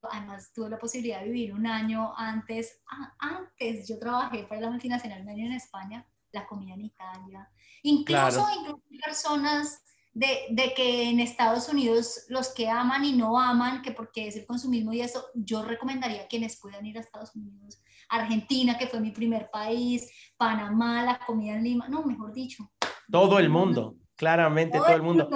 Además, 0.04 0.52
tuve 0.54 0.70
la 0.70 0.80
posibilidad 0.80 1.20
de 1.20 1.26
vivir 1.26 1.54
un 1.54 1.68
año 1.68 2.14
antes. 2.18 2.82
antes 3.20 3.88
yo 3.88 4.00
trabajé 4.00 4.44
para 4.44 4.62
la 4.62 4.70
multinacional 4.70 5.22
un 5.22 5.30
año 5.30 5.46
en 5.46 5.54
España, 5.54 6.06
la 6.32 6.46
comida 6.48 6.74
en 6.74 6.82
Italia. 6.82 7.50
Incluso, 7.84 8.48
incluso 8.60 8.82
personas 9.04 9.84
de, 10.14 10.28
de, 10.50 10.74
que 10.74 11.10
en 11.10 11.20
Estados 11.20 11.70
Unidos 11.70 12.26
los 12.30 12.54
que 12.54 12.70
aman 12.70 13.06
y 13.06 13.14
no 13.14 13.40
aman, 13.40 13.82
que 13.82 13.92
porque 13.92 14.28
es 14.28 14.36
el 14.36 14.46
consumismo 14.46 14.94
y 14.94 15.02
eso, 15.02 15.26
yo 15.34 15.64
recomendaría 15.64 16.24
a 16.24 16.28
quienes 16.28 16.60
puedan 16.60 16.86
ir 16.86 16.98
a 16.98 17.02
Estados 17.02 17.36
Unidos 17.36 17.82
Argentina, 18.12 18.78
que 18.78 18.88
fue 18.88 19.00
mi 19.00 19.12
primer 19.12 19.50
país, 19.52 20.12
Panamá, 20.38 21.04
la 21.04 21.20
comida 21.26 21.56
en 21.56 21.64
Lima, 21.64 21.88
no, 21.88 22.04
mejor 22.04 22.34
dicho. 22.34 22.70
Todo 23.10 23.40
el 23.40 23.50
mundo, 23.50 23.96
claramente 24.16 24.78
todo, 24.78 24.94
el 24.94 25.02
mundo. 25.02 25.30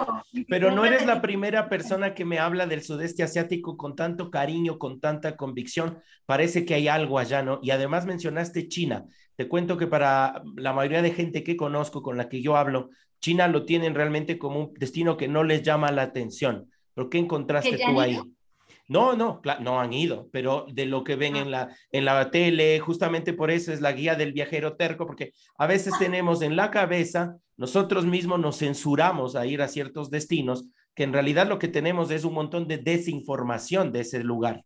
Pero 0.49 0.71
no 0.71 0.85
eres 0.85 1.05
la 1.05 1.21
primera 1.21 1.69
persona 1.69 2.13
que 2.13 2.25
me 2.25 2.37
habla 2.37 2.67
del 2.67 2.83
sudeste 2.83 3.23
asiático 3.23 3.77
con 3.77 3.95
tanto 3.95 4.29
cariño, 4.29 4.77
con 4.77 4.99
tanta 4.99 5.37
convicción. 5.37 5.99
Parece 6.25 6.65
que 6.65 6.73
hay 6.73 6.87
algo 6.87 7.17
allá, 7.17 7.41
¿no? 7.41 7.59
Y 7.63 7.71
además 7.71 8.05
mencionaste 8.05 8.67
China. 8.67 9.05
Te 9.37 9.47
cuento 9.47 9.77
que 9.77 9.87
para 9.87 10.41
la 10.55 10.73
mayoría 10.73 11.01
de 11.01 11.11
gente 11.11 11.43
que 11.43 11.57
conozco, 11.57 12.01
con 12.01 12.17
la 12.17 12.27
que 12.27 12.41
yo 12.41 12.57
hablo, 12.57 12.89
China 13.25 13.47
lo 13.47 13.65
tienen 13.65 13.95
realmente 13.95 14.37
como 14.37 14.59
un 14.59 14.73
destino 14.75 15.17
que 15.17 15.27
no 15.27 15.43
les 15.43 15.63
llama 15.63 15.91
la 15.91 16.03
atención. 16.03 16.69
¿Por 16.93 17.09
qué 17.09 17.17
encontraste 17.17 17.75
tú 17.75 17.99
ahí? 17.99 18.19
No, 18.87 19.15
no, 19.15 19.41
no 19.61 19.79
han 19.79 19.93
ido, 19.93 20.29
pero 20.31 20.67
de 20.71 20.85
lo 20.85 21.03
que 21.03 21.15
ven 21.15 21.35
ah. 21.35 21.39
en, 21.39 21.49
la, 21.49 21.75
en 21.91 22.05
la 22.05 22.29
tele, 22.29 22.79
justamente 22.79 23.33
por 23.33 23.49
eso 23.49 23.73
es 23.73 23.81
la 23.81 23.93
guía 23.93 24.13
del 24.13 24.31
viajero 24.31 24.75
terco, 24.75 25.07
porque 25.07 25.31
a 25.57 25.65
veces 25.65 25.93
ah. 25.95 25.97
tenemos 25.97 26.43
en 26.43 26.55
la 26.55 26.69
cabeza, 26.69 27.37
nosotros 27.57 28.05
mismos 28.05 28.39
nos 28.39 28.59
censuramos 28.59 29.35
a 29.35 29.47
ir 29.47 29.63
a 29.63 29.69
ciertos 29.69 30.11
destinos, 30.11 30.67
que 30.93 31.01
en 31.01 31.11
realidad 31.11 31.47
lo 31.47 31.57
que 31.57 31.67
tenemos 31.67 32.11
es 32.11 32.25
un 32.25 32.35
montón 32.35 32.67
de 32.67 32.77
desinformación 32.77 33.91
de 33.91 34.01
ese 34.01 34.23
lugar. 34.23 34.63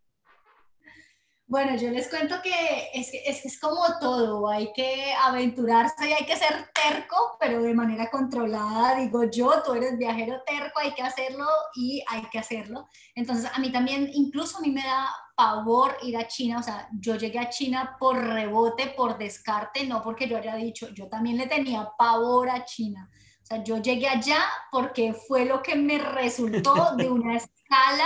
Bueno, 1.49 1.75
yo 1.77 1.89
les 1.89 2.07
cuento 2.09 2.35
que 2.43 2.91
es, 2.93 3.09
es, 3.11 3.43
es, 3.43 3.59
como 3.59 3.81
todo, 3.99 4.47
hay 4.47 4.71
que 4.71 5.11
aventurarse 5.19 6.07
y 6.07 6.13
hay 6.13 6.23
que 6.23 6.35
ser 6.35 6.69
terco, 6.75 7.15
pero 7.39 7.63
de 7.63 7.73
manera 7.73 8.11
controlada, 8.11 8.97
digo 8.97 9.23
yo, 9.23 9.63
tú 9.63 9.73
eres 9.73 9.97
viajero 9.97 10.43
terco, 10.45 10.79
hay 10.79 10.93
que 10.93 11.01
hacerlo 11.01 11.47
y 11.73 12.03
hay 12.07 12.21
que 12.31 12.37
hacerlo. 12.37 12.87
Entonces, 13.15 13.49
a 13.51 13.57
mí 13.57 13.71
también, 13.71 14.11
incluso 14.13 14.59
a 14.59 14.61
mí 14.61 14.69
me 14.69 14.83
da 14.83 15.09
pavor 15.35 15.97
ir 16.03 16.17
a 16.17 16.27
China, 16.27 16.59
o 16.59 16.61
sea, 16.61 16.87
yo 16.91 17.15
llegué 17.15 17.39
a 17.39 17.49
China 17.49 17.97
por 17.99 18.23
rebote, 18.23 18.93
por 18.95 19.17
descarte, 19.17 19.87
no 19.87 20.03
porque 20.03 20.27
yo 20.27 20.37
haya 20.37 20.53
dicho, 20.53 20.89
yo 20.89 21.09
también 21.09 21.37
le 21.37 21.47
tenía 21.47 21.93
pavor 21.97 22.51
a 22.51 22.63
China. 22.63 23.09
O 23.41 23.45
sea, 23.47 23.63
yo 23.63 23.77
llegué 23.77 24.07
allá 24.07 24.43
porque 24.71 25.15
fue 25.15 25.45
lo 25.45 25.63
que 25.63 25.75
me 25.75 25.97
resultó 25.97 26.95
de 26.95 27.09
una 27.09 27.37
escala 27.37 28.05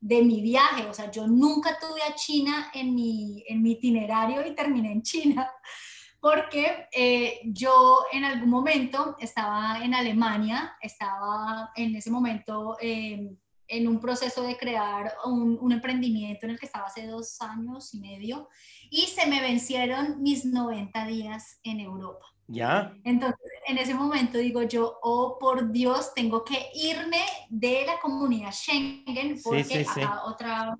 de 0.00 0.22
mi 0.22 0.40
viaje. 0.40 0.86
O 0.86 0.94
sea, 0.94 1.10
yo 1.10 1.26
nunca 1.26 1.78
tuve 1.78 2.02
a 2.02 2.14
China 2.14 2.70
en 2.74 2.94
mi, 2.94 3.44
en 3.48 3.62
mi 3.62 3.72
itinerario 3.72 4.46
y 4.46 4.54
terminé 4.54 4.92
en 4.92 5.02
China 5.02 5.50
porque 6.20 6.88
eh, 6.92 7.40
yo 7.44 8.04
en 8.12 8.24
algún 8.24 8.50
momento 8.50 9.16
estaba 9.20 9.80
en 9.82 9.94
Alemania, 9.94 10.76
estaba 10.80 11.70
en 11.76 11.96
ese 11.96 12.10
momento 12.10 12.76
em, 12.80 13.36
en 13.68 13.86
un 13.86 14.00
proceso 14.00 14.42
de 14.42 14.56
crear 14.56 15.12
un, 15.26 15.58
un, 15.60 15.72
emprendimiento 15.72 16.46
en 16.46 16.52
el 16.52 16.58
que 16.58 16.66
estaba 16.66 16.86
hace 16.86 17.06
dos 17.06 17.40
años 17.42 17.92
y 17.92 18.00
medio 18.00 18.48
y 18.90 19.02
se 19.02 19.26
me 19.26 19.42
vencieron 19.42 20.22
mis 20.22 20.44
90 20.44 21.06
días 21.06 21.60
en 21.62 21.80
Europa. 21.80 22.26
¿Ya? 22.50 22.94
Entonces, 23.04 23.38
en 23.66 23.76
ese 23.76 23.92
momento 23.94 24.38
digo 24.38 24.62
yo, 24.62 24.98
oh, 25.02 25.38
por 25.38 25.70
Dios, 25.70 26.14
tengo 26.14 26.44
que 26.44 26.70
irme 26.74 27.22
de 27.50 27.84
la 27.84 28.00
comunidad 28.00 28.52
Schengen, 28.52 29.38
porque 29.42 29.86
otra 30.24 30.74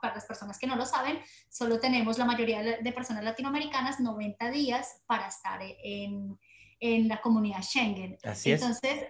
para 0.00 0.14
las 0.14 0.24
personas 0.24 0.58
que 0.58 0.66
no 0.66 0.74
lo 0.74 0.86
saben, 0.86 1.20
solo 1.50 1.78
tenemos 1.78 2.16
la 2.16 2.24
mayoría 2.24 2.62
de 2.62 2.92
personas 2.92 3.22
latinoamericanas 3.24 4.00
90 4.00 4.50
días 4.50 5.02
para 5.06 5.28
estar 5.28 5.60
en, 5.62 6.38
en 6.80 7.08
la 7.08 7.20
comunidad 7.20 7.62
Schengen. 7.62 8.16
Así 8.24 8.52
Entonces, 8.52 9.06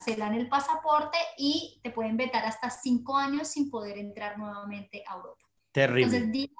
se 0.00 0.16
dan 0.16 0.34
el 0.34 0.48
pasaporte 0.48 1.18
y 1.36 1.80
te 1.82 1.90
pueden 1.90 2.16
vetar 2.16 2.46
hasta 2.46 2.70
cinco 2.70 3.16
años 3.16 3.48
sin 3.48 3.70
poder 3.70 3.98
entrar 3.98 4.38
nuevamente 4.38 5.04
a 5.06 5.16
Europa. 5.16 5.46
Terrible. 5.70 6.16
Entonces, 6.16 6.50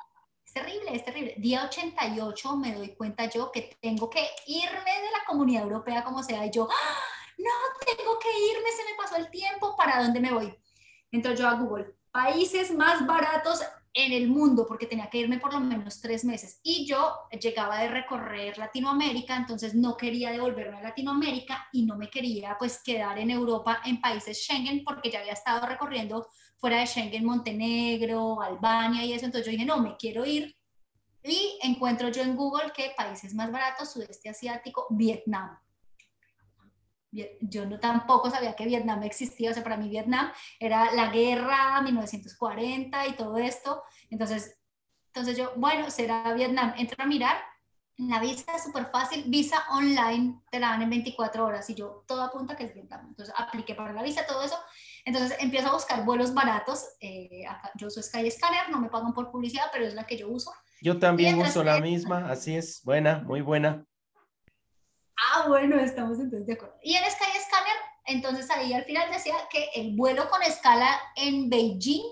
es 0.53 0.63
terrible, 0.63 0.95
es 0.95 1.05
terrible. 1.05 1.35
Día 1.39 1.65
88 1.65 2.57
me 2.57 2.75
doy 2.75 2.95
cuenta 2.95 3.25
yo 3.25 3.51
que 3.51 3.75
tengo 3.81 4.11
que 4.11 4.21
irme 4.47 5.01
de 5.01 5.11
la 5.11 5.25
comunidad 5.27 5.63
europea 5.63 6.05
como 6.05 6.23
sea. 6.23 6.45
Y 6.45 6.51
yo, 6.51 6.69
¡Ah! 6.71 6.99
no, 7.39 7.51
tengo 7.97 8.19
que 8.19 8.29
irme, 8.29 8.69
se 8.71 8.85
me 8.85 8.97
pasó 8.97 9.17
el 9.17 9.31
tiempo, 9.31 9.75
¿para 9.77 10.03
dónde 10.03 10.21
me 10.21 10.33
voy? 10.33 10.55
Entro 11.11 11.35
yo 11.35 11.49
a 11.49 11.55
Google, 11.55 11.95
países 12.11 12.71
más 12.71 13.07
baratos 13.07 13.63
en 13.95 14.13
el 14.13 14.29
mundo, 14.29 14.67
porque 14.67 14.87
tenía 14.87 15.09
que 15.09 15.19
irme 15.19 15.39
por 15.39 15.55
lo 15.55 15.61
menos 15.61 16.01
tres 16.03 16.25
meses. 16.25 16.61
Y 16.63 16.87
yo 16.87 17.15
llegaba 17.41 17.79
de 17.79 17.89
recorrer 17.89 18.59
Latinoamérica, 18.59 19.37
entonces 19.37 19.75
no 19.75 19.97
quería 19.97 20.33
devolverme 20.33 20.79
a 20.79 20.83
Latinoamérica 20.83 21.69
y 21.73 21.87
no 21.87 21.97
me 21.97 22.11
quería 22.11 22.57
pues 22.59 22.83
quedar 22.83 23.19
en 23.19 23.31
Europa, 23.31 23.81
en 23.87 24.03
países 24.03 24.39
Schengen, 24.39 24.85
porque 24.85 25.11
ya 25.11 25.21
había 25.21 25.33
estado 25.33 25.67
recorriendo 25.67 26.27
fuera 26.63 26.79
de 26.79 26.87
Schengen, 26.87 27.25
Montenegro, 27.25 28.41
Albania 28.41 29.05
y 29.05 29.13
eso. 29.13 29.27
Entonces 29.27 29.47
yo 29.47 29.51
dije, 29.51 29.65
no, 29.65 29.79
me 29.79 29.97
quiero 29.97 30.25
ir. 30.25 30.57
Y 31.25 31.59
encuentro 31.61 32.09
yo 32.11 32.23
en 32.23 32.37
Google 32.37 32.73
que 32.73 32.95
países 32.97 33.35
más 33.35 33.51
baratos, 33.51 33.91
sudeste 33.91 34.29
asiático, 34.29 34.87
Vietnam. 34.91 35.59
Yo 37.11 37.67
no 37.67 37.81
tampoco 37.81 38.31
sabía 38.31 38.55
que 38.55 38.65
Vietnam 38.65 39.03
existía, 39.03 39.51
o 39.51 39.55
sea, 39.55 39.65
para 39.65 39.77
mí 39.77 39.89
Vietnam 39.89 40.31
era 40.61 40.95
la 40.95 41.11
guerra 41.11 41.83
1940 41.83 43.09
y 43.09 43.13
todo 43.15 43.39
esto. 43.39 43.83
Entonces, 44.09 44.57
entonces 45.09 45.37
yo, 45.37 45.53
bueno, 45.57 45.91
será 45.91 46.33
Vietnam. 46.33 46.75
Entro 46.77 47.03
a 47.03 47.07
mirar, 47.09 47.39
la 47.97 48.21
visa 48.21 48.55
es 48.55 48.63
súper 48.63 48.87
fácil, 48.93 49.25
visa 49.27 49.65
online 49.73 50.41
te 50.49 50.61
la 50.61 50.69
dan 50.69 50.83
en 50.83 50.91
24 50.91 51.45
horas 51.45 51.69
y 51.71 51.75
yo 51.75 52.05
todo 52.07 52.23
apunta 52.23 52.57
que 52.57 52.65
es 52.67 52.75
Vietnam. 52.75 53.09
Entonces 53.09 53.35
apliqué 53.37 53.75
para 53.75 53.93
la 53.93 54.03
visa, 54.05 54.25
todo 54.27 54.45
eso 54.45 54.57
entonces 55.05 55.37
empiezo 55.41 55.69
a 55.69 55.73
buscar 55.73 56.05
vuelos 56.05 56.33
baratos. 56.33 56.85
Eh, 57.01 57.45
yo 57.77 57.89
uso 57.89 58.03
Skyscanner, 58.03 58.71
no 58.71 58.81
me 58.81 58.89
pagan 58.89 59.13
por 59.13 59.31
publicidad, 59.31 59.67
pero 59.73 59.87
es 59.87 59.95
la 59.95 60.07
que 60.07 60.17
yo 60.17 60.29
uso. 60.29 60.53
Yo 60.81 60.99
también 60.99 61.39
uso 61.39 61.63
la 61.63 61.81
misma, 61.81 62.31
así 62.31 62.57
es, 62.57 62.83
buena, 62.85 63.21
muy 63.21 63.41
buena. 63.41 63.85
Ah, 65.17 65.47
bueno, 65.49 65.79
estamos 65.79 66.19
entonces 66.19 66.47
de 66.47 66.55
acuerdo. 66.55 66.77
Y 66.83 66.95
en 66.95 67.05
Skyscanner, 67.05 67.77
entonces 68.07 68.51
ahí 68.51 68.73
al 68.73 68.85
final 68.85 69.11
decía 69.11 69.35
que 69.51 69.71
el 69.75 69.97
vuelo 69.97 70.29
con 70.29 70.43
escala 70.43 71.01
en 71.17 71.49
Beijing, 71.49 72.05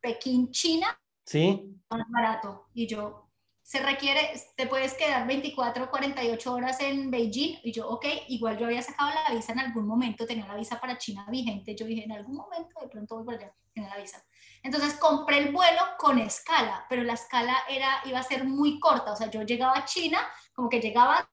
Pekín, 0.00 0.50
China, 0.50 0.98
sí. 1.24 1.76
más 1.90 2.02
barato. 2.08 2.68
Y 2.74 2.86
yo, 2.86 3.25
se 3.66 3.80
requiere, 3.80 4.32
te 4.54 4.68
puedes 4.68 4.94
quedar 4.94 5.26
24, 5.26 5.90
48 5.90 6.52
horas 6.52 6.80
en 6.80 7.10
Beijing. 7.10 7.58
Y 7.64 7.72
yo, 7.72 7.88
ok, 7.88 8.06
igual 8.28 8.56
yo 8.56 8.66
había 8.66 8.80
sacado 8.80 9.10
la 9.10 9.34
visa 9.34 9.54
en 9.54 9.58
algún 9.58 9.88
momento, 9.88 10.24
tenía 10.24 10.46
la 10.46 10.54
visa 10.54 10.80
para 10.80 10.96
China 10.98 11.26
vigente. 11.28 11.74
Yo 11.74 11.84
dije, 11.84 12.04
en 12.04 12.12
algún 12.12 12.36
momento 12.36 12.80
de 12.80 12.86
pronto 12.86 13.16
voy 13.16 13.24
para 13.24 13.38
allá, 13.38 13.54
tenía 13.74 13.90
la 13.90 14.00
visa. 14.00 14.24
Entonces 14.62 14.94
compré 14.94 15.38
el 15.38 15.52
vuelo 15.52 15.80
con 15.98 16.20
escala, 16.20 16.86
pero 16.88 17.02
la 17.02 17.14
escala 17.14 17.56
era, 17.68 18.02
iba 18.04 18.20
a 18.20 18.22
ser 18.22 18.44
muy 18.44 18.78
corta. 18.78 19.10
O 19.12 19.16
sea, 19.16 19.28
yo 19.32 19.42
llegaba 19.42 19.78
a 19.78 19.84
China, 19.84 20.20
como 20.54 20.68
que 20.68 20.80
llegaba, 20.80 21.28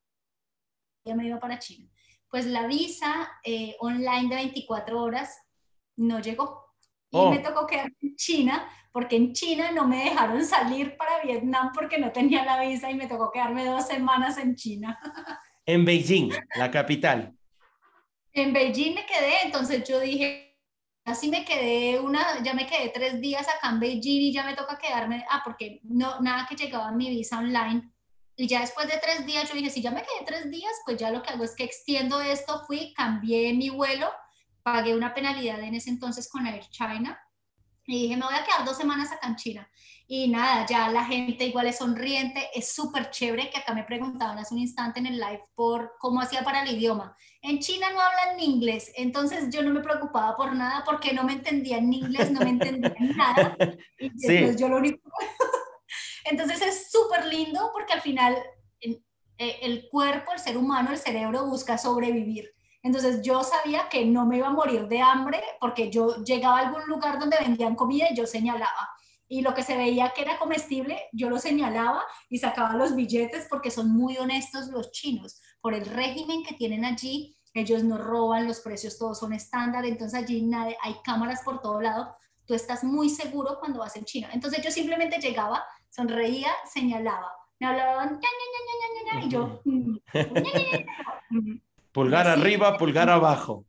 ya 1.06 1.14
me 1.14 1.28
iba 1.28 1.40
para 1.40 1.60
China. 1.60 1.88
Pues 2.30 2.48
la 2.48 2.66
visa 2.66 3.30
eh, 3.44 3.76
online 3.80 4.30
de 4.30 4.36
24 4.38 5.00
horas 5.00 5.40
no 5.98 6.20
llegó. 6.20 6.74
Y 7.12 7.18
Oh. 7.18 7.30
me 7.30 7.38
tocó 7.38 7.68
quedar 7.68 7.92
en 8.02 8.16
China, 8.16 8.68
porque 8.94 9.16
en 9.16 9.34
China 9.34 9.72
no 9.72 9.88
me 9.88 10.06
dejaron 10.06 10.46
salir 10.46 10.96
para 10.96 11.24
Vietnam 11.24 11.72
porque 11.74 11.98
no 11.98 12.12
tenía 12.12 12.46
la 12.46 12.62
visa 12.62 12.92
y 12.92 12.96
me 12.96 13.08
tocó 13.08 13.32
quedarme 13.32 13.66
dos 13.66 13.88
semanas 13.88 14.38
en 14.38 14.56
China. 14.56 14.98
En 15.66 15.84
Beijing, 15.84 16.32
la 16.56 16.70
capital. 16.70 17.34
En 18.34 18.54
Beijing 18.54 18.94
me 18.94 19.06
quedé, 19.06 19.46
entonces 19.46 19.84
yo 19.88 20.00
dije, 20.00 20.60
así 21.06 21.28
me 21.30 21.44
quedé 21.44 22.00
una, 22.00 22.44
ya 22.44 22.54
me 22.54 22.68
quedé 22.68 22.90
tres 22.90 23.20
días 23.20 23.48
acá 23.48 23.70
en 23.70 23.80
Beijing 23.80 24.22
y 24.22 24.32
ya 24.32 24.46
me 24.46 24.56
toca 24.56 24.78
quedarme, 24.78 25.26
ah, 25.28 25.42
porque 25.44 25.80
no, 25.84 26.20
nada 26.20 26.46
que 26.48 26.56
llegaba 26.56 26.92
mi 26.92 27.10
visa 27.10 27.40
online. 27.40 27.92
Y 28.36 28.48
ya 28.48 28.62
después 28.62 28.88
de 28.88 29.00
tres 29.02 29.26
días 29.26 29.50
yo 29.50 29.56
dije, 29.56 29.72
si 29.72 29.82
ya 29.82 29.90
me 29.90 30.02
quedé 30.02 30.26
tres 30.26 30.52
días, 30.52 30.74
pues 30.86 30.98
ya 30.98 31.10
lo 31.10 31.24
que 31.24 31.32
hago 31.32 31.44
es 31.44 31.56
que 31.56 31.64
extiendo 31.64 32.22
esto, 32.22 32.64
fui, 32.68 32.94
cambié 32.94 33.54
mi 33.54 33.70
vuelo, 33.70 34.12
pagué 34.62 34.96
una 34.96 35.16
penalidad 35.16 35.60
en 35.62 35.74
ese 35.74 35.90
entonces 35.90 36.30
con 36.30 36.46
Air 36.46 36.68
China 36.70 37.20
y 37.86 38.04
dije, 38.04 38.18
me 38.18 38.26
voy 38.26 38.36
a 38.36 38.44
quedar 38.46 38.66
dos 38.66 38.78
semanas 38.78 39.12
acá 39.12 39.28
en 39.28 39.36
China. 39.36 39.70
Y 40.08 40.28
nada, 40.28 40.66
ya 40.66 40.90
la 40.90 41.06
gente 41.06 41.46
igual 41.46 41.68
es 41.68 41.78
sonriente, 41.78 42.50
es 42.54 42.74
súper 42.74 43.10
chévere, 43.10 43.50
que 43.50 43.58
acá 43.58 43.74
me 43.74 43.84
preguntaban 43.84 44.38
hace 44.38 44.54
un 44.54 44.60
instante 44.60 45.00
en 45.00 45.08
el 45.08 45.18
live 45.18 45.44
por 45.56 45.94
cómo 46.00 46.22
hacía 46.22 46.44
para 46.44 46.62
el 46.64 46.76
idioma. 46.78 47.16
En 47.42 47.60
China 47.60 47.88
no 47.92 48.00
hablan 48.02 48.40
inglés, 48.40 48.92
entonces 48.96 49.50
yo 49.50 49.64
no 49.64 49.72
me 49.72 49.80
preocupaba 49.82 50.36
por 50.36 50.54
nada 50.54 50.84
porque 50.86 51.14
no 51.14 51.24
me 51.24 51.34
entendían 51.34 51.90
ni 51.90 52.00
inglés, 52.00 52.32
no 52.32 52.42
me 52.42 52.50
entendían 52.50 53.18
nada. 53.18 53.56
Y 53.98 54.10
Sí. 54.18 54.36
entonces 54.36 54.60
yo 54.60 54.68
lo 54.70 54.78
único... 54.78 55.00
Entonces 56.26 56.62
es 56.62 56.90
súper 56.92 57.26
lindo 57.26 57.70
porque 57.74 57.94
al 57.94 58.02
final 58.02 58.38
en- 58.80 59.04
eh, 59.38 59.60
el 59.64 59.88
cuerpo, 59.90 60.32
el 60.32 60.40
ser 60.40 60.58
humano, 60.58 60.92
el 60.92 60.98
cerebro 60.98 61.46
busca 61.48 61.78
sobrevivir. 61.78 62.54
Entonces 62.84 63.22
yo 63.22 63.44
sabía 63.44 63.88
que 63.90 64.06
no 64.06 64.26
me 64.26 64.38
iba 64.38 64.48
a 64.48 64.52
morir 64.52 64.88
de 64.90 65.02
hambre 65.02 65.42
porque 65.60 65.90
yo 65.90 66.18
llegaba 66.24 66.60
a 66.60 66.68
algún 66.68 66.86
lugar 66.86 67.18
donde 67.18 67.38
vendían 67.40 67.76
comida 67.76 68.08
y 68.12 68.16
yo 68.16 68.28
señalaba. 68.28 68.90
Y 69.28 69.42
lo 69.42 69.54
que 69.54 69.64
se 69.64 69.78
veía 69.78 70.12
que 70.14 70.22
era 70.22 70.38
comestible, 70.38 71.02
yo 71.14 71.30
lo 71.30 71.40
señalaba 71.40 72.04
y 72.30 72.38
sacaba 72.40 72.76
los 72.76 72.94
billetes 72.94 73.48
porque 73.50 73.72
son 73.72 73.90
muy 73.90 74.18
honestos 74.18 74.68
los 74.68 74.92
chinos. 74.92 75.42
Por 75.62 75.74
el 75.74 75.86
régimen 75.86 76.44
que 76.44 76.56
tienen 76.56 76.84
allí, 76.84 77.36
ellos 77.54 77.84
no 77.84 77.98
roban, 77.98 78.48
los 78.48 78.60
precios 78.60 78.98
todos 78.98 79.20
son 79.20 79.32
estándar, 79.32 79.86
entonces 79.86 80.20
allí 80.20 80.42
nadie, 80.42 80.78
hay 80.82 80.96
cámaras 81.06 81.42
por 81.44 81.62
todo 81.62 81.80
lado. 81.80 82.16
Tú 82.46 82.54
estás 82.54 82.84
muy 82.84 83.10
seguro 83.10 83.60
cuando 83.60 83.80
vas 83.80 83.96
en 83.96 84.04
China. 84.04 84.30
Entonces 84.34 84.62
yo 84.62 84.70
simplemente 84.72 85.20
llegaba, 85.20 85.64
sonreía, 85.90 86.52
señalaba. 86.72 87.32
Me 87.60 87.68
hablaban, 87.68 88.10
"ña, 88.10 88.20
ña, 88.20 88.48
ña, 88.54 88.62
ña, 88.68 88.88
ña, 88.94 89.20
ña", 89.20 89.26
y 89.26 89.30
yo, 89.30 89.62
Pulgar 91.94 92.28
así- 92.28 92.42
arriba, 92.42 92.78
pulgar 92.78 93.10
abajo. 93.10 93.66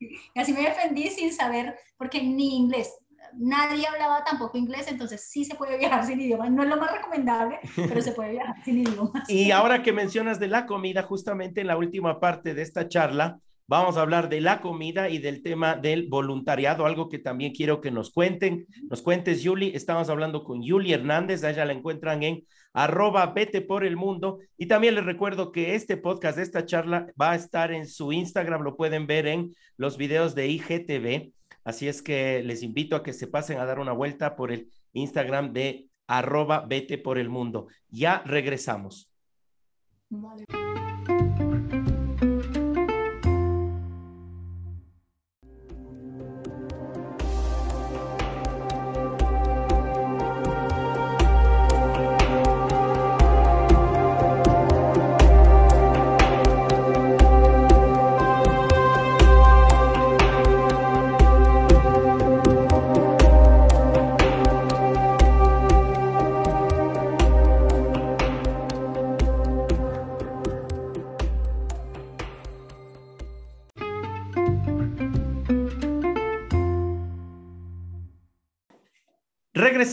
Y 0.00 0.38
así 0.40 0.52
me 0.52 0.62
defendí 0.62 1.08
sin 1.08 1.32
saber, 1.32 1.76
porque 1.96 2.22
ni 2.22 2.56
inglés, 2.56 2.94
nadie 3.36 3.86
hablaba 3.86 4.22
tampoco 4.24 4.58
inglés, 4.58 4.86
entonces 4.88 5.28
sí 5.28 5.44
se 5.44 5.54
puede 5.54 5.78
viajar 5.78 6.04
sin 6.06 6.20
idioma. 6.20 6.48
No 6.50 6.62
es 6.62 6.68
lo 6.68 6.76
más 6.76 6.92
recomendable, 6.92 7.58
pero 7.74 8.00
se 8.00 8.12
puede 8.12 8.32
viajar 8.32 8.56
sin 8.64 8.78
idioma. 8.78 9.10
Y 9.28 9.50
ahora 9.50 9.82
que 9.82 9.92
mencionas 9.92 10.38
de 10.38 10.48
la 10.48 10.66
comida, 10.66 11.02
justamente 11.02 11.60
en 11.60 11.68
la 11.68 11.76
última 11.76 12.20
parte 12.20 12.54
de 12.54 12.62
esta 12.62 12.88
charla, 12.88 13.38
vamos 13.66 13.96
a 13.96 14.02
hablar 14.02 14.28
de 14.28 14.40
la 14.40 14.60
comida 14.60 15.08
y 15.08 15.18
del 15.18 15.42
tema 15.42 15.74
del 15.76 16.08
voluntariado, 16.08 16.86
algo 16.86 17.08
que 17.08 17.18
también 17.18 17.52
quiero 17.52 17.80
que 17.80 17.90
nos 17.90 18.10
cuenten. 18.12 18.66
Nos 18.90 19.00
cuentes, 19.02 19.42
Yuli. 19.42 19.72
Estamos 19.74 20.10
hablando 20.10 20.44
con 20.44 20.62
Yuli 20.62 20.92
Hernández, 20.92 21.44
a 21.44 21.50
ella 21.50 21.64
la 21.64 21.72
encuentran 21.72 22.22
en 22.22 22.44
arroba 22.74 23.26
vete 23.26 23.62
por 23.62 23.84
el 23.84 23.96
mundo. 23.96 24.40
Y 24.58 24.66
también 24.66 24.94
les 24.94 25.06
recuerdo 25.06 25.52
que 25.52 25.74
este 25.74 25.96
podcast, 25.96 26.38
esta 26.38 26.66
charla, 26.66 27.06
va 27.20 27.30
a 27.30 27.36
estar 27.36 27.72
en 27.72 27.86
su 27.88 28.12
Instagram, 28.12 28.62
lo 28.62 28.76
pueden 28.76 29.06
ver 29.06 29.26
en 29.26 29.54
los 29.78 29.96
videos 29.96 30.34
de 30.34 30.48
IGTV. 30.48 31.32
Así 31.64 31.88
es 31.88 32.02
que 32.02 32.42
les 32.42 32.62
invito 32.62 32.96
a 32.96 33.02
que 33.02 33.14
se 33.14 33.26
pasen 33.26 33.58
a 33.58 33.64
dar 33.64 33.78
una 33.78 33.92
vuelta 33.92 34.36
por 34.36 34.52
el 34.52 34.68
Instagram 34.92 35.54
de 35.54 35.88
arroba 36.06 36.66
vete 36.68 36.98
por 36.98 37.16
el 37.16 37.30
mundo. 37.30 37.68
Ya 37.88 38.22
regresamos. 38.26 39.10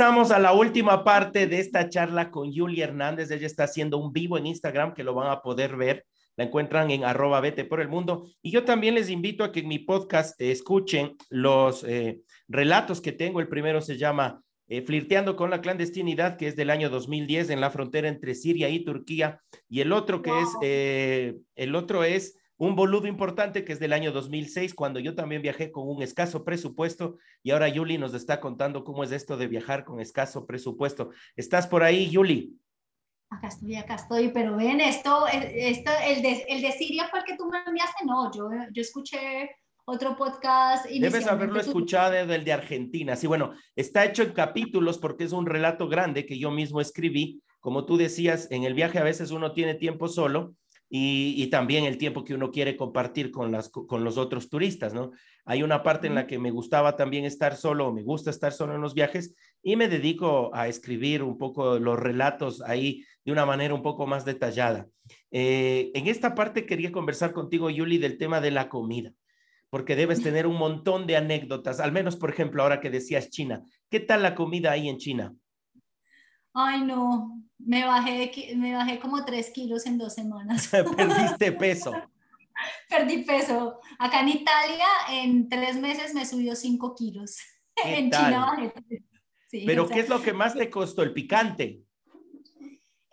Regresamos 0.02 0.32
a 0.32 0.40
la 0.40 0.54
última 0.54 1.04
parte 1.04 1.46
de 1.46 1.60
esta 1.60 1.88
charla 1.88 2.32
con 2.32 2.52
Yuli 2.52 2.82
Hernández. 2.82 3.30
Ella 3.30 3.46
está 3.46 3.66
haciendo 3.66 4.00
un 4.00 4.12
vivo 4.12 4.36
en 4.36 4.48
Instagram 4.48 4.96
que 4.96 5.04
lo 5.04 5.14
van 5.14 5.30
a 5.30 5.44
poder 5.44 5.76
ver. 5.76 6.08
La 6.36 6.46
encuentran 6.46 6.90
en 6.90 7.04
arroba 7.04 7.40
vete 7.40 7.66
por 7.66 7.82
el 7.82 7.88
mundo. 7.88 8.28
Y 8.42 8.50
yo 8.50 8.64
también 8.64 8.96
les 8.96 9.12
invito 9.12 9.44
a 9.44 9.52
que 9.52 9.60
en 9.60 9.68
mi 9.68 9.78
podcast 9.78 10.34
escuchen 10.42 11.18
los 11.30 11.84
eh, 11.84 12.22
relatos 12.48 13.00
que 13.00 13.12
tengo. 13.12 13.42
El 13.42 13.48
primero 13.48 13.80
se 13.80 14.00
llama 14.00 14.42
eh, 14.68 14.82
Flirteando 14.82 15.36
con 15.36 15.52
la 15.52 15.62
clandestinidad, 15.62 16.36
que 16.36 16.48
es 16.48 16.56
del 16.56 16.72
año 16.72 16.90
2010 16.90 17.52
en 17.52 17.62
la 17.62 17.70
frontera 17.70 18.08
entre 18.08 18.34
Siria 18.34 18.70
y 18.70 18.84
Turquía. 18.84 19.40
Y 19.70 19.82
el 19.82 19.94
otro 19.94 20.24
que 20.24 20.32
Wow. 20.32 20.42
es, 20.42 20.50
eh, 20.64 21.36
el 21.56 21.76
otro 21.76 22.04
es 22.04 22.40
un 22.62 22.76
boludo 22.76 23.08
importante 23.08 23.66
que 23.66 23.74
es 23.74 23.80
del 23.80 23.92
año 23.92 24.12
2006, 24.12 24.76
cuando 24.76 25.00
yo 25.00 25.16
también 25.16 25.42
viajé 25.42 25.72
con 25.72 25.90
un 25.90 26.04
escaso 26.04 26.44
presupuesto 26.44 27.18
y 27.42 27.50
ahora 27.50 27.68
Yuli 27.68 27.98
nos 27.98 28.14
está 28.14 28.40
contando 28.40 28.84
cómo 28.84 29.04
es 29.04 29.12
esto 29.12 29.36
de 29.36 29.48
viajar 29.48 29.84
con 29.84 30.00
escaso 30.00 30.46
presupuesto. 30.46 31.10
¿Estás 31.36 31.66
por 31.66 31.82
ahí, 31.82 32.12
Yuli? 32.12 32.56
Acá 33.32 33.48
estoy, 33.48 33.76
acá 33.78 33.96
estoy, 33.96 34.30
pero 34.30 34.58
ven, 34.58 34.80
esto, 34.80 35.26
esto 35.28 35.90
el, 36.06 36.22
de, 36.22 36.46
el 36.50 36.62
de 36.62 36.72
Siria 36.74 37.08
fue 37.10 37.22
el 37.22 37.26
que 37.26 37.36
tú 37.36 37.50
me 37.50 37.58
enviaste, 37.66 38.06
no, 38.06 38.32
yo, 38.32 38.48
yo 38.72 38.82
escuché 38.84 39.50
otro 39.86 40.16
podcast. 40.16 40.86
Debes 40.86 41.26
haberlo 41.26 41.60
escuchado 41.60 42.28
del 42.28 42.44
de 42.44 42.54
Argentina. 42.54 43.16
Sí, 43.16 43.26
bueno, 43.26 43.54
está 43.76 44.06
hecho 44.06 44.22
en 44.22 44.34
capítulos 44.34 45.00
porque 45.00 45.24
es 45.24 45.32
un 45.32 45.48
relato 45.48 45.90
grande 45.90 46.28
que 46.28 46.38
yo 46.38 46.52
mismo 46.52 46.80
escribí. 46.80 47.42
Como 47.60 47.88
tú 47.88 47.98
decías, 47.98 48.52
en 48.52 48.66
el 48.66 48.76
viaje 48.76 49.00
a 49.00 49.04
veces 49.04 49.32
uno 49.32 49.54
tiene 49.54 49.74
tiempo 49.74 50.08
solo 50.08 50.54
y, 50.94 51.42
y 51.42 51.48
también 51.48 51.86
el 51.86 51.98
tiempo 51.98 52.26
que 52.26 52.34
uno 52.34 52.52
quiere 52.52 52.76
compartir 52.76 53.32
con, 53.32 53.50
las, 53.50 53.70
con 53.70 54.04
los 54.04 54.18
otros 54.18 54.50
turistas, 54.50 54.94
¿no? 54.94 55.12
Hay 55.46 55.64
una 55.64 55.84
parte 55.84 56.08
en 56.08 56.16
la 56.16 56.28
que 56.28 56.38
me 56.38 56.52
gustaba 56.52 56.98
también 56.98 57.24
estar 57.24 57.56
solo, 57.56 57.94
me 57.94 58.04
gusta 58.04 58.30
estar 58.30 58.52
solo 58.52 58.76
en 58.76 58.82
los 58.82 58.94
viajes 58.94 59.34
y 59.64 59.78
me 59.78 59.88
dedico 59.88 60.54
a 60.54 60.68
escribir 60.68 61.24
un 61.24 61.38
poco 61.38 61.80
los 61.80 61.98
relatos 61.98 62.62
ahí 62.62 63.06
de 63.24 63.32
una 63.32 63.46
manera 63.46 63.74
un 63.74 63.82
poco 63.82 64.06
más 64.06 64.26
detallada. 64.26 64.88
Eh, 65.32 65.92
en 65.96 66.08
esta 66.08 66.36
parte 66.36 66.66
quería 66.66 66.92
conversar 66.92 67.32
contigo, 67.32 67.70
Yuli, 67.70 67.98
del 67.98 68.18
tema 68.18 68.42
de 68.42 68.52
la 68.52 68.68
comida 68.68 69.14
porque 69.70 69.96
debes 69.96 70.22
tener 70.24 70.46
un 70.46 70.58
montón 70.58 71.08
de 71.08 71.16
anécdotas, 71.16 71.80
al 71.80 71.94
menos, 71.94 72.18
por 72.18 72.30
ejemplo, 72.30 72.62
ahora 72.62 72.82
que 72.82 72.90
decías 72.90 73.30
China. 73.30 73.64
¿Qué 73.90 74.02
tal 74.02 74.22
la 74.22 74.36
comida 74.36 74.72
ahí 74.72 74.90
en 74.90 74.98
China? 74.98 75.34
Ay, 76.54 76.82
no, 76.82 77.42
me 77.58 77.86
bajé, 77.86 78.32
me 78.56 78.76
bajé 78.76 79.00
como 79.00 79.24
tres 79.24 79.52
kilos 79.52 79.86
en 79.86 79.98
dos 79.98 80.14
semanas. 80.14 80.68
Perdiste 80.98 81.52
peso. 81.52 81.94
Perdí 82.90 83.24
peso. 83.24 83.80
Acá 83.98 84.22
en 84.22 84.30
Italia, 84.30 84.88
en 85.10 85.50
tres 85.50 85.78
meses 85.78 86.14
me 86.14 86.26
subió 86.26 86.56
cinco 86.56 86.96
kilos. 86.96 87.38
¿Qué 87.76 87.98
En 88.00 88.10
tal? 88.10 88.26
China 88.26 88.46
bajé. 88.46 88.74
Sí, 89.50 89.64
Pero 89.66 89.84
o 89.84 89.88
sea, 89.88 89.96
¿qué 89.96 90.02
es 90.02 90.10
lo 90.10 90.22
que 90.22 90.34
más 90.34 90.54
te 90.56 90.70
costó? 90.70 91.04
El 91.04 91.14
picante. 91.14 91.84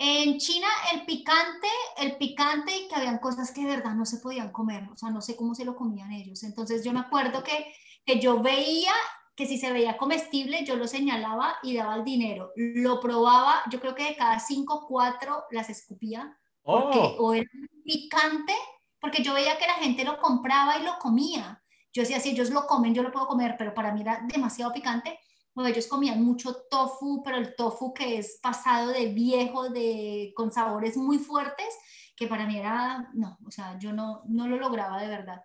En 0.00 0.38
China 0.38 0.68
el 0.94 1.04
picante, 1.04 1.66
el 1.96 2.16
picante 2.16 2.76
y 2.76 2.86
que 2.86 2.94
habían 2.94 3.18
cosas 3.18 3.50
que 3.50 3.62
de 3.62 3.76
verdad 3.76 3.94
no 3.94 4.06
se 4.06 4.18
podían 4.18 4.52
comer, 4.52 4.84
o 4.92 4.96
sea, 4.96 5.10
no 5.10 5.20
sé 5.20 5.34
cómo 5.34 5.56
se 5.56 5.64
lo 5.64 5.74
comían 5.74 6.12
ellos. 6.12 6.44
Entonces 6.44 6.84
yo 6.84 6.92
me 6.92 7.00
acuerdo 7.00 7.42
que, 7.42 7.74
que 8.06 8.20
yo 8.20 8.40
veía 8.40 8.92
que 9.38 9.46
si 9.46 9.56
se 9.56 9.72
veía 9.72 9.96
comestible, 9.96 10.64
yo 10.64 10.74
lo 10.74 10.88
señalaba 10.88 11.58
y 11.62 11.76
daba 11.76 11.94
el 11.94 12.02
dinero. 12.02 12.50
Lo 12.56 12.98
probaba, 12.98 13.62
yo 13.70 13.78
creo 13.78 13.94
que 13.94 14.02
de 14.02 14.16
cada 14.16 14.40
cinco, 14.40 14.84
cuatro 14.88 15.44
las 15.52 15.70
escupía, 15.70 16.36
porque 16.60 16.98
Oh, 16.98 17.14
o 17.20 17.34
era 17.34 17.48
picante, 17.84 18.52
porque 19.00 19.22
yo 19.22 19.34
veía 19.34 19.56
que 19.56 19.68
la 19.68 19.74
gente 19.74 20.02
lo 20.02 20.20
compraba 20.20 20.76
y 20.78 20.82
lo 20.82 20.98
comía. 20.98 21.62
Yo 21.92 22.02
decía, 22.02 22.18
si 22.18 22.30
ellos 22.30 22.50
lo 22.50 22.66
comen, 22.66 22.92
yo 22.92 23.04
lo 23.04 23.12
puedo 23.12 23.28
comer, 23.28 23.54
pero 23.56 23.72
para 23.72 23.94
mí 23.94 24.00
era 24.00 24.26
demasiado 24.26 24.72
picante. 24.72 25.20
O 25.54 25.64
ellos 25.64 25.86
comían 25.86 26.20
mucho 26.20 26.56
tofu, 26.68 27.22
pero 27.22 27.36
el 27.36 27.54
tofu 27.54 27.94
que 27.94 28.18
es 28.18 28.40
pasado 28.42 28.88
de 28.88 29.06
viejo, 29.06 29.70
de, 29.70 30.32
con 30.34 30.50
sabores 30.50 30.96
muy 30.96 31.18
fuertes, 31.18 31.78
que 32.16 32.26
para 32.26 32.44
mí 32.44 32.58
era, 32.58 33.08
no, 33.14 33.38
o 33.46 33.52
sea, 33.52 33.78
yo 33.78 33.92
no, 33.92 34.22
no 34.26 34.48
lo 34.48 34.56
lograba 34.56 35.00
de 35.00 35.06
verdad. 35.06 35.44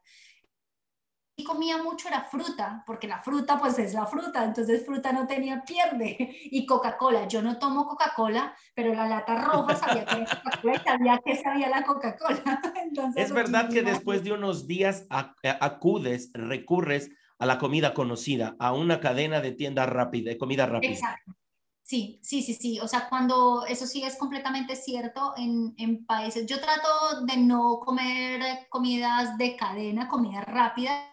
Comía 1.43 1.81
mucho 1.81 2.07
era 2.07 2.23
fruta, 2.23 2.83
porque 2.85 3.07
la 3.07 3.21
fruta 3.23 3.57
pues 3.57 3.79
es 3.79 3.93
la 3.93 4.05
fruta, 4.05 4.43
entonces 4.43 4.85
fruta 4.85 5.11
no 5.11 5.25
tenía 5.25 5.63
pierde. 5.63 6.17
Y 6.51 6.65
Coca-Cola, 6.65 7.27
yo 7.27 7.41
no 7.41 7.57
tomo 7.57 7.87
Coca-Cola, 7.87 8.55
pero 8.75 8.93
la 8.93 9.07
lata 9.07 9.43
roja 9.43 9.75
sabía 9.75 10.05
que 10.05 10.15
era 10.15 10.25
Coca-Cola 10.25 10.75
y 10.75 10.79
sabía 10.79 11.19
que 11.25 11.35
sabía 11.35 11.69
la 11.69 11.83
Coca-Cola. 11.83 12.61
es 13.15 13.31
verdad 13.31 13.69
que 13.69 13.81
después 13.81 14.23
de 14.23 14.33
unos 14.33 14.67
días 14.67 15.07
acudes, 15.09 16.29
recurres 16.33 17.09
a 17.39 17.45
la 17.45 17.57
comida 17.57 17.93
conocida, 17.93 18.55
a 18.59 18.73
una 18.73 18.99
cadena 18.99 19.41
de 19.41 19.51
tiendas 19.51 19.89
rápida, 19.89 20.29
de 20.29 20.37
comida 20.37 20.65
rápida. 20.67 20.91
Exacto. 20.91 21.35
Sí, 21.81 22.19
sí, 22.23 22.41
sí, 22.41 22.53
sí. 22.53 22.79
O 22.79 22.87
sea, 22.87 23.09
cuando 23.09 23.65
eso 23.65 23.85
sí 23.85 24.03
es 24.03 24.15
completamente 24.15 24.75
cierto 24.75 25.33
en, 25.35 25.73
en 25.77 26.05
países, 26.05 26.45
yo 26.45 26.61
trato 26.61 27.25
de 27.25 27.37
no 27.37 27.79
comer 27.79 28.67
comidas 28.69 29.37
de 29.37 29.57
cadena, 29.57 30.07
comida 30.07 30.41
rápida. 30.41 31.12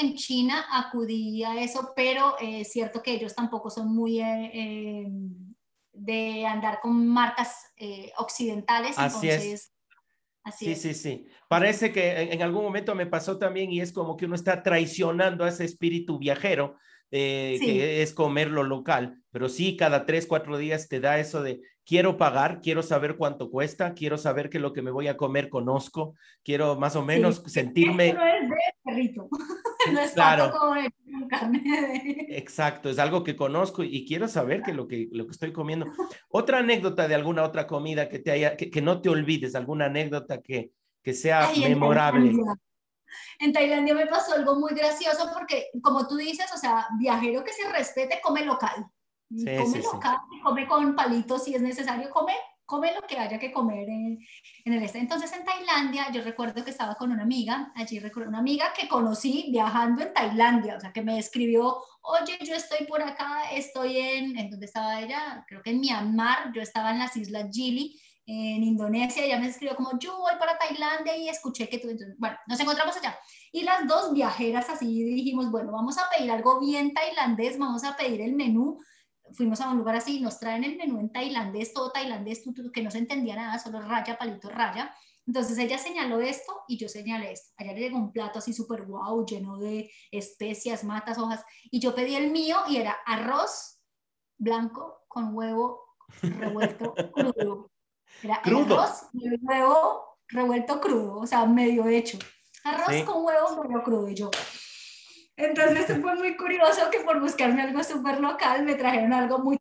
En 0.00 0.14
China 0.14 0.64
acudí 0.70 1.42
a 1.42 1.60
eso, 1.60 1.92
pero 1.94 2.36
es 2.40 2.72
cierto 2.72 3.02
que 3.02 3.12
ellos 3.12 3.34
tampoco 3.34 3.70
son 3.70 3.94
muy 3.94 4.20
eh, 4.20 4.50
eh, 4.54 5.06
de 5.92 6.46
andar 6.46 6.80
con 6.80 7.06
marcas 7.06 7.72
eh, 7.76 8.12
occidentales. 8.18 8.98
Así 8.98 9.28
es. 9.28 9.72
Así 10.44 10.66
sí, 10.66 10.74
sí, 10.76 10.94
sí. 10.94 11.26
Parece 11.48 11.92
que 11.92 12.32
en, 12.32 12.42
algún 12.42 12.62
momento 12.62 12.94
me 12.94 13.06
pasó 13.06 13.38
también 13.38 13.70
y 13.70 13.80
es 13.80 13.92
como 13.92 14.16
que 14.16 14.24
uno 14.24 14.34
está 14.34 14.62
traicionando 14.62 15.44
a 15.44 15.48
ese 15.48 15.64
espíritu 15.64 16.18
viajero 16.18 16.76
eh, 17.10 17.58
que 17.60 18.02
es 18.02 18.12
comer 18.12 18.50
lo 18.50 18.64
local, 18.64 19.22
pero 19.30 19.48
sí, 19.48 19.78
cada 19.78 20.04
tres, 20.04 20.26
cuatro 20.26 20.58
días 20.58 20.88
te 20.88 21.00
da 21.00 21.18
eso 21.18 21.42
de 21.42 21.62
quiero 21.86 22.18
pagar, 22.18 22.60
quiero 22.60 22.82
saber 22.82 23.16
cuánto 23.16 23.50
cuesta, 23.50 23.94
quiero 23.94 24.18
saber 24.18 24.50
que 24.50 24.58
lo 24.58 24.74
que 24.74 24.82
me 24.82 24.90
voy 24.90 25.08
a 25.08 25.16
comer 25.16 25.48
conozco, 25.48 26.14
quiero 26.44 26.78
más 26.78 26.96
o 26.96 27.02
menos 27.02 27.42
sentirme... 27.46 28.12
No 28.12 28.26
es 28.26 28.50
de 28.50 28.56
perrito, 28.84 29.28
no 29.92 30.00
es 30.00 30.12
claro. 30.12 30.52
carne 31.28 31.62
Exacto, 32.30 32.90
es 32.90 32.98
algo 32.98 33.24
que 33.24 33.36
conozco 33.36 33.82
y 33.82 34.06
quiero 34.06 34.28
saber 34.28 34.62
que 34.62 34.72
lo 34.72 34.88
que, 34.88 35.08
lo 35.12 35.26
que 35.26 35.32
estoy 35.32 35.52
comiendo. 35.52 35.86
Otra 36.28 36.58
anécdota 36.58 37.08
de 37.08 37.14
alguna 37.14 37.42
otra 37.44 37.66
comida 37.66 38.08
que 38.08 38.18
te 38.18 38.30
haya, 38.30 38.56
que, 38.56 38.82
no 38.82 39.00
te 39.00 39.08
olvides, 39.08 39.54
alguna 39.54 39.86
anécdota 39.86 40.40
que, 40.40 40.72
que 41.02 41.14
sea 41.14 41.50
memorable. 41.56 42.32
En 43.38 43.52
Tailandia 43.52 43.94
me 43.94 44.06
pasó 44.06 44.34
algo 44.34 44.56
muy 44.56 44.74
gracioso 44.74 45.30
porque, 45.32 45.70
como 45.82 46.06
tú 46.06 46.16
dices, 46.16 46.46
o 46.54 46.58
sea, 46.58 46.86
viajero 46.98 47.44
que 47.44 47.52
se 47.52 47.68
respete, 47.70 48.20
come 48.22 48.44
local. 48.44 48.86
come 49.30 49.82
local, 49.82 50.16
come 50.42 50.66
con 50.66 50.94
palitos 50.94 51.44
si 51.44 51.54
es 51.54 51.62
necesario, 51.62 52.10
come, 52.10 52.34
come 52.68 52.94
lo 52.94 53.06
que 53.06 53.18
haya 53.18 53.38
que 53.38 53.50
comer 53.50 53.88
en, 53.88 54.18
en, 54.66 54.72
el 54.74 54.82
este. 54.82 54.98
Entonces 54.98 55.32
en 55.32 55.42
Tailandia, 55.42 56.12
yo 56.12 56.20
recuerdo 56.22 56.62
que 56.62 56.70
estaba 56.70 56.96
con 56.96 57.10
una 57.10 57.22
amiga, 57.22 57.72
allí 57.74 57.98
recuerdo 57.98 58.28
una 58.28 58.40
amiga 58.40 58.74
que 58.78 58.86
conocí 58.86 59.48
viajando 59.50 60.02
en 60.02 60.12
Tailandia, 60.12 60.76
o 60.76 60.80
sea, 60.80 60.92
que 60.92 61.00
me 61.00 61.18
escribió, 61.18 61.78
oye, 62.02 62.38
yo 62.44 62.54
estoy 62.54 62.86
por 62.86 63.00
acá, 63.00 63.50
estoy 63.52 63.96
en, 63.96 64.38
¿en 64.38 64.50
dónde 64.50 64.66
estaba 64.66 65.00
ella? 65.00 65.46
Creo 65.48 65.62
que 65.62 65.70
en 65.70 65.80
Myanmar, 65.80 66.52
yo 66.52 66.60
estaba 66.60 66.90
en 66.90 66.98
las 66.98 67.16
islas 67.16 67.48
Gili, 67.50 67.98
en 68.26 68.62
Indonesia, 68.62 69.24
ella 69.24 69.40
me 69.40 69.48
escribió 69.48 69.74
como, 69.74 69.98
yo 69.98 70.18
voy 70.18 70.34
para 70.38 70.58
Tailandia 70.58 71.16
y 71.16 71.30
escuché 71.30 71.70
que 71.70 71.78
tú, 71.78 71.88
entonces, 71.88 72.16
bueno, 72.18 72.36
nos 72.46 72.60
encontramos 72.60 72.94
allá. 72.98 73.18
Y 73.50 73.62
las 73.62 73.88
dos 73.88 74.12
viajeras 74.12 74.68
así 74.68 75.02
dijimos, 75.04 75.50
bueno, 75.50 75.72
vamos 75.72 75.96
a 75.96 76.02
pedir 76.14 76.30
algo 76.30 76.60
bien 76.60 76.92
tailandés, 76.92 77.58
vamos 77.58 77.82
a 77.84 77.96
pedir 77.96 78.20
el 78.20 78.34
menú. 78.34 78.78
Fuimos 79.32 79.60
a 79.60 79.70
un 79.70 79.78
lugar 79.78 79.96
así, 79.96 80.20
nos 80.20 80.38
traen 80.38 80.64
el 80.64 80.76
menú 80.76 80.98
en 81.00 81.10
tailandés, 81.10 81.72
todo 81.72 81.90
tailandés, 81.90 82.42
que 82.72 82.82
no 82.82 82.90
se 82.90 82.98
entendía 82.98 83.36
nada, 83.36 83.58
solo 83.58 83.80
raya, 83.80 84.18
palito, 84.18 84.48
raya. 84.48 84.94
Entonces 85.26 85.58
ella 85.58 85.76
señaló 85.76 86.20
esto 86.20 86.62
y 86.68 86.78
yo 86.78 86.88
señalé 86.88 87.32
esto. 87.32 87.52
Allá 87.58 87.74
le 87.74 87.80
llegó 87.80 87.98
un 87.98 88.12
plato 88.12 88.38
así 88.38 88.54
súper 88.54 88.86
wow, 88.86 89.26
lleno 89.26 89.58
de 89.58 89.90
especias, 90.10 90.84
matas, 90.84 91.18
hojas. 91.18 91.44
Y 91.70 91.80
yo 91.80 91.94
pedí 91.94 92.14
el 92.14 92.30
mío 92.30 92.56
y 92.66 92.78
era 92.78 92.96
arroz 93.04 93.78
blanco 94.38 95.04
con 95.06 95.34
huevo 95.34 95.96
revuelto 96.22 96.94
crudo. 97.12 97.70
Era 98.22 98.40
crudo. 98.40 98.80
arroz 98.80 99.02
y 99.12 99.28
huevo 99.44 100.18
revuelto 100.28 100.80
crudo, 100.80 101.18
o 101.18 101.26
sea, 101.26 101.44
medio 101.44 101.86
hecho. 101.88 102.18
Arroz 102.64 103.02
con 103.04 103.22
huevo 103.22 103.62
medio 103.62 103.82
crudo 103.82 104.08
y 104.08 104.14
yo. 104.14 104.30
Entonces 105.38 105.86
fue 106.02 106.14
muy 106.16 106.36
curioso 106.36 106.90
que 106.90 107.00
por 107.00 107.20
buscarme 107.20 107.62
algo 107.62 107.82
súper 107.82 108.20
local 108.20 108.64
me 108.64 108.74
trajeron 108.74 109.12
algo 109.12 109.38
muy 109.38 109.56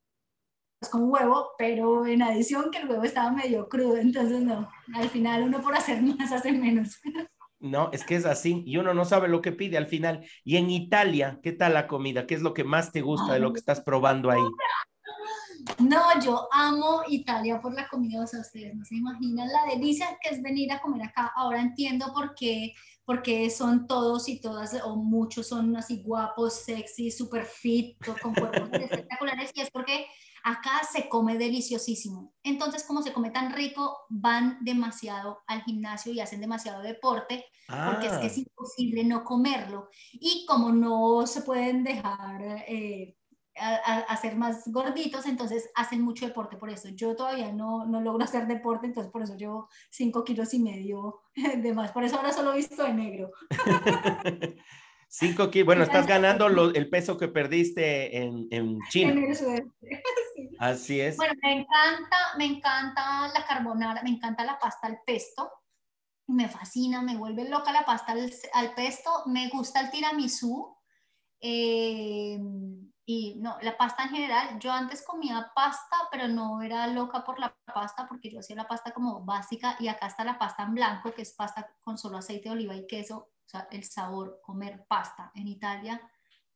con 0.91 1.09
huevo, 1.09 1.51
pero 1.57 2.05
en 2.05 2.21
adición 2.21 2.69
que 2.71 2.79
el 2.79 2.89
huevo 2.89 3.03
estaba 3.03 3.31
medio 3.31 3.67
crudo, 3.67 3.97
entonces 3.97 4.41
no, 4.41 4.69
al 4.93 5.09
final 5.09 5.43
uno 5.43 5.61
por 5.61 5.75
hacer 5.75 6.01
más 6.01 6.31
hace 6.31 6.51
menos. 6.51 6.99
No, 7.59 7.89
es 7.91 8.03
que 8.03 8.15
es 8.15 8.27
así 8.27 8.61
y 8.67 8.77
uno 8.77 8.93
no 8.93 9.03
sabe 9.03 9.27
lo 9.27 9.41
que 9.41 9.51
pide 9.51 9.77
al 9.77 9.87
final. 9.87 10.23
Y 10.43 10.57
en 10.57 10.69
Italia, 10.69 11.39
¿qué 11.41 11.51
tal 11.51 11.73
la 11.73 11.87
comida? 11.87 12.27
¿Qué 12.27 12.35
es 12.35 12.43
lo 12.43 12.53
que 12.53 12.63
más 12.63 12.91
te 12.91 13.01
gusta 13.01 13.33
de 13.33 13.39
lo 13.39 13.51
que 13.51 13.57
estás 13.57 13.81
probando 13.81 14.29
ahí? 14.29 14.43
No, 15.79 16.19
yo 16.21 16.47
amo 16.51 17.01
Italia 17.07 17.61
por 17.61 17.73
la 17.73 17.87
comida, 17.87 18.23
o 18.23 18.27
sea, 18.27 18.41
ustedes 18.41 18.75
no 18.75 18.83
se 18.85 18.95
imaginan 18.95 19.47
la 19.47 19.65
delicia 19.73 20.17
que 20.21 20.33
es 20.33 20.41
venir 20.41 20.71
a 20.71 20.81
comer 20.81 21.07
acá. 21.07 21.31
Ahora 21.35 21.61
entiendo 21.61 22.11
por 22.13 22.35
qué, 22.35 22.73
porque 23.05 23.49
son 23.49 23.87
todos 23.87 24.27
y 24.27 24.41
todas, 24.41 24.75
o 24.83 24.95
muchos 24.95 25.47
son 25.47 25.75
así 25.77 26.01
guapos, 26.03 26.53
sexy, 26.65 27.11
super 27.11 27.45
fit, 27.45 27.97
con 28.21 28.33
cuerpos 28.33 28.69
espectaculares, 28.73 29.51
y 29.53 29.61
es 29.61 29.71
porque 29.71 30.07
acá 30.43 30.81
se 30.91 31.07
come 31.09 31.37
deliciosísimo. 31.37 32.33
Entonces, 32.43 32.83
como 32.83 33.01
se 33.01 33.13
come 33.13 33.31
tan 33.31 33.53
rico, 33.53 34.05
van 34.09 34.57
demasiado 34.61 35.39
al 35.47 35.63
gimnasio 35.63 36.11
y 36.11 36.19
hacen 36.19 36.41
demasiado 36.41 36.81
deporte, 36.81 37.45
porque 37.67 38.07
es 38.07 38.13
que 38.13 38.27
es 38.27 38.37
ah. 38.37 38.39
imposible 38.39 39.03
no 39.03 39.23
comerlo. 39.23 39.89
Y 40.13 40.45
como 40.47 40.71
no 40.71 41.27
se 41.27 41.41
pueden 41.41 41.83
dejar... 41.83 42.63
Eh, 42.67 43.15
a, 43.59 44.17
ser 44.17 44.35
más 44.35 44.63
gorditos, 44.67 45.25
entonces 45.25 45.69
hacen 45.75 46.01
mucho 46.01 46.25
deporte 46.25 46.57
por 46.57 46.69
eso. 46.69 46.89
Yo 46.89 47.15
todavía 47.15 47.51
no, 47.51 47.85
no 47.85 48.01
logro 48.01 48.23
hacer 48.23 48.47
deporte, 48.47 48.87
entonces 48.87 49.11
por 49.11 49.21
eso 49.21 49.35
llevo 49.35 49.69
5 49.91 50.23
kilos 50.23 50.53
y 50.53 50.59
medio 50.59 51.21
de 51.35 51.73
más. 51.73 51.91
Por 51.91 52.03
eso 52.03 52.17
ahora 52.17 52.31
solo 52.31 52.53
visto 52.53 52.83
de 52.83 52.93
negro. 52.93 53.31
5 55.09 55.49
kilos, 55.49 55.65
bueno, 55.65 55.83
estás 55.83 56.05
ganando 56.05 56.47
el 56.47 56.89
peso 56.89 57.17
que 57.17 57.29
perdiste 57.29 58.17
en, 58.17 58.47
en 58.51 58.79
China. 58.89 59.11
En 59.11 59.17
el 59.19 59.71
Así 60.59 60.99
es. 60.99 61.15
Bueno, 61.15 61.33
me 61.41 61.61
encanta, 61.61 62.17
me 62.37 62.45
encanta 62.45 63.29
la 63.29 63.45
carbonara, 63.47 64.03
me 64.03 64.09
encanta 64.09 64.43
la 64.43 64.59
pasta 64.59 64.87
al 64.87 64.99
pesto. 65.05 65.49
Me 66.27 66.49
fascina, 66.49 67.01
me 67.01 67.15
vuelve 67.15 67.47
loca 67.47 67.71
la 67.71 67.85
pasta 67.85 68.11
al, 68.11 68.29
al 68.53 68.73
pesto. 68.75 69.09
Me 69.27 69.47
gusta 69.47 69.79
el 69.79 69.91
tiramisú. 69.91 70.75
Eh, 71.39 72.37
y 73.09 73.35
no, 73.35 73.57
la 73.61 73.77
pasta 73.77 74.03
en 74.03 74.09
general, 74.09 74.59
yo 74.59 74.69
antes 74.69 75.01
comía 75.01 75.49
pasta, 75.55 75.95
pero 76.11 76.27
no 76.27 76.61
era 76.61 76.87
loca 76.87 77.23
por 77.23 77.39
la 77.39 77.55
pasta 77.73 78.05
porque 78.05 78.29
yo 78.29 78.41
hacía 78.41 78.57
la 78.57 78.67
pasta 78.67 78.91
como 78.91 79.23
básica 79.23 79.77
y 79.79 79.87
acá 79.87 80.07
está 80.07 80.25
la 80.25 80.37
pasta 80.37 80.63
en 80.63 80.73
blanco, 80.73 81.13
que 81.13 81.21
es 81.21 81.33
pasta 81.33 81.73
con 81.79 81.97
solo 81.97 82.17
aceite 82.17 82.49
de 82.49 82.55
oliva 82.55 82.75
y 82.75 82.85
queso, 82.85 83.17
o 83.17 83.49
sea, 83.49 83.69
el 83.71 83.85
sabor, 83.85 84.41
comer 84.43 84.85
pasta 84.89 85.31
en 85.35 85.47
Italia 85.47 86.01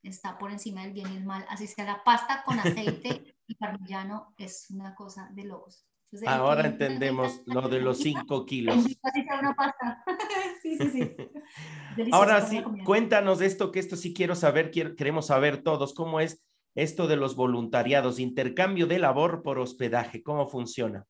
está 0.03 0.37
por 0.37 0.51
encima 0.51 0.81
del 0.81 0.91
bien 0.91 1.13
y 1.13 1.15
el 1.15 1.23
mal, 1.23 1.45
así 1.47 1.73
que 1.73 1.85
la 1.85 2.03
pasta 2.03 2.43
con 2.43 2.59
aceite 2.59 3.37
y 3.47 3.55
parmigiano 3.55 4.33
es 4.37 4.69
una 4.71 4.93
cosa 4.93 5.29
de 5.31 5.45
locos. 5.45 5.85
Ahora 6.25 6.67
entendemos 6.67 7.41
lo 7.45 7.69
de 7.69 7.79
los 7.79 7.99
5 7.99 8.45
kilos. 8.45 8.85
Una 9.39 9.55
pasta. 9.55 10.03
sí, 10.61 10.77
sí, 10.77 10.89
sí. 10.89 11.15
Ahora 12.11 12.41
sí, 12.41 12.61
cuéntanos 12.85 13.41
esto, 13.41 13.71
que 13.71 13.79
esto 13.79 13.95
sí 13.95 14.13
quiero 14.13 14.35
saber, 14.35 14.71
queremos 14.71 15.27
saber 15.27 15.63
todos, 15.63 15.93
cómo 15.93 16.19
es 16.19 16.43
esto 16.75 17.07
de 17.07 17.15
los 17.15 17.35
voluntariados, 17.35 18.19
intercambio 18.19 18.87
de 18.87 18.99
labor 18.99 19.41
por 19.41 19.59
hospedaje, 19.59 20.23
cómo 20.23 20.47
funciona. 20.47 21.05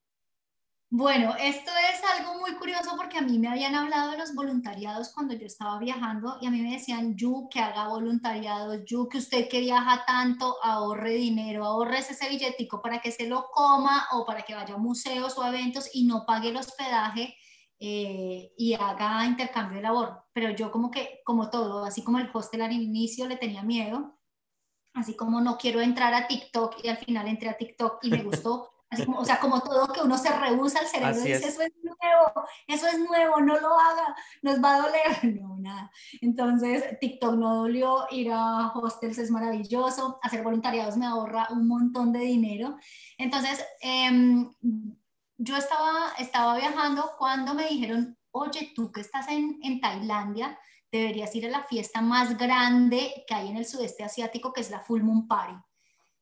Bueno, 0.93 1.33
esto 1.39 1.71
es 1.89 2.01
algo 2.19 2.37
muy 2.41 2.53
curioso 2.55 2.97
porque 2.97 3.17
a 3.17 3.21
mí 3.21 3.39
me 3.39 3.47
habían 3.47 3.75
hablado 3.75 4.11
de 4.11 4.17
los 4.17 4.35
voluntariados 4.35 5.13
cuando 5.13 5.33
yo 5.33 5.45
estaba 5.45 5.79
viajando 5.79 6.37
y 6.41 6.47
a 6.47 6.51
mí 6.51 6.61
me 6.61 6.73
decían, 6.73 7.15
Yu, 7.15 7.47
que 7.49 7.61
haga 7.61 7.87
voluntariado, 7.87 8.83
Yu, 8.83 9.07
que 9.07 9.19
usted 9.19 9.47
que 9.47 9.61
viaja 9.61 10.03
tanto, 10.05 10.57
ahorre 10.61 11.13
dinero, 11.13 11.63
ahorre 11.63 11.99
ese 11.99 12.27
billetico 12.27 12.81
para 12.81 12.99
que 12.99 13.09
se 13.09 13.25
lo 13.25 13.45
coma 13.53 14.05
o 14.11 14.25
para 14.25 14.41
que 14.41 14.53
vaya 14.53 14.73
a 14.73 14.77
museos 14.77 15.37
o 15.37 15.45
eventos 15.45 15.89
y 15.93 16.03
no 16.03 16.25
pague 16.25 16.49
el 16.49 16.57
hospedaje 16.57 17.37
eh, 17.79 18.51
y 18.57 18.73
haga 18.73 19.25
intercambio 19.25 19.77
de 19.77 19.83
labor. 19.83 20.25
Pero 20.33 20.49
yo 20.49 20.71
como 20.71 20.91
que, 20.91 21.21
como 21.23 21.49
todo, 21.49 21.85
así 21.85 22.03
como 22.03 22.19
el 22.19 22.29
hostel 22.33 22.63
al 22.63 22.73
inicio 22.73 23.27
le 23.29 23.37
tenía 23.37 23.63
miedo, 23.63 24.19
así 24.93 25.15
como 25.15 25.39
no 25.39 25.57
quiero 25.57 25.79
entrar 25.79 26.13
a 26.13 26.27
TikTok 26.27 26.83
y 26.83 26.89
al 26.89 26.97
final 26.97 27.29
entré 27.29 27.47
a 27.47 27.57
TikTok 27.57 27.99
y 28.03 28.09
me 28.09 28.23
gustó. 28.23 28.70
O 29.15 29.25
sea, 29.25 29.39
como 29.39 29.61
todo 29.61 29.91
que 29.93 30.01
uno 30.01 30.17
se 30.17 30.29
rehúsa 30.29 30.79
al 30.79 30.87
cerebro 30.87 31.21
y 31.21 31.31
dice, 31.31 31.47
eso 31.47 31.61
es 31.61 31.71
nuevo, 31.81 32.47
eso 32.67 32.87
es 32.87 32.99
nuevo, 32.99 33.39
no 33.39 33.57
lo 33.57 33.79
haga, 33.79 34.15
nos 34.41 34.61
va 34.61 34.75
a 34.75 34.81
doler. 34.81 35.01
No, 35.41 35.57
nada. 35.57 35.91
Entonces, 36.19 36.99
TikTok 36.99 37.35
no 37.35 37.55
dolió, 37.55 38.05
ir 38.11 38.31
a 38.33 38.71
hostels 38.73 39.17
es 39.17 39.31
maravilloso, 39.31 40.19
hacer 40.21 40.43
voluntariados 40.43 40.97
me 40.97 41.05
ahorra 41.05 41.47
un 41.51 41.67
montón 41.67 42.11
de 42.11 42.19
dinero. 42.19 42.77
Entonces, 43.17 43.63
em, 43.81 44.51
yo 45.37 45.55
estaba, 45.55 46.11
estaba 46.19 46.57
viajando 46.57 47.11
cuando 47.17 47.53
me 47.53 47.67
dijeron, 47.67 48.17
oye, 48.31 48.73
tú 48.75 48.91
que 48.91 49.01
estás 49.01 49.29
en, 49.29 49.59
en 49.63 49.79
Tailandia, 49.79 50.59
deberías 50.91 51.33
ir 51.35 51.45
a 51.45 51.49
la 51.49 51.63
fiesta 51.63 52.01
más 52.01 52.37
grande 52.37 53.23
que 53.25 53.33
hay 53.33 53.47
en 53.49 53.57
el 53.57 53.65
sudeste 53.65 54.03
asiático, 54.03 54.51
que 54.51 54.61
es 54.61 54.69
la 54.69 54.81
Full 54.81 55.01
Moon 55.01 55.27
Party. 55.27 55.55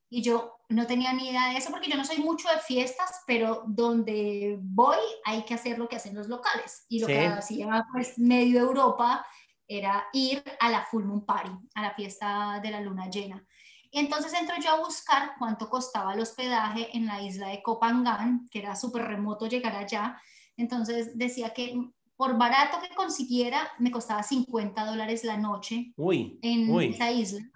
Y 0.09 0.21
yo 0.21 0.57
no 0.69 0.87
tenía 0.87 1.13
ni 1.13 1.29
idea 1.29 1.49
de 1.49 1.57
eso 1.57 1.69
porque 1.69 1.89
yo 1.89 1.95
no 1.95 2.05
soy 2.05 2.17
mucho 2.17 2.49
de 2.49 2.59
fiestas, 2.59 3.23
pero 3.27 3.63
donde 3.67 4.57
voy 4.61 4.97
hay 5.23 5.43
que 5.43 5.53
hacer 5.53 5.77
lo 5.77 5.87
que 5.87 5.97
hacen 5.97 6.15
los 6.15 6.27
locales. 6.27 6.85
Y 6.89 6.99
lo 6.99 7.07
que 7.07 7.27
hacía 7.27 7.85
pues 7.91 8.17
medio 8.17 8.59
Europa 8.59 9.25
era 9.67 10.07
ir 10.13 10.43
a 10.59 10.69
la 10.69 10.83
Full 10.83 11.03
Moon 11.03 11.25
Party, 11.25 11.51
a 11.75 11.81
la 11.83 11.93
fiesta 11.93 12.59
de 12.61 12.71
la 12.71 12.81
luna 12.81 13.09
llena. 13.09 13.45
Y 13.91 13.99
entonces 13.99 14.33
entro 14.33 14.55
yo 14.61 14.71
a 14.71 14.79
buscar 14.79 15.33
cuánto 15.37 15.69
costaba 15.69 16.13
el 16.13 16.19
hospedaje 16.19 16.95
en 16.95 17.05
la 17.05 17.21
isla 17.21 17.47
de 17.47 17.61
Copangan, 17.61 18.47
que 18.51 18.59
era 18.59 18.75
súper 18.75 19.03
remoto 19.03 19.47
llegar 19.47 19.75
allá. 19.75 20.19
Entonces 20.57 21.17
decía 21.17 21.53
que 21.53 21.79
por 22.15 22.37
barato 22.37 22.79
que 22.81 22.93
consiguiera, 22.93 23.71
me 23.79 23.91
costaba 23.91 24.23
50 24.23 24.85
dólares 24.85 25.23
la 25.23 25.37
noche 25.37 25.93
en 26.41 26.79
esa 26.81 27.11
isla. 27.11 27.49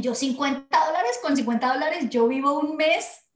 Yo 0.00 0.14
50 0.14 0.86
dólares, 0.86 1.18
con 1.22 1.36
50 1.36 1.74
dólares 1.74 2.10
yo 2.10 2.28
vivo 2.28 2.58
un 2.58 2.76
mes. 2.76 3.26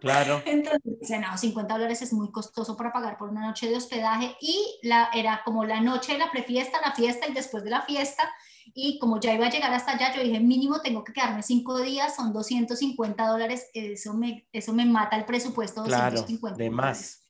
Claro. 0.00 0.42
Entonces, 0.46 1.20
no, 1.20 1.36
50 1.36 1.74
dólares 1.74 2.02
es 2.02 2.12
muy 2.12 2.30
costoso 2.30 2.76
para 2.76 2.92
pagar 2.92 3.18
por 3.18 3.30
una 3.30 3.46
noche 3.46 3.68
de 3.68 3.76
hospedaje 3.76 4.36
y 4.40 4.78
la, 4.82 5.10
era 5.14 5.42
como 5.44 5.64
la 5.64 5.80
noche 5.80 6.12
de 6.12 6.18
la 6.18 6.30
prefiesta, 6.30 6.80
la 6.84 6.92
fiesta 6.92 7.26
y 7.28 7.32
después 7.32 7.64
de 7.64 7.70
la 7.70 7.82
fiesta. 7.82 8.30
Y 8.74 8.98
como 8.98 9.20
ya 9.20 9.34
iba 9.34 9.46
a 9.46 9.50
llegar 9.50 9.72
hasta 9.74 9.92
allá, 9.92 10.14
yo 10.14 10.22
dije, 10.22 10.40
mínimo 10.40 10.80
tengo 10.80 11.04
que 11.04 11.12
quedarme 11.12 11.42
cinco 11.42 11.80
días, 11.80 12.16
son 12.16 12.32
250 12.32 13.26
dólares, 13.26 13.68
eso 13.74 14.14
me, 14.14 14.48
eso 14.52 14.72
me 14.72 14.86
mata 14.86 15.16
el 15.16 15.24
presupuesto. 15.24 15.84
Claro, 15.84 16.24
de 16.56 16.70
más. 16.70 17.22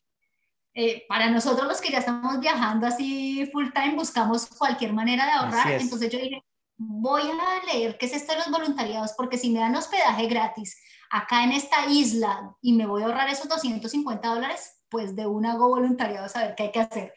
Eh, 0.74 1.04
para 1.06 1.28
nosotros 1.28 1.68
los 1.68 1.80
que 1.82 1.90
ya 1.90 1.98
estamos 1.98 2.40
viajando 2.40 2.86
así 2.86 3.46
full 3.52 3.68
time, 3.74 3.94
buscamos 3.94 4.46
cualquier 4.46 4.92
manera 4.92 5.26
de 5.26 5.32
ahorrar. 5.32 5.72
Entonces 5.72 6.10
yo 6.10 6.18
dije, 6.18 6.42
voy 6.88 7.22
a 7.22 7.72
leer 7.72 7.96
qué 7.98 8.06
es 8.06 8.12
esto 8.12 8.32
de 8.32 8.38
los 8.38 8.50
voluntariados, 8.50 9.12
porque 9.16 9.38
si 9.38 9.50
me 9.50 9.60
dan 9.60 9.74
hospedaje 9.76 10.26
gratis 10.26 10.76
acá 11.10 11.44
en 11.44 11.52
esta 11.52 11.86
isla 11.86 12.56
y 12.60 12.72
me 12.72 12.86
voy 12.86 13.02
a 13.02 13.06
ahorrar 13.06 13.28
esos 13.28 13.48
250 13.48 14.26
dólares, 14.28 14.80
pues 14.88 15.14
de 15.14 15.26
un 15.26 15.46
hago 15.46 15.68
voluntariado 15.68 16.26
a 16.26 16.28
saber 16.28 16.54
qué 16.56 16.64
hay 16.64 16.72
que 16.72 16.80
hacer. 16.80 17.14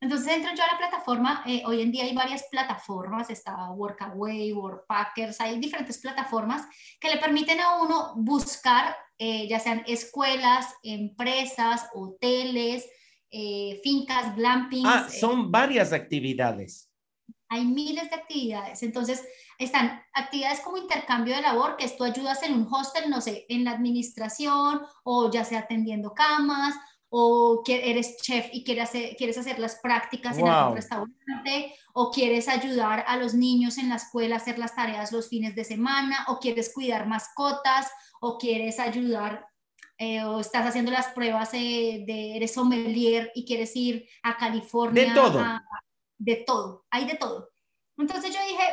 Entonces 0.00 0.28
entro 0.28 0.54
yo 0.54 0.62
a 0.62 0.72
la 0.72 0.78
plataforma, 0.78 1.42
eh, 1.46 1.62
hoy 1.64 1.80
en 1.80 1.90
día 1.90 2.04
hay 2.04 2.14
varias 2.14 2.44
plataformas, 2.50 3.30
está 3.30 3.70
Workaway, 3.70 4.52
Workpackers, 4.52 5.40
hay 5.40 5.58
diferentes 5.58 5.98
plataformas 5.98 6.66
que 7.00 7.08
le 7.08 7.16
permiten 7.16 7.60
a 7.60 7.80
uno 7.80 8.12
buscar 8.16 8.94
eh, 9.18 9.48
ya 9.48 9.58
sean 9.58 9.82
escuelas, 9.86 10.74
empresas, 10.82 11.88
hoteles, 11.94 12.86
eh, 13.30 13.80
fincas, 13.82 14.36
glampings. 14.36 14.86
Ah, 14.86 15.08
son 15.08 15.50
varias 15.50 15.92
actividades. 15.94 16.90
Hay 17.48 17.64
miles 17.64 18.10
de 18.10 18.16
actividades. 18.16 18.82
Entonces, 18.82 19.24
están 19.58 20.02
actividades 20.12 20.60
como 20.60 20.78
intercambio 20.78 21.34
de 21.34 21.42
labor, 21.42 21.76
que 21.76 21.88
tú 21.88 22.04
ayudas 22.04 22.42
en 22.42 22.54
un 22.54 22.68
hostel, 22.72 23.08
no 23.08 23.20
sé, 23.20 23.46
en 23.48 23.64
la 23.64 23.72
administración 23.72 24.82
o 25.04 25.30
ya 25.30 25.44
sea 25.44 25.60
atendiendo 25.60 26.12
camas 26.12 26.74
o 27.08 27.62
que 27.64 27.90
eres 27.90 28.16
chef 28.18 28.48
y 28.52 28.64
quieres 28.64 28.84
hacer, 28.84 29.16
quieres 29.16 29.38
hacer 29.38 29.58
las 29.58 29.76
prácticas 29.76 30.38
en 30.38 30.48
algún 30.48 30.76
restaurante, 30.76 31.74
o 31.94 32.10
quieres 32.10 32.48
ayudar 32.48 33.04
a 33.06 33.16
los 33.16 33.32
niños 33.32 33.78
en 33.78 33.88
la 33.88 33.96
escuela 33.96 34.34
a 34.34 34.38
hacer 34.38 34.58
las 34.58 34.74
tareas 34.74 35.12
los 35.12 35.28
fines 35.28 35.54
de 35.54 35.64
semana, 35.64 36.26
o 36.28 36.40
quieres 36.40 36.72
cuidar 36.74 37.06
mascotas, 37.06 37.90
o 38.20 38.38
quieres 38.38 38.80
ayudar, 38.80 39.46
eh, 39.98 40.24
o 40.24 40.40
estás 40.40 40.66
haciendo 40.66 40.90
las 40.90 41.06
pruebas 41.08 41.52
de 41.52 42.36
eres 42.36 42.52
sommelier 42.52 43.30
y 43.34 43.46
quieres 43.46 43.74
ir 43.76 44.06
a 44.22 44.36
California. 44.36 45.04
De 45.04 45.10
todo. 45.14 45.42
De 46.18 46.36
todo, 46.46 46.84
hay 46.90 47.06
de 47.06 47.16
todo. 47.16 47.50
Entonces 47.96 48.34
yo 48.34 48.40
dije, 48.42 48.64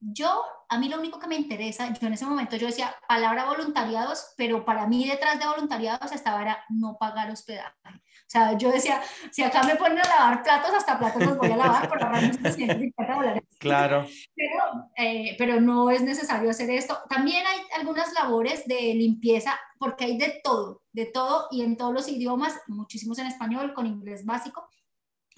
yo, 0.00 0.42
a 0.68 0.78
mí 0.78 0.88
lo 0.88 0.98
único 0.98 1.18
que 1.18 1.26
me 1.26 1.36
interesa, 1.36 1.92
yo 1.92 2.06
en 2.06 2.14
ese 2.14 2.24
momento 2.24 2.56
yo 2.56 2.66
decía 2.66 2.94
palabra 3.06 3.44
voluntariados, 3.44 4.32
pero 4.36 4.64
para 4.64 4.86
mí 4.86 5.06
detrás 5.06 5.38
de 5.38 5.46
voluntariados 5.46 6.10
estaba 6.12 6.40
era 6.40 6.64
no 6.70 6.96
pagar 6.98 7.30
hospedaje. 7.30 7.74
O 7.84 8.32
sea, 8.32 8.56
yo 8.56 8.70
decía, 8.70 9.02
si 9.30 9.42
acá 9.42 9.62
me 9.64 9.76
ponen 9.76 9.98
a 9.98 10.08
lavar 10.08 10.42
platos, 10.42 10.72
hasta 10.72 10.98
platos 10.98 11.22
los 11.22 11.36
voy 11.36 11.50
a 11.50 11.56
lavar 11.56 11.88
por 11.88 12.02
ahorrar 12.02 12.20
150 12.32 13.14
dólares. 13.14 13.42
Claro. 13.58 14.06
Pero, 14.34 14.90
eh, 14.96 15.34
pero 15.36 15.60
no 15.60 15.90
es 15.90 16.00
necesario 16.00 16.48
hacer 16.48 16.70
esto. 16.70 16.98
También 17.10 17.44
hay 17.46 17.60
algunas 17.78 18.10
labores 18.14 18.66
de 18.66 18.94
limpieza, 18.94 19.58
porque 19.78 20.06
hay 20.06 20.16
de 20.16 20.40
todo, 20.42 20.82
de 20.92 21.06
todo 21.06 21.48
y 21.50 21.62
en 21.62 21.76
todos 21.76 21.92
los 21.92 22.08
idiomas, 22.08 22.58
muchísimos 22.68 23.18
en 23.18 23.26
español, 23.26 23.74
con 23.74 23.86
inglés 23.86 24.24
básico. 24.24 24.66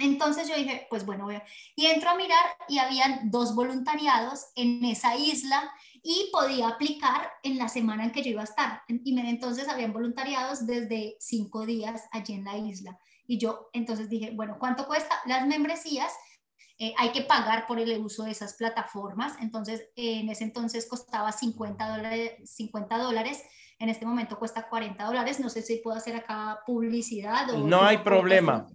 Entonces 0.03 0.49
yo 0.49 0.57
dije, 0.57 0.87
pues 0.91 1.07
bueno, 1.07 1.25
voy 1.25 1.37
a... 1.37 1.45
y 1.77 1.87
entro 1.87 2.11
a 2.11 2.17
mirar 2.17 2.45
y 2.69 2.79
habían 2.79 3.31
dos 3.31 3.55
voluntariados 3.55 4.47
en 4.57 4.85
esa 4.85 5.17
isla 5.17 5.73
y 6.03 6.29
podía 6.33 6.69
aplicar 6.69 7.31
en 7.45 7.57
la 7.57 7.69
semana 7.69 8.05
en 8.05 8.11
que 8.11 8.23
yo 8.23 8.31
iba 8.31 8.41
a 8.41 8.45
estar. 8.45 8.83
Y 8.89 9.19
entonces 9.19 9.69
habían 9.69 9.93
voluntariados 9.93 10.67
desde 10.67 11.17
cinco 11.21 11.65
días 11.65 12.09
allí 12.11 12.35
en 12.35 12.45
la 12.45 12.57
isla. 12.59 12.99
Y 13.27 13.39
yo 13.39 13.71
entonces 13.73 14.11
dije, 14.11 14.33
bueno, 14.35 14.57
¿cuánto 14.59 14.87
cuesta 14.87 15.15
las 15.27 15.47
membresías? 15.47 16.13
Eh, 16.79 16.93
hay 16.99 17.13
que 17.13 17.23
pagar 17.23 17.69
por 17.69 17.79
el 17.79 18.01
uso 18.01 18.25
de 18.25 18.33
esas 18.33 18.55
plataformas. 18.55 19.35
Entonces, 19.41 19.89
en 19.95 20.29
ese 20.29 20.43
entonces 20.43 20.89
costaba 20.89 21.31
50 21.31 21.97
dólares, 21.97 22.51
50 22.51 22.99
dólares. 22.99 23.41
En 23.79 23.89
este 23.89 24.05
momento 24.05 24.37
cuesta 24.37 24.69
40 24.69 25.05
dólares. 25.05 25.39
No 25.39 25.49
sé 25.49 25.63
si 25.63 25.77
puedo 25.77 25.97
hacer 25.97 26.17
acá 26.17 26.59
publicidad. 26.67 27.51
O 27.51 27.59
no 27.59 27.83
hay 27.83 27.99
problema. 27.99 28.67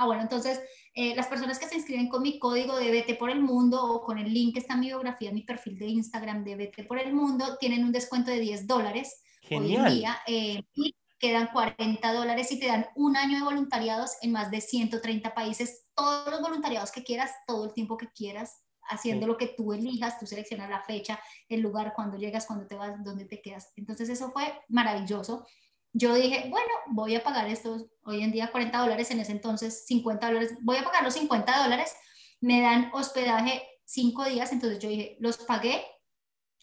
Ah, 0.00 0.06
bueno, 0.06 0.22
entonces 0.22 0.58
eh, 0.94 1.14
las 1.14 1.26
personas 1.26 1.58
que 1.58 1.66
se 1.66 1.74
inscriben 1.76 2.08
con 2.08 2.22
mi 2.22 2.38
código 2.38 2.74
de 2.78 2.90
BT 2.90 3.18
por 3.18 3.28
el 3.28 3.42
Mundo 3.42 3.84
o 3.84 4.02
con 4.02 4.16
el 4.16 4.32
link 4.32 4.54
que 4.54 4.60
está 4.60 4.72
en 4.72 4.80
mi 4.80 4.86
biografía, 4.86 5.30
mi 5.30 5.42
perfil 5.42 5.78
de 5.78 5.88
Instagram 5.88 6.42
de 6.42 6.56
BT 6.56 6.86
por 6.88 6.98
el 6.98 7.12
Mundo, 7.12 7.58
tienen 7.60 7.84
un 7.84 7.92
descuento 7.92 8.30
de 8.30 8.40
10 8.40 8.66
dólares 8.66 9.22
hoy 9.50 9.76
en 9.76 9.84
día. 9.84 10.16
Eh, 10.26 10.62
y 10.72 10.96
quedan 11.18 11.48
40 11.52 12.14
dólares 12.14 12.50
y 12.50 12.58
te 12.58 12.68
dan 12.68 12.86
un 12.94 13.14
año 13.18 13.36
de 13.36 13.44
voluntariados 13.44 14.12
en 14.22 14.32
más 14.32 14.50
de 14.50 14.62
130 14.62 15.34
países. 15.34 15.84
Todos 15.94 16.30
los 16.30 16.40
voluntariados 16.40 16.92
que 16.92 17.04
quieras, 17.04 17.30
todo 17.46 17.66
el 17.66 17.74
tiempo 17.74 17.98
que 17.98 18.08
quieras, 18.08 18.62
haciendo 18.88 19.26
lo 19.26 19.36
que 19.36 19.48
tú 19.48 19.74
elijas, 19.74 20.18
tú 20.18 20.24
seleccionas 20.24 20.70
la 20.70 20.80
fecha, 20.80 21.20
el 21.46 21.60
lugar, 21.60 21.92
cuando 21.94 22.16
llegas, 22.16 22.46
cuando 22.46 22.66
te 22.66 22.74
vas, 22.74 23.04
dónde 23.04 23.26
te 23.26 23.42
quedas. 23.42 23.70
Entonces 23.76 24.08
eso 24.08 24.30
fue 24.32 24.50
maravilloso 24.68 25.46
yo 25.92 26.14
dije, 26.14 26.46
bueno, 26.48 26.70
voy 26.88 27.14
a 27.16 27.22
pagar 27.22 27.48
estos, 27.48 27.86
hoy 28.04 28.22
en 28.22 28.32
día 28.32 28.50
40 28.50 28.78
dólares, 28.78 29.10
en 29.10 29.20
ese 29.20 29.32
entonces 29.32 29.86
50 29.86 30.26
dólares, 30.26 30.54
voy 30.62 30.76
a 30.76 30.84
pagar 30.84 31.02
los 31.02 31.14
50 31.14 31.62
dólares, 31.62 31.94
me 32.40 32.60
dan 32.60 32.90
hospedaje 32.92 33.62
cinco 33.84 34.24
días, 34.24 34.52
entonces 34.52 34.78
yo 34.78 34.88
dije, 34.88 35.16
los 35.20 35.38
pagué, 35.38 35.84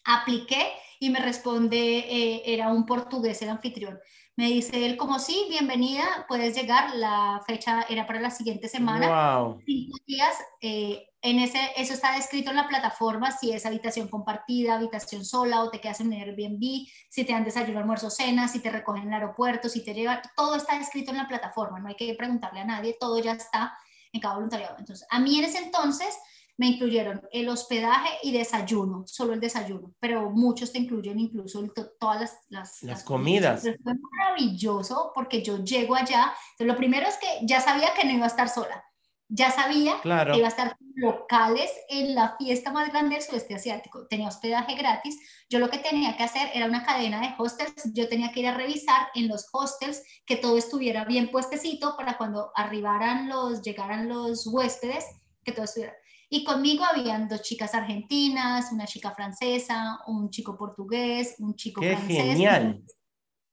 apliqué 0.05 0.71
y 0.99 1.09
me 1.09 1.19
responde, 1.19 1.77
eh, 1.77 2.41
era 2.45 2.69
un 2.69 2.85
portugués 2.85 3.41
el 3.41 3.49
anfitrión. 3.49 3.99
Me 4.37 4.45
dice 4.45 4.85
él 4.85 4.97
como, 4.97 5.19
sí, 5.19 5.47
bienvenida, 5.49 6.25
puedes 6.27 6.55
llegar, 6.55 6.95
la 6.95 7.41
fecha 7.45 7.85
era 7.89 8.05
para 8.07 8.21
la 8.21 8.29
siguiente 8.31 8.69
semana. 8.69 9.39
Wow. 9.39 9.61
Cinco 9.65 9.97
días, 10.05 10.35
eh, 10.61 11.09
en 11.29 11.39
ese, 11.39 11.59
eso 11.75 11.93
está 11.93 12.15
descrito 12.15 12.51
en 12.51 12.55
la 12.55 12.69
plataforma, 12.69 13.31
si 13.31 13.51
es 13.51 13.65
habitación 13.65 14.07
compartida, 14.07 14.75
habitación 14.75 15.25
sola 15.25 15.61
o 15.61 15.69
te 15.69 15.81
quedas 15.81 15.99
en 15.99 16.07
un 16.07 16.13
Airbnb, 16.13 16.87
si 17.09 17.25
te 17.25 17.33
dan 17.33 17.43
desayuno, 17.43 17.79
almuerzo, 17.79 18.09
cena, 18.09 18.47
si 18.47 18.59
te 18.59 18.69
recogen 18.69 19.03
en 19.03 19.09
el 19.09 19.13
aeropuerto, 19.15 19.67
si 19.67 19.83
te 19.83 19.93
llevan, 19.93 20.21
todo 20.37 20.55
está 20.55 20.79
descrito 20.79 21.11
en 21.11 21.17
la 21.17 21.27
plataforma, 21.27 21.79
no 21.79 21.89
hay 21.89 21.95
que 21.95 22.13
preguntarle 22.13 22.61
a 22.61 22.65
nadie, 22.65 22.95
todo 22.97 23.19
ya 23.19 23.33
está 23.33 23.77
en 24.13 24.21
cada 24.21 24.35
voluntariado. 24.35 24.77
Entonces, 24.79 25.05
a 25.09 25.19
mí 25.19 25.37
en 25.37 25.43
ese 25.43 25.57
entonces 25.57 26.17
me 26.55 26.67
incluyeron 26.67 27.21
el 27.33 27.49
hospedaje 27.49 28.09
y 28.23 28.31
desayuno, 28.31 29.05
solo 29.05 29.33
el 29.33 29.41
desayuno, 29.41 29.93
pero 29.99 30.29
muchos 30.29 30.71
te 30.71 30.79
incluyen 30.79 31.19
incluso 31.19 31.61
todas 31.99 32.21
las, 32.21 32.37
las, 32.47 32.83
las 32.83 33.03
comidas. 33.03 33.63
fue 33.63 33.93
maravilloso 34.11 35.11
porque 35.13 35.43
yo 35.43 35.57
llego 35.57 35.93
allá, 35.93 36.33
entonces 36.51 36.67
lo 36.67 36.77
primero 36.77 37.05
es 37.05 37.17
que 37.17 37.27
ya 37.45 37.59
sabía 37.59 37.93
que 37.93 38.05
no 38.05 38.13
iba 38.13 38.23
a 38.23 38.29
estar 38.29 38.47
sola, 38.47 38.81
ya 39.29 39.51
sabía 39.51 39.99
que 40.01 40.37
iba 40.37 40.47
a 40.47 40.49
estar 40.49 40.77
locales 40.95 41.69
en 41.89 42.15
la 42.15 42.35
fiesta 42.37 42.71
más 42.71 42.89
grande 42.89 43.15
del 43.15 43.23
sudeste 43.23 43.55
asiático. 43.55 44.07
Tenía 44.07 44.29
hospedaje 44.29 44.75
gratis. 44.75 45.19
Yo 45.49 45.59
lo 45.59 45.69
que 45.69 45.79
tenía 45.79 46.15
que 46.15 46.23
hacer 46.23 46.49
era 46.53 46.65
una 46.65 46.85
cadena 46.85 47.19
de 47.19 47.33
hostels. 47.37 47.93
Yo 47.93 48.07
tenía 48.07 48.31
que 48.31 48.39
ir 48.39 48.47
a 48.47 48.55
revisar 48.55 49.07
en 49.15 49.27
los 49.27 49.47
hostels 49.51 50.01
que 50.25 50.37
todo 50.37 50.57
estuviera 50.57 51.03
bien 51.05 51.29
puestecito 51.29 51.95
para 51.97 52.17
cuando 52.17 52.51
arribaran 52.55 53.27
los, 53.27 53.61
llegaran 53.61 54.07
los 54.07 54.47
huéspedes, 54.47 55.05
que 55.43 55.51
todo 55.51 55.65
estuviera. 55.65 55.93
Y 56.29 56.43
conmigo 56.43 56.83
habían 56.83 57.27
dos 57.27 57.41
chicas 57.41 57.73
argentinas, 57.73 58.71
una 58.71 58.85
chica 58.85 59.11
francesa, 59.11 59.99
un 60.07 60.29
chico 60.29 60.57
portugués, 60.57 61.35
un 61.39 61.55
chico 61.55 61.81
Qué 61.81 61.95
francés. 61.95 62.23
Genial. 62.23 62.83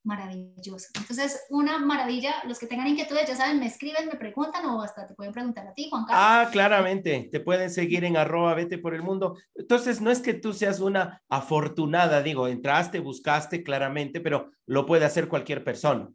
Maravilloso. 0.04 0.88
Entonces, 0.94 1.46
una 1.48 1.78
maravilla. 1.78 2.34
Los 2.46 2.58
que 2.58 2.66
tengan 2.66 2.86
inquietudes, 2.86 3.26
ya 3.26 3.36
saben, 3.36 3.58
me 3.58 3.66
escriben, 3.66 4.06
me 4.06 4.16
preguntan 4.16 4.66
o 4.66 4.82
hasta 4.82 5.06
te 5.06 5.14
pueden 5.14 5.32
preguntar 5.32 5.66
a 5.66 5.72
ti, 5.72 5.88
Juan 5.88 6.04
Carlos. 6.04 6.22
Ah, 6.22 6.48
claramente. 6.52 7.30
Te 7.32 7.40
pueden 7.40 7.70
seguir 7.70 8.04
en 8.04 8.18
arroba 8.18 8.52
vete 8.52 8.76
por 8.76 8.94
el 8.94 9.02
mundo. 9.02 9.38
Entonces, 9.54 10.02
no 10.02 10.10
es 10.10 10.20
que 10.20 10.34
tú 10.34 10.52
seas 10.52 10.80
una 10.80 11.22
afortunada, 11.30 12.22
digo, 12.22 12.48
entraste, 12.48 13.00
buscaste 13.00 13.62
claramente, 13.62 14.20
pero 14.20 14.50
lo 14.66 14.84
puede 14.84 15.06
hacer 15.06 15.26
cualquier 15.26 15.64
persona. 15.64 16.10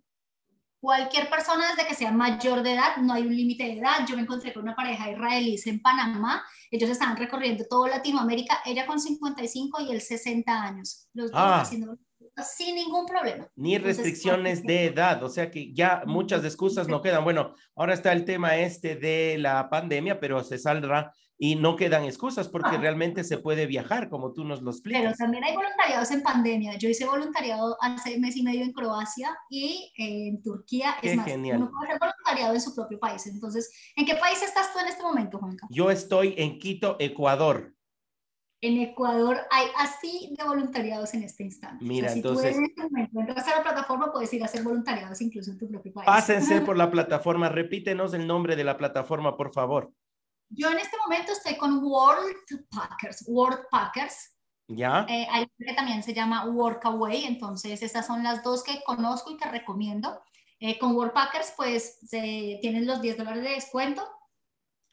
Cualquier 0.79 1.27
persona 1.27 1.69
desde 1.75 1.89
que 1.89 1.95
sea 1.95 2.11
mayor 2.11 2.61
de 2.61 2.73
edad, 2.73 2.97
no 2.97 3.13
hay 3.13 3.23
un 3.23 3.35
límite 3.35 3.63
de 3.63 3.79
edad. 3.79 4.05
Yo 4.07 4.15
me 4.15 4.21
encontré 4.21 4.53
con 4.53 4.63
una 4.63 4.75
pareja 4.75 5.09
israelí 5.11 5.59
en 5.65 5.81
Panamá, 5.81 6.43
ellos 6.69 6.91
estaban 6.91 7.17
recorriendo 7.17 7.65
toda 7.67 7.89
Latinoamérica, 7.89 8.59
ella 8.65 8.85
con 8.85 8.99
55 8.99 9.81
y 9.81 9.91
él 9.91 9.99
60 9.99 10.61
años, 10.61 11.09
los 11.13 11.31
dos 11.31 11.41
ah. 11.41 11.61
haciendo 11.61 11.97
sin 12.43 12.75
ningún 12.75 13.05
problema. 13.05 13.47
Ni 13.55 13.77
restricciones 13.77 14.63
de 14.63 14.85
edad, 14.85 15.23
o 15.23 15.29
sea 15.29 15.49
que 15.51 15.73
ya 15.73 16.03
muchas 16.05 16.43
excusas 16.43 16.87
no 16.87 17.01
quedan. 17.01 17.23
Bueno, 17.23 17.53
ahora 17.75 17.93
está 17.93 18.11
el 18.11 18.25
tema 18.25 18.57
este 18.57 18.95
de 18.95 19.37
la 19.37 19.69
pandemia, 19.69 20.19
pero 20.19 20.43
se 20.43 20.57
saldrá 20.57 21.13
y 21.41 21.55
no 21.55 21.77
quedan 21.77 22.03
excusas 22.03 22.49
porque 22.49 22.75
ah. 22.75 22.77
realmente 22.77 23.23
se 23.23 23.37
puede 23.37 23.65
viajar, 23.65 24.09
como 24.09 24.33
tú 24.33 24.43
nos 24.43 24.61
lo 24.61 24.71
explicas. 24.71 25.01
Pero 25.01 25.15
también 25.15 25.43
hay 25.45 25.55
voluntariados 25.55 26.11
en 26.11 26.21
pandemia. 26.21 26.77
Yo 26.77 26.89
hice 26.89 27.05
voluntariado 27.05 27.77
hace 27.79 28.19
mes 28.19 28.35
y 28.35 28.43
medio 28.43 28.61
en 28.61 28.73
Croacia 28.73 29.35
y 29.49 29.91
en 29.95 30.41
Turquía. 30.43 30.95
es 31.01 31.15
más, 31.15 31.25
genial. 31.25 31.57
uno 31.57 31.71
puede 31.71 31.93
hacer 31.93 31.99
voluntariado 31.99 32.53
en 32.53 32.61
su 32.61 32.75
propio 32.75 32.99
país. 32.99 33.25
Entonces, 33.27 33.71
¿en 33.95 34.05
qué 34.05 34.15
país 34.15 34.43
estás 34.43 34.73
tú 34.73 34.79
en 34.79 34.87
este 34.87 35.01
momento, 35.01 35.39
Juanca? 35.39 35.65
Yo 35.69 35.89
estoy 35.89 36.35
en 36.37 36.59
Quito, 36.59 36.97
Ecuador. 36.99 37.73
En 38.61 38.77
Ecuador 38.79 39.37
hay 39.51 39.67
así 39.77 40.35
de 40.37 40.43
voluntariados 40.43 41.13
en 41.13 41.23
este 41.23 41.43
instante. 41.43 41.83
Mira, 41.83 42.11
entonces. 42.11 42.47
Si 42.47 42.53
tú 42.53 42.59
en 42.59 42.65
este 42.65 42.83
momento 42.83 43.19
entras 43.21 43.47
a 43.47 43.57
la 43.57 43.63
plataforma, 43.63 44.11
puedes 44.11 44.33
ir 44.33 44.41
a 44.41 44.45
hacer 44.45 44.63
voluntariados 44.63 45.21
incluso 45.21 45.51
en 45.51 45.57
tu 45.57 45.69
propio 45.69 45.93
país. 45.93 46.05
Pásense 46.05 46.59
por 46.65 46.77
la 46.77 46.91
plataforma. 46.91 47.47
Repítenos 47.47 48.13
el 48.13 48.27
nombre 48.27 48.57
de 48.57 48.65
la 48.65 48.75
plataforma, 48.75 49.37
por 49.37 49.53
favor. 49.53 49.93
Yo 50.49 50.69
en 50.71 50.79
este 50.79 50.97
momento 50.97 51.31
estoy 51.31 51.55
con 51.55 51.81
World 51.81 52.35
Packers, 52.69 53.23
World 53.27 53.65
Packers. 53.71 54.35
Ya. 54.67 55.05
Eh, 55.07 55.27
hay 55.31 55.47
que 55.57 55.73
también 55.73 56.03
se 56.03 56.13
llama 56.13 56.45
Workaway, 56.45 57.25
entonces 57.25 57.81
estas 57.81 58.05
son 58.05 58.23
las 58.23 58.43
dos 58.43 58.63
que 58.63 58.81
conozco 58.83 59.31
y 59.31 59.37
que 59.37 59.49
recomiendo. 59.49 60.21
Eh, 60.59 60.77
con 60.77 60.93
World 60.95 61.13
Packers, 61.13 61.53
pues 61.55 61.99
tienen 62.09 62.85
los 62.85 63.01
10 63.01 63.17
dólares 63.17 63.43
de 63.43 63.49
descuento 63.51 64.05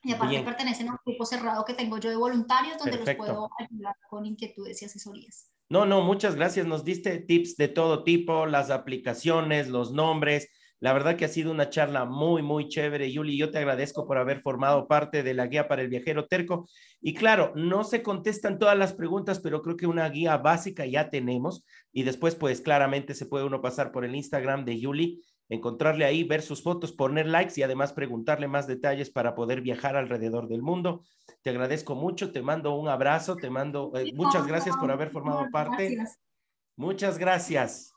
y 0.06 0.12
aparte 0.12 0.40
pertenecen 0.42 0.88
a 0.88 0.92
un 0.92 0.98
grupo 1.04 1.26
cerrado 1.26 1.64
que 1.64 1.74
tengo 1.74 1.98
yo 1.98 2.10
de 2.10 2.16
voluntarios 2.16 2.78
donde 2.78 2.98
los 2.98 3.14
puedo 3.16 3.50
ayudar 3.58 3.96
con 4.08 4.24
inquietudes 4.24 4.80
y 4.82 4.84
asesorías. 4.84 5.50
No, 5.68 5.84
no, 5.84 6.02
muchas 6.02 6.36
gracias. 6.36 6.64
Nos 6.66 6.84
diste 6.84 7.18
tips 7.18 7.56
de 7.56 7.68
todo 7.68 8.04
tipo, 8.04 8.46
las 8.46 8.70
aplicaciones, 8.70 9.68
los 9.68 9.92
nombres, 9.92 10.48
la 10.78 10.92
verdad 10.92 11.16
que 11.16 11.24
ha 11.24 11.28
sido 11.28 11.50
una 11.50 11.70
charla 11.70 12.04
muy, 12.04 12.42
muy 12.42 12.68
chévere, 12.68 13.10
Yuli. 13.10 13.38
Yo 13.38 13.50
te 13.50 13.58
agradezco 13.58 14.06
por 14.06 14.18
haber 14.18 14.40
formado 14.40 14.86
parte 14.86 15.22
de 15.22 15.32
la 15.32 15.46
guía 15.46 15.68
para 15.68 15.80
el 15.80 15.88
viajero 15.88 16.26
terco. 16.26 16.68
Y 17.00 17.14
claro, 17.14 17.52
no 17.56 17.82
se 17.82 18.02
contestan 18.02 18.58
todas 18.58 18.76
las 18.76 18.92
preguntas, 18.92 19.40
pero 19.40 19.62
creo 19.62 19.76
que 19.76 19.86
una 19.86 20.08
guía 20.10 20.36
básica 20.36 20.84
ya 20.84 21.08
tenemos. 21.08 21.64
Y 21.92 22.02
después, 22.02 22.34
pues 22.34 22.60
claramente 22.60 23.14
se 23.14 23.24
puede 23.24 23.46
uno 23.46 23.62
pasar 23.62 23.90
por 23.90 24.04
el 24.04 24.14
Instagram 24.14 24.66
de 24.66 24.78
Yuli, 24.78 25.22
encontrarle 25.48 26.04
ahí, 26.04 26.24
ver 26.24 26.42
sus 26.42 26.62
fotos, 26.62 26.92
poner 26.92 27.26
likes 27.26 27.54
y 27.56 27.62
además 27.62 27.92
preguntarle 27.92 28.48
más 28.48 28.66
detalles 28.66 29.10
para 29.10 29.34
poder 29.34 29.60
viajar 29.60 29.96
alrededor 29.96 30.48
del 30.48 30.62
mundo. 30.62 31.04
Te 31.42 31.50
agradezco 31.50 31.94
mucho, 31.94 32.32
te 32.32 32.42
mando 32.42 32.74
un 32.74 32.88
abrazo, 32.88 33.36
te 33.36 33.50
mando 33.50 33.92
eh, 33.96 34.12
muchas 34.14 34.46
gracias 34.46 34.76
por 34.76 34.90
haber 34.90 35.10
formado 35.10 35.46
parte. 35.52 35.96
Muchas 36.76 37.18
gracias. 37.18 37.92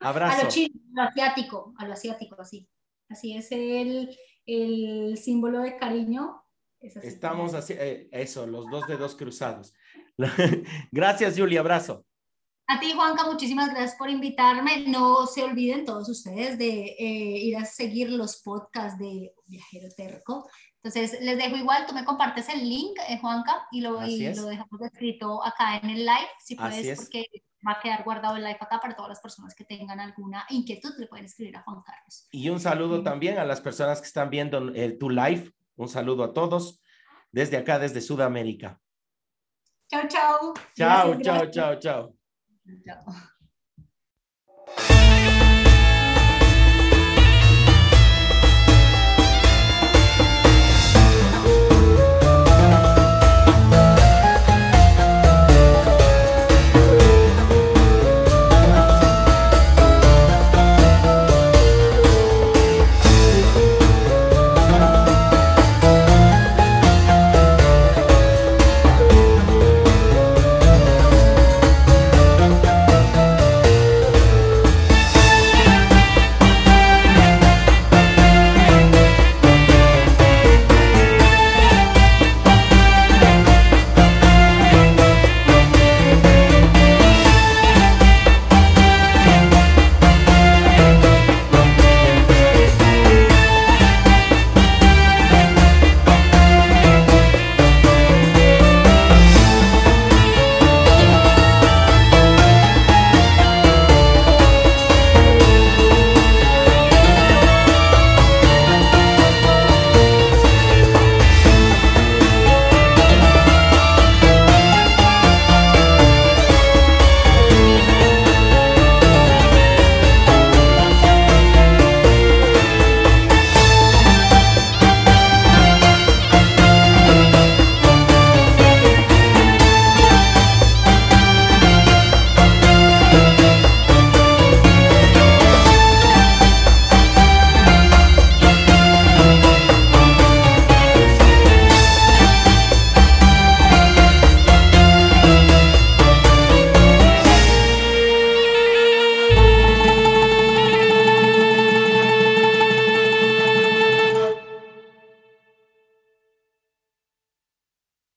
Abrazo. 0.00 0.40
A 0.40 0.44
lo 0.44 0.50
chino, 0.50 0.80
a 0.96 1.04
lo 1.04 1.08
asiático, 1.08 1.74
a 1.78 1.86
lo 1.86 1.92
asiático, 1.92 2.36
así. 2.40 2.68
Así 3.08 3.36
es 3.36 3.50
el, 3.52 4.16
el 4.46 5.16
símbolo 5.16 5.60
de 5.60 5.76
cariño. 5.76 6.42
Estamos 6.80 7.54
así, 7.54 7.74
eh, 7.78 8.08
eso, 8.12 8.46
los 8.46 8.70
dos 8.70 8.86
dedos 8.86 9.16
cruzados. 9.16 9.74
gracias, 10.92 11.38
Julia, 11.38 11.60
abrazo. 11.60 12.04
A 12.66 12.80
ti, 12.80 12.92
Juanca, 12.94 13.24
muchísimas 13.24 13.68
gracias 13.70 13.94
por 13.96 14.08
invitarme. 14.08 14.84
No 14.86 15.26
se 15.26 15.44
olviden 15.44 15.84
todos 15.84 16.08
ustedes 16.08 16.58
de 16.58 16.96
eh, 16.98 17.38
ir 17.38 17.56
a 17.56 17.64
seguir 17.66 18.10
los 18.10 18.40
podcasts 18.42 18.98
de 18.98 19.34
Viajero 19.46 19.88
Terco. 19.94 20.48
Entonces, 20.82 21.20
les 21.20 21.36
dejo 21.36 21.56
igual, 21.56 21.86
tú 21.86 21.94
me 21.94 22.04
compartes 22.04 22.48
el 22.48 22.68
link, 22.68 22.98
eh, 23.08 23.18
Juanca, 23.20 23.66
y 23.70 23.80
lo, 23.80 24.06
y 24.06 24.34
lo 24.34 24.46
dejamos 24.46 24.80
escrito 24.80 25.44
acá 25.44 25.76
en 25.76 25.90
el 25.90 26.06
live, 26.06 26.28
si 26.38 26.56
puedes, 26.56 26.98
porque 26.98 27.26
va 27.66 27.72
a 27.72 27.80
quedar 27.80 28.04
guardado 28.04 28.36
el 28.36 28.44
live 28.44 28.58
acá 28.60 28.80
para 28.80 28.94
todas 28.94 29.08
las 29.08 29.20
personas 29.20 29.54
que 29.54 29.64
tengan 29.64 30.00
alguna 30.00 30.44
inquietud, 30.50 30.92
le 30.98 31.06
pueden 31.06 31.26
escribir 31.26 31.56
a 31.56 31.62
Juan 31.62 31.82
Carlos. 31.82 32.28
Y 32.30 32.48
un 32.48 32.60
saludo 32.60 33.02
también 33.02 33.38
a 33.38 33.44
las 33.44 33.60
personas 33.60 34.00
que 34.00 34.06
están 34.06 34.30
viendo 34.30 34.58
el, 34.58 34.98
tu 34.98 35.10
live. 35.10 35.52
Un 35.76 35.88
saludo 35.88 36.24
a 36.24 36.32
todos 36.32 36.82
desde 37.30 37.56
acá, 37.56 37.78
desde 37.78 38.00
Sudamérica. 38.00 38.80
Chao, 39.88 40.02
chao. 40.08 40.54
Chao, 40.76 41.20
chao, 41.20 41.50
chao, 41.50 41.78
chao. 41.78 42.23
Chao. 42.84 43.04